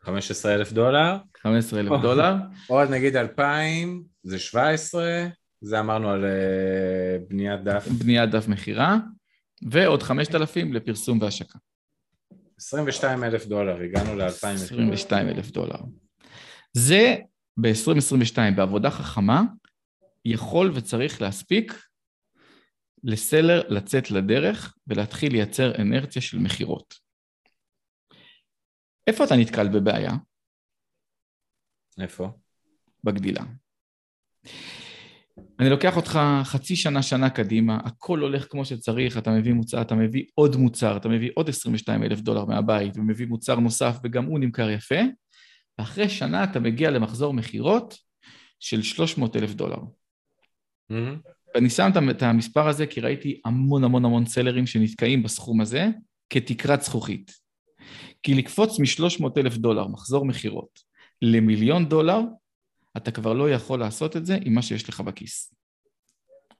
15 0.00 0.54
אלף 0.54 0.72
דולר. 0.72 1.16
15 1.42 1.80
אלף 1.80 1.92
דולר. 2.02 2.34
עוד 2.66 2.90
נגיד 2.90 3.16
2,000, 3.16 4.02
זה 4.22 4.38
17, 4.38 5.26
זה 5.60 5.80
אמרנו 5.80 6.10
על 6.10 6.24
uh, 6.24 7.30
בניית 7.30 7.64
דף. 7.64 7.88
בניית 7.88 8.30
דף 8.30 8.48
מכירה, 8.48 8.96
ועוד 9.70 10.02
5,000 10.02 10.72
לפרסום 10.72 11.20
והשקה. 11.22 11.58
22 12.58 13.24
אלף 13.24 13.46
דולר, 13.46 13.80
הגענו 13.80 14.16
ל-2,000. 14.16 14.46
22 14.46 15.28
אלף 15.28 15.50
דולר. 15.50 15.78
זה 16.72 17.16
ב-2022, 17.60 18.38
בעבודה 18.56 18.90
חכמה, 18.90 19.42
יכול 20.24 20.70
וצריך 20.74 21.22
להספיק 21.22 21.72
לסלר 23.04 23.68
לצאת 23.68 24.10
לדרך 24.10 24.74
ולהתחיל 24.86 25.32
לייצר 25.32 25.72
אנרציה 25.82 26.22
של 26.22 26.38
מכירות. 26.38 26.94
איפה 29.06 29.24
אתה 29.24 29.34
נתקל 29.36 29.68
בבעיה? 29.68 30.12
איפה? 32.00 32.28
בגדילה. 33.04 33.42
אני 35.60 35.70
לוקח 35.70 35.96
אותך 35.96 36.20
חצי 36.44 36.76
שנה, 36.76 37.02
שנה 37.02 37.30
קדימה, 37.30 37.78
הכל 37.84 38.18
הולך 38.20 38.46
כמו 38.50 38.64
שצריך, 38.64 39.18
אתה 39.18 39.30
מביא 39.30 39.52
מוצר, 39.52 39.80
אתה 39.80 39.94
מביא 39.94 40.24
עוד 40.34 40.56
מוצר, 40.56 40.96
אתה 40.96 41.08
מביא 41.08 41.30
עוד 41.34 41.48
22 41.48 42.02
אלף 42.02 42.20
דולר 42.20 42.44
מהבית, 42.44 42.96
ומביא 42.96 43.26
מוצר 43.26 43.54
נוסף 43.54 43.98
וגם 44.04 44.24
הוא 44.24 44.38
נמכר 44.38 44.70
יפה, 44.70 45.00
ואחרי 45.78 46.08
שנה 46.08 46.44
אתה 46.44 46.60
מגיע 46.60 46.90
למחזור 46.90 47.34
מכירות 47.34 47.94
של 48.60 48.82
300 48.82 49.36
אלף 49.36 49.54
דולר. 49.54 49.78
Mm-hmm. 50.92 50.94
ואני 51.54 51.70
שם 51.70 51.90
את 52.10 52.22
המספר 52.22 52.68
הזה 52.68 52.86
כי 52.86 53.00
ראיתי 53.00 53.40
המון 53.44 53.84
המון 53.84 54.04
המון 54.04 54.26
סלרים 54.26 54.66
שנתקעים 54.66 55.22
בסכום 55.22 55.60
הזה 55.60 55.88
כתקרת 56.30 56.82
זכוכית. 56.82 57.32
כי 58.22 58.34
לקפוץ 58.34 58.78
מ-300 58.78 59.28
אלף 59.36 59.56
דולר, 59.56 59.86
מחזור 59.86 60.24
מכירות, 60.24 60.80
למיליון 61.22 61.88
דולר, 61.88 62.20
אתה 62.96 63.10
כבר 63.10 63.32
לא 63.32 63.50
יכול 63.50 63.80
לעשות 63.80 64.16
את 64.16 64.26
זה 64.26 64.38
עם 64.40 64.54
מה 64.54 64.62
שיש 64.62 64.88
לך 64.88 65.00
בכיס. 65.00 65.54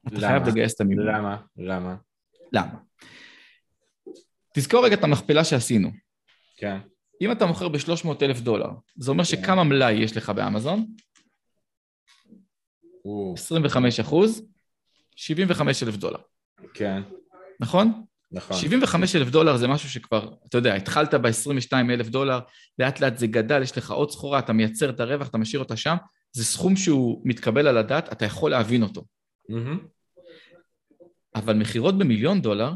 אתה 0.09 0.17
למה? 0.17 0.29
חייב 0.29 0.49
לגייס 0.49 0.75
את 0.75 0.81
המימון. 0.81 1.07
למה? 1.07 1.37
למה? 1.57 1.97
למה? 2.53 2.79
תזכור 4.55 4.85
רגע 4.85 4.95
את 4.95 5.05
המכפלה 5.05 5.45
שעשינו. 5.45 5.91
כן. 6.57 6.79
אם 7.21 7.33
אתה 7.33 7.47
מוכר 7.47 7.69
ב-300 7.69 8.09
אלף 8.23 8.41
דולר, 8.41 8.71
זה 8.97 9.11
אומר 9.11 9.25
כן. 9.25 9.31
שכמה 9.31 9.65
מלאי 9.65 9.93
יש 9.93 10.17
לך 10.17 10.31
באמזון? 10.31 10.87
25 13.35 14.01
אחוז, 14.01 14.43
75 15.17 15.83
אלף 15.83 15.97
דולר. 15.97 16.19
כן. 16.75 17.03
נכון? 17.61 18.05
נכון. 18.33 18.57
75 18.57 19.17
אלף 19.17 19.29
דולר 19.29 19.57
זה 19.57 19.69
משהו 19.69 19.91
שכבר, 19.91 20.35
אתה 20.49 20.59
יודע, 20.59 20.75
התחלת 20.75 21.15
ב-22 21.15 21.73
אלף 21.91 22.09
דולר, 22.09 22.41
לאט 22.79 23.01
לאט 23.01 23.19
זה 23.19 23.27
גדל, 23.27 23.63
יש 23.63 23.79
לך 23.79 23.91
עוד 23.91 24.11
סחורה, 24.11 24.39
אתה 24.39 24.53
מייצר 24.53 24.91
את 24.91 25.01
הרווח, 25.01 25.29
אתה 25.29 25.39
משאיר 25.39 25.63
אותה 25.63 25.77
שם, 25.77 25.97
זה 26.33 26.45
סכום 26.45 26.77
שהוא 26.77 27.23
מתקבל 27.25 27.67
על 27.67 27.79
הדעת, 27.79 28.13
אתה 28.13 28.25
יכול 28.25 28.51
להבין 28.51 28.83
אותו. 28.83 29.05
Mm-hmm. 29.51 29.87
אבל 31.35 31.57
מכירות 31.57 31.99
במיליון 31.99 32.43
דולר, 32.43 32.73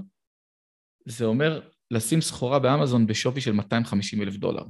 זה 1.06 1.24
אומר 1.24 1.60
לשים 1.90 2.20
סחורה 2.20 2.58
באמזון 2.58 3.06
בשווי 3.06 3.40
של 3.40 3.52
250 3.52 4.22
אלף 4.22 4.36
דולר. 4.36 4.62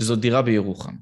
שזו 0.00 0.16
דירה 0.16 0.42
בירוחם. 0.42 0.94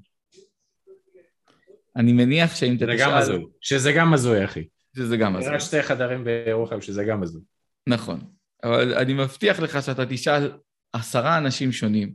אני 1.97 2.13
מניח 2.13 2.55
שאם 2.55 2.77
אתה 2.77 2.85
תשאל... 2.85 2.97
זה 2.97 3.05
גם 3.05 3.17
הזוי, 3.17 3.45
שזה 3.61 3.93
גם 3.93 4.15
הזוי, 4.15 4.45
אחי. 4.45 4.69
שזה 4.97 5.17
גם 5.17 5.37
הזוי. 5.37 5.55
רק 5.55 5.61
שתי 5.61 5.83
חדרים 5.83 6.25
בירוחם, 6.25 6.81
שזה 6.81 7.05
גם 7.05 7.23
הזוי. 7.23 7.43
נכון. 7.87 8.21
אבל 8.65 8.95
אני 8.95 9.15
מבטיח 9.15 9.61
לך 9.61 9.83
שאתה 9.83 10.07
תשאל 10.07 10.53
עשרה 10.93 11.39
אנשים 11.39 11.73
שונים, 11.73 12.15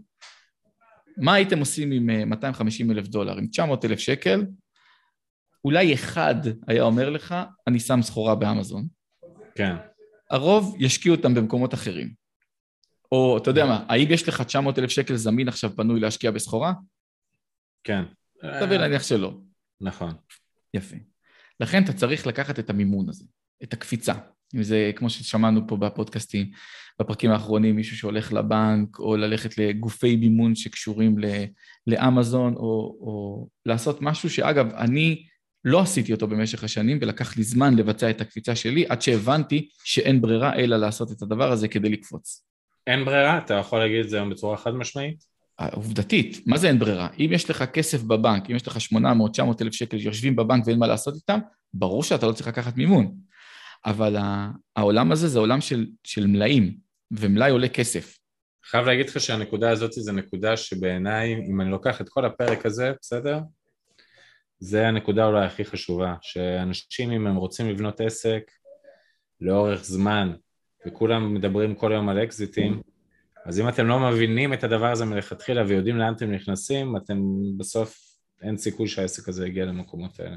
מה 1.17 1.33
הייתם 1.33 1.59
עושים 1.59 1.91
עם 1.91 2.29
250 2.29 2.91
אה, 2.91 2.95
אלף 2.95 3.07
דולר, 3.07 3.37
עם 3.37 3.47
900 3.47 3.85
אלף 3.85 3.99
שקל? 3.99 4.45
אולי 5.65 5.93
אחד 5.93 6.35
היה 6.67 6.83
אומר 6.83 7.09
לך, 7.09 7.35
אני 7.67 7.79
שם 7.79 8.01
סחורה 8.01 8.35
באמזון. 8.35 8.87
כן. 9.55 9.75
הרוב 10.31 10.75
ישקיעו 10.79 11.15
אותם 11.15 11.33
במקומות 11.33 11.73
אחרים. 11.73 12.13
או, 13.11 13.37
אתה 13.37 13.49
יודע 13.49 13.65
מה, 13.65 13.85
האם 13.89 14.07
יש 14.11 14.27
לך 14.27 14.41
900 14.41 14.79
אלף 14.79 14.89
שקל 14.89 15.15
זמין 15.15 15.47
עכשיו 15.47 15.75
פנוי 15.75 15.99
להשקיע 15.99 16.31
בסחורה? 16.31 16.73
כן. 17.83 18.03
סביר 18.59 18.81
להניח 18.81 19.03
שלא. 19.03 19.33
נכון. 19.81 20.13
יפה. 20.73 20.95
לכן 21.59 21.83
אתה 21.83 21.93
צריך 21.93 22.27
לקחת 22.27 22.59
את 22.59 22.69
המימון 22.69 23.09
הזה, 23.09 23.25
את 23.63 23.73
הקפיצה. 23.73 24.13
אם 24.55 24.63
זה, 24.63 24.91
כמו 24.95 25.09
ששמענו 25.09 25.67
פה 25.67 25.77
בפודקאסטים, 25.77 26.49
בפרקים 26.99 27.31
האחרונים, 27.31 27.75
מישהו 27.75 27.97
שהולך 27.97 28.33
לבנק, 28.33 28.99
או 28.99 29.17
ללכת 29.17 29.57
לגופי 29.57 30.15
מימון 30.15 30.55
שקשורים 30.55 31.15
לאמזון, 31.87 32.53
או, 32.55 32.97
או 33.01 33.47
לעשות 33.65 34.01
משהו 34.01 34.29
שאגב, 34.29 34.73
אני 34.73 35.23
לא 35.65 35.81
עשיתי 35.81 36.13
אותו 36.13 36.27
במשך 36.27 36.63
השנים, 36.63 36.97
ולקח 37.01 37.37
לי 37.37 37.43
זמן 37.43 37.75
לבצע 37.75 38.09
את 38.09 38.21
הקפיצה 38.21 38.55
שלי, 38.55 38.85
עד 38.89 39.01
שהבנתי 39.01 39.69
שאין 39.83 40.21
ברירה 40.21 40.55
אלא 40.55 40.77
לעשות 40.77 41.11
את 41.11 41.21
הדבר 41.21 41.51
הזה 41.51 41.67
כדי 41.67 41.89
לקפוץ. 41.89 42.45
אין 42.87 43.05
ברירה? 43.05 43.37
אתה 43.37 43.53
יכול 43.53 43.79
להגיד 43.79 44.03
את 44.03 44.09
זה 44.09 44.17
היום 44.17 44.29
בצורה 44.29 44.57
חד 44.57 44.71
משמעית? 44.71 45.33
עובדתית, 45.71 46.41
מה 46.45 46.57
זה 46.57 46.67
אין 46.67 46.79
ברירה? 46.79 47.07
אם 47.19 47.29
יש 47.31 47.49
לך 47.49 47.63
כסף 47.63 48.03
בבנק, 48.03 48.49
אם 48.49 48.55
יש 48.55 48.67
לך 48.67 48.77
800-900 48.77 48.97
אלף 49.61 49.73
שקל 49.73 49.99
שיושבים 49.99 50.35
בבנק 50.35 50.67
ואין 50.67 50.79
מה 50.79 50.87
לעשות 50.87 51.15
איתם, 51.15 51.39
ברור 51.73 52.03
שאתה 52.03 52.27
לא 52.27 52.31
צריך 52.31 52.47
לקחת 52.47 52.77
מימון. 52.77 53.15
אבל 53.85 54.15
העולם 54.75 55.11
הזה 55.11 55.27
זה 55.27 55.39
עולם 55.39 55.61
של, 55.61 55.87
של 56.03 56.27
מלאים, 56.27 56.77
ומלאי 57.11 57.51
עולה 57.51 57.69
כסף. 57.69 58.17
חייב 58.65 58.85
להגיד 58.85 59.09
לך 59.09 59.19
שהנקודה 59.19 59.69
הזאת 59.69 59.91
זה 59.93 60.11
נקודה 60.11 60.57
שבעיניי, 60.57 61.35
אם 61.49 61.61
אני 61.61 61.71
לוקח 61.71 62.01
את 62.01 62.09
כל 62.09 62.25
הפרק 62.25 62.65
הזה, 62.65 62.91
בסדר? 63.01 63.39
זה 64.59 64.87
הנקודה 64.87 65.25
אולי 65.25 65.45
הכי 65.45 65.65
חשובה, 65.65 66.15
שאנשים 66.21 67.11
אם 67.11 67.27
הם 67.27 67.35
רוצים 67.35 67.69
לבנות 67.69 68.01
עסק 68.01 68.51
לאורך 69.41 69.83
זמן, 69.83 70.33
וכולם 70.87 71.33
מדברים 71.33 71.75
כל 71.75 71.91
היום 71.91 72.09
על 72.09 72.23
אקזיטים, 72.23 72.81
אז 73.45 73.59
אם 73.59 73.69
אתם 73.69 73.87
לא 73.87 73.99
מבינים 73.99 74.53
את 74.53 74.63
הדבר 74.63 74.91
הזה 74.91 75.05
מלכתחילה 75.05 75.63
ויודעים 75.67 75.97
לאן 75.97 76.13
אתם 76.13 76.31
נכנסים, 76.31 76.97
אתם 76.97 77.17
בסוף, 77.57 77.99
אין 78.41 78.57
סיכוי 78.57 78.87
שהעסק 78.87 79.29
הזה 79.29 79.47
יגיע 79.47 79.65
למקומות 79.65 80.19
האלה. 80.19 80.35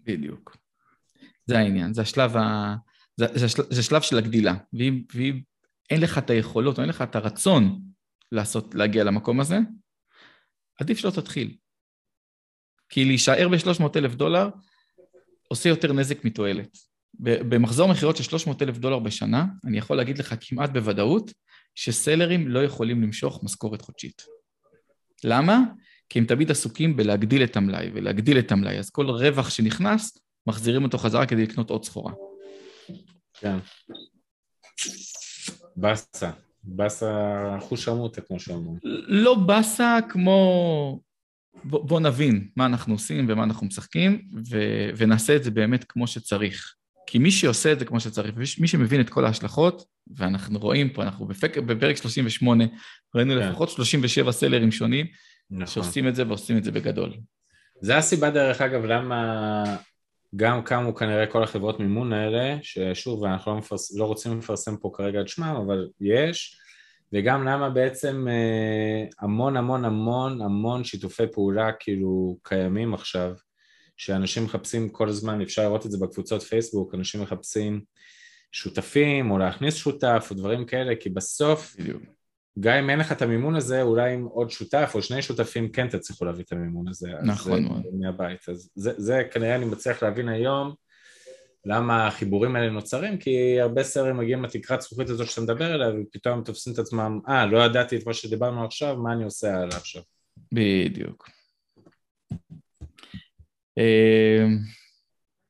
בדיוק. 0.00 0.56
זה 1.48 1.58
העניין, 1.58 1.94
זה 1.94 2.02
השלב, 2.02 2.36
ה... 2.36 2.74
זה, 3.16 3.26
זה, 3.34 3.46
השל... 3.46 3.62
זה 3.70 3.80
השלב 3.80 4.02
של 4.02 4.18
הגדילה. 4.18 4.54
ואם, 4.72 5.02
ואם 5.14 5.40
אין 5.90 6.00
לך 6.00 6.18
את 6.18 6.30
היכולות 6.30 6.78
או 6.78 6.82
אין 6.82 6.88
לך 6.88 7.02
את 7.02 7.16
הרצון 7.16 7.80
לעשות, 8.32 8.74
להגיע 8.74 9.04
למקום 9.04 9.40
הזה, 9.40 9.58
עדיף 10.80 10.98
שלא 10.98 11.10
תתחיל. 11.10 11.56
כי 12.88 13.04
להישאר 13.04 13.48
ב-300 13.48 13.84
אלף 13.96 14.14
דולר 14.14 14.48
עושה 15.48 15.68
יותר 15.68 15.92
נזק 15.92 16.24
מתועלת. 16.24 16.78
במחזור 17.20 17.88
מכירות 17.88 18.16
של 18.16 18.22
300 18.22 18.62
אלף 18.62 18.78
דולר 18.78 18.98
בשנה, 18.98 19.44
אני 19.64 19.78
יכול 19.78 19.96
להגיד 19.96 20.18
לך 20.18 20.34
כמעט 20.40 20.70
בוודאות 20.70 21.32
שסלרים 21.74 22.48
לא 22.48 22.64
יכולים 22.64 23.02
למשוך 23.02 23.44
משכורת 23.44 23.82
חודשית. 23.82 24.22
למה? 25.24 25.60
כי 26.08 26.18
הם 26.18 26.24
תמיד 26.24 26.50
עסוקים 26.50 26.96
בלהגדיל 26.96 27.44
את 27.44 27.56
המלאי 27.56 27.90
ולהגדיל 27.94 28.38
את 28.38 28.52
המלאי, 28.52 28.78
אז 28.78 28.90
כל 28.90 29.10
רווח 29.10 29.50
שנכנס, 29.50 30.18
מחזירים 30.48 30.84
אותו 30.84 30.98
חזרה 30.98 31.26
כדי 31.26 31.42
לקנות 31.42 31.70
עוד 31.70 31.84
סחורה. 31.84 32.12
כן. 33.40 33.58
באסה. 35.76 36.30
באסה 36.64 37.56
חוש 37.60 37.88
עמותה, 37.88 38.20
כמו 38.20 38.40
שאומרים. 38.40 38.78
לא 39.08 39.34
באסה 39.34 39.98
כמו... 40.08 41.00
בוא, 41.64 41.84
בוא 41.84 42.00
נבין 42.00 42.48
מה 42.56 42.66
אנחנו 42.66 42.94
עושים 42.94 43.26
ומה 43.28 43.44
אנחנו 43.44 43.66
משחקים, 43.66 44.28
ו... 44.50 44.58
ונעשה 44.96 45.36
את 45.36 45.44
זה 45.44 45.50
באמת 45.50 45.84
כמו 45.84 46.06
שצריך. 46.06 46.74
כי 47.06 47.18
מי 47.18 47.30
שעושה 47.30 47.72
את 47.72 47.78
זה 47.78 47.84
כמו 47.84 48.00
שצריך, 48.00 48.34
מי 48.60 48.68
שמבין 48.68 49.00
את 49.00 49.10
כל 49.10 49.24
ההשלכות, 49.24 49.84
ואנחנו 50.16 50.58
רואים 50.58 50.90
פה, 50.92 51.02
אנחנו 51.02 51.26
בפק, 51.26 51.58
בפרק 51.58 51.96
38, 51.96 52.64
ראינו 53.14 53.34
כן. 53.34 53.48
לפחות 53.48 53.70
37 53.70 54.32
סלרים 54.32 54.72
שונים, 54.72 55.06
נכון. 55.50 55.66
שעושים 55.66 56.08
את 56.08 56.14
זה 56.14 56.26
ועושים 56.26 56.56
את 56.56 56.64
זה 56.64 56.72
בגדול. 56.72 57.12
זה 57.80 57.96
הסיבה 57.96 58.30
דרך 58.30 58.60
אגב 58.60 58.84
למה 58.84 59.64
גם 60.36 60.62
קמו 60.62 60.94
כנראה 60.94 61.26
כל 61.26 61.42
החברות 61.42 61.80
מימון 61.80 62.12
האלה, 62.12 62.56
ששוב, 62.62 63.24
אנחנו 63.24 63.52
לא, 63.52 63.58
מפרס, 63.58 63.96
לא 63.96 64.04
רוצים 64.04 64.38
לפרסם 64.38 64.76
פה 64.76 64.90
כרגע 64.94 65.20
את 65.20 65.28
שמם, 65.28 65.56
אבל 65.66 65.88
יש, 66.00 66.58
וגם 67.12 67.44
למה 67.44 67.70
בעצם 67.70 68.26
אה, 68.28 69.04
המון 69.20 69.56
המון 69.56 69.84
המון 69.84 70.42
המון 70.42 70.84
שיתופי 70.84 71.26
פעולה 71.32 71.72
כאילו 71.80 72.38
קיימים 72.42 72.94
עכשיו, 72.94 73.32
שאנשים 73.96 74.44
מחפשים 74.44 74.88
כל 74.88 75.08
הזמן, 75.08 75.40
אפשר 75.40 75.62
לראות 75.62 75.86
את 75.86 75.90
זה 75.90 75.98
בקבוצות 75.98 76.42
פייסבוק, 76.42 76.94
אנשים 76.94 77.22
מחפשים 77.22 77.80
שותפים 78.52 79.30
או 79.30 79.38
להכניס 79.38 79.74
שותף 79.74 80.28
או 80.30 80.36
דברים 80.36 80.66
כאלה, 80.66 80.96
כי 81.00 81.10
בסוף, 81.10 81.76
גם 82.60 82.76
אם 82.76 82.90
אין 82.90 82.98
לך 82.98 83.12
את 83.12 83.22
המימון 83.22 83.56
הזה, 83.56 83.82
אולי 83.82 84.14
עם 84.14 84.24
עוד 84.24 84.50
שותף 84.50 84.92
או 84.94 85.02
שני 85.02 85.22
שותפים 85.22 85.68
כן 85.68 85.88
תצליחו 85.88 86.24
להביא 86.24 86.44
את 86.44 86.52
המימון 86.52 86.88
הזה. 86.88 87.08
נכון 87.22 87.62
מאוד. 87.62 87.82
מהבית. 88.00 88.48
אז 88.48 88.70
זה, 88.74 88.92
זה 88.96 89.22
כנראה 89.30 89.54
אני 89.54 89.64
מצליח 89.64 90.02
להבין 90.02 90.28
היום 90.28 90.74
למה 91.64 92.06
החיבורים 92.06 92.56
האלה 92.56 92.70
נוצרים, 92.70 93.18
כי 93.18 93.60
הרבה 93.60 93.82
סרטים 93.82 94.16
מגיעים 94.16 94.44
לתקרת 94.44 94.80
זכוכית 94.80 95.10
הזאת 95.10 95.26
שאתה 95.26 95.40
מדבר 95.40 95.72
עליה, 95.72 95.88
ופתאום 96.00 96.44
תופסים 96.44 96.72
את 96.72 96.78
עצמם, 96.78 97.20
אה, 97.28 97.46
לא 97.46 97.64
ידעתי 97.64 97.96
את 97.96 98.06
מה 98.06 98.14
שדיברנו 98.14 98.64
עכשיו, 98.64 98.96
מה 98.96 99.12
אני 99.12 99.24
עושה 99.24 99.56
עליו 99.56 99.76
עכשיו? 99.76 100.02
בדיוק. 100.52 101.28
אה, 103.78 104.46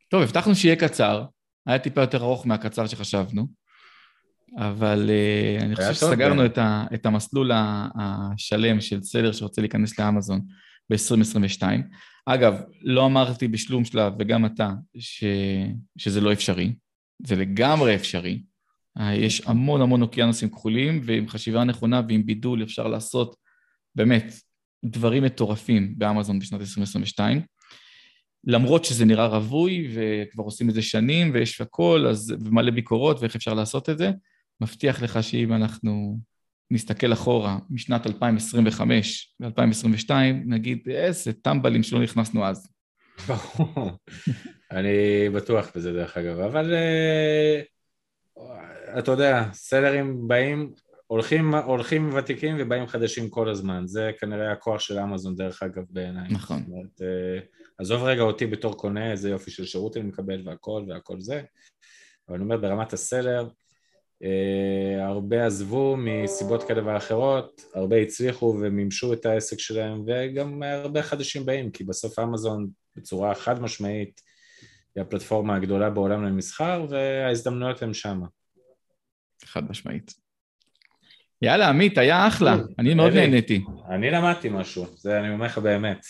טוב, 0.09 0.23
הבטחנו 0.23 0.55
שיהיה 0.55 0.77
קצר, 0.77 1.25
היה 1.67 1.79
טיפה 1.79 2.01
יותר 2.01 2.23
ארוך 2.23 2.47
מהקצר 2.47 2.87
שחשבנו, 2.87 3.58
אבל 4.57 5.11
uh, 5.11 5.63
אני 5.63 5.77
חושב 5.77 5.95
שסגרנו 5.95 6.47
את, 6.47 6.59
ה, 6.59 6.85
את 6.95 7.07
המסלול 7.07 7.51
השלם 7.95 8.81
של 8.81 9.03
סלר 9.03 9.33
שרוצה 9.33 9.61
להיכנס 9.61 9.99
לאמזון 9.99 10.41
ב-2022. 10.91 11.63
אגב, 12.27 12.55
לא 12.83 13.07
אמרתי 13.07 13.49
בשלום 13.49 13.85
שלב, 13.85 14.13
וגם 14.19 14.47
אתה, 14.47 14.71
ש, 14.99 15.25
שזה 15.97 16.21
לא 16.21 16.33
אפשרי, 16.33 16.73
זה 17.27 17.37
לגמרי 17.37 17.95
אפשרי. 17.95 18.43
Uh, 18.99 19.03
יש 19.03 19.43
המון 19.47 19.81
המון 19.81 20.03
אוקיינוסים 20.03 20.49
כחולים, 20.49 21.01
ועם 21.05 21.29
חשיבה 21.29 21.65
נכונה 21.65 22.03
ועם 22.09 22.27
בידול 22.27 22.63
אפשר 22.63 22.89
לעשות 22.89 23.37
באמת 23.95 24.35
דברים 24.85 25.23
מטורפים 25.23 25.95
באמזון 25.99 26.39
בשנת 26.39 26.61
2022. 26.61 27.43
למרות 28.45 28.85
שזה 28.85 29.05
נראה 29.05 29.27
רווי 29.27 29.89
וכבר 29.95 30.45
עושים 30.45 30.69
את 30.69 30.75
זה 30.75 30.83
שנים 30.83 31.31
ויש 31.35 31.61
הכל, 31.61 32.07
אז 32.11 32.35
מלא 32.51 32.71
ביקורות 32.71 33.21
ואיך 33.21 33.37
אפשר 33.37 33.55
לעשות 33.55 33.89
את 33.89 33.99
זה, 33.99 34.11
מבטיח 34.61 35.03
לך 35.03 35.23
שאם 35.23 35.53
אנחנו 35.53 36.19
נסתכל 36.71 37.13
אחורה 37.13 37.59
משנת 37.71 38.07
2025 38.07 39.35
ל-2022, 39.41 40.11
נגיד 40.47 40.89
איזה 40.91 41.33
טמבלים 41.33 41.83
שלא 41.83 42.03
נכנסנו 42.03 42.45
אז. 42.45 42.69
אני 44.71 45.29
בטוח 45.35 45.71
בזה 45.77 45.93
דרך 45.93 46.17
אגב, 46.17 46.39
אבל 46.39 46.75
uh, 48.37 48.41
אתה 48.99 49.11
יודע, 49.11 49.45
סלרים 49.53 50.29
באים, 50.29 50.73
הולכים, 51.07 51.55
הולכים 51.55 52.11
ותיקים 52.15 52.57
ובאים 52.59 52.87
חדשים 52.87 53.31
כל 53.31 53.49
הזמן, 53.49 53.87
זה 53.87 54.11
כנראה 54.21 54.53
הכוח 54.53 54.81
של 54.81 54.99
אמזון 54.99 55.37
דרך 55.37 55.63
אגב 55.63 55.85
בעיניי. 55.91 56.29
נכון. 56.31 56.59
זאת 56.59 56.69
אומרת, 56.69 57.01
uh, 57.01 57.59
עזוב 57.79 58.03
רגע 58.03 58.23
אותי 58.23 58.47
בתור 58.47 58.77
קונה, 58.77 59.11
איזה 59.11 59.31
יופי 59.31 59.51
של 59.51 59.65
שירות 59.65 59.97
אני 59.97 60.05
מקבל 60.05 60.49
והכל 60.49 60.85
והכל 60.89 61.21
זה, 61.21 61.43
אבל 62.29 62.37
אני 62.37 62.45
אומר 62.45 62.57
ברמת 62.57 62.93
הסלר, 62.93 63.49
הרבה 65.01 65.47
עזבו 65.47 65.97
מסיבות 65.99 66.63
כאלה 66.63 66.87
ואחרות, 66.87 67.63
הרבה 67.75 67.97
הצליחו 67.97 68.57
ומימשו 68.61 69.13
את 69.13 69.27
העסק 69.27 69.59
שלהם 69.59 70.03
וגם 70.07 70.63
הרבה 70.63 71.03
חדשים 71.03 71.47
באים, 71.47 71.71
כי 71.71 71.85
בסוף 71.85 72.19
אמזון 72.19 72.69
בצורה 72.97 73.35
חד 73.35 73.63
משמעית 73.63 74.21
היא 74.95 75.03
הפלטפורמה 75.03 75.57
הגדולה 75.57 75.91
בעולם 75.91 76.25
למסחר 76.25 76.87
וההזדמנויות 76.91 77.83
הן 77.83 77.95
שמה. 77.95 78.27
חד 79.45 79.71
משמעית. 79.71 80.15
יאללה, 81.43 81.69
עמית, 81.69 81.99
היה 81.99 82.29
אחלה, 82.29 82.57
אני 82.79 82.95
מאוד 82.95 83.13
נהניתי. 83.13 83.65
אני 83.91 84.11
למדתי 84.11 84.49
משהו, 84.49 84.87
זה 84.97 85.21
אני 85.21 85.35
אומר 85.35 85.47
לך 85.47 85.59
באמת. 85.59 86.07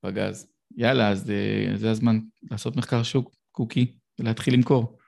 פגז. 0.00 0.50
יאללה, 0.76 1.08
אז 1.08 1.30
אה, 1.30 1.76
זה 1.76 1.90
הזמן 1.90 2.18
לעשות 2.50 2.76
מחקר 2.76 3.02
שוק 3.02 3.34
קוקי 3.52 3.92
ולהתחיל 4.18 4.54
למכור. 4.54 4.98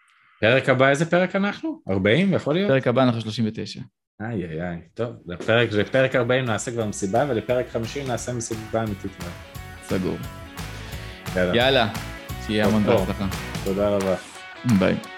פרק 0.41 0.69
הבא, 0.69 0.89
איזה 0.89 1.11
פרק 1.11 1.37
אנחנו? 1.37 1.81
40 1.91 2.33
יכול 2.33 2.55
להיות? 2.55 2.71
פרק 2.71 2.87
הבא 2.87 3.03
אנחנו 3.03 3.21
39. 3.21 3.81
איי 4.21 4.45
איי 4.45 4.63
איי, 4.63 4.81
טוב, 4.95 5.11
לפרק, 5.27 5.73
לפרק 5.73 6.17
40 6.17 6.45
נעשה 6.45 6.71
כבר 6.71 6.87
מסיבה, 6.87 7.25
ולפרק 7.29 7.67
50 7.69 8.07
נעשה 8.07 8.33
מסיבה 8.33 8.83
אמיתית. 8.85 9.11
סגור. 9.83 10.17
יאללה, 11.37 11.89
שיהיה 12.47 12.67
המון 12.67 12.83
בהצלחה. 12.83 13.27
תודה 13.65 13.89
רבה. 13.89 14.15
ביי. 14.79 15.16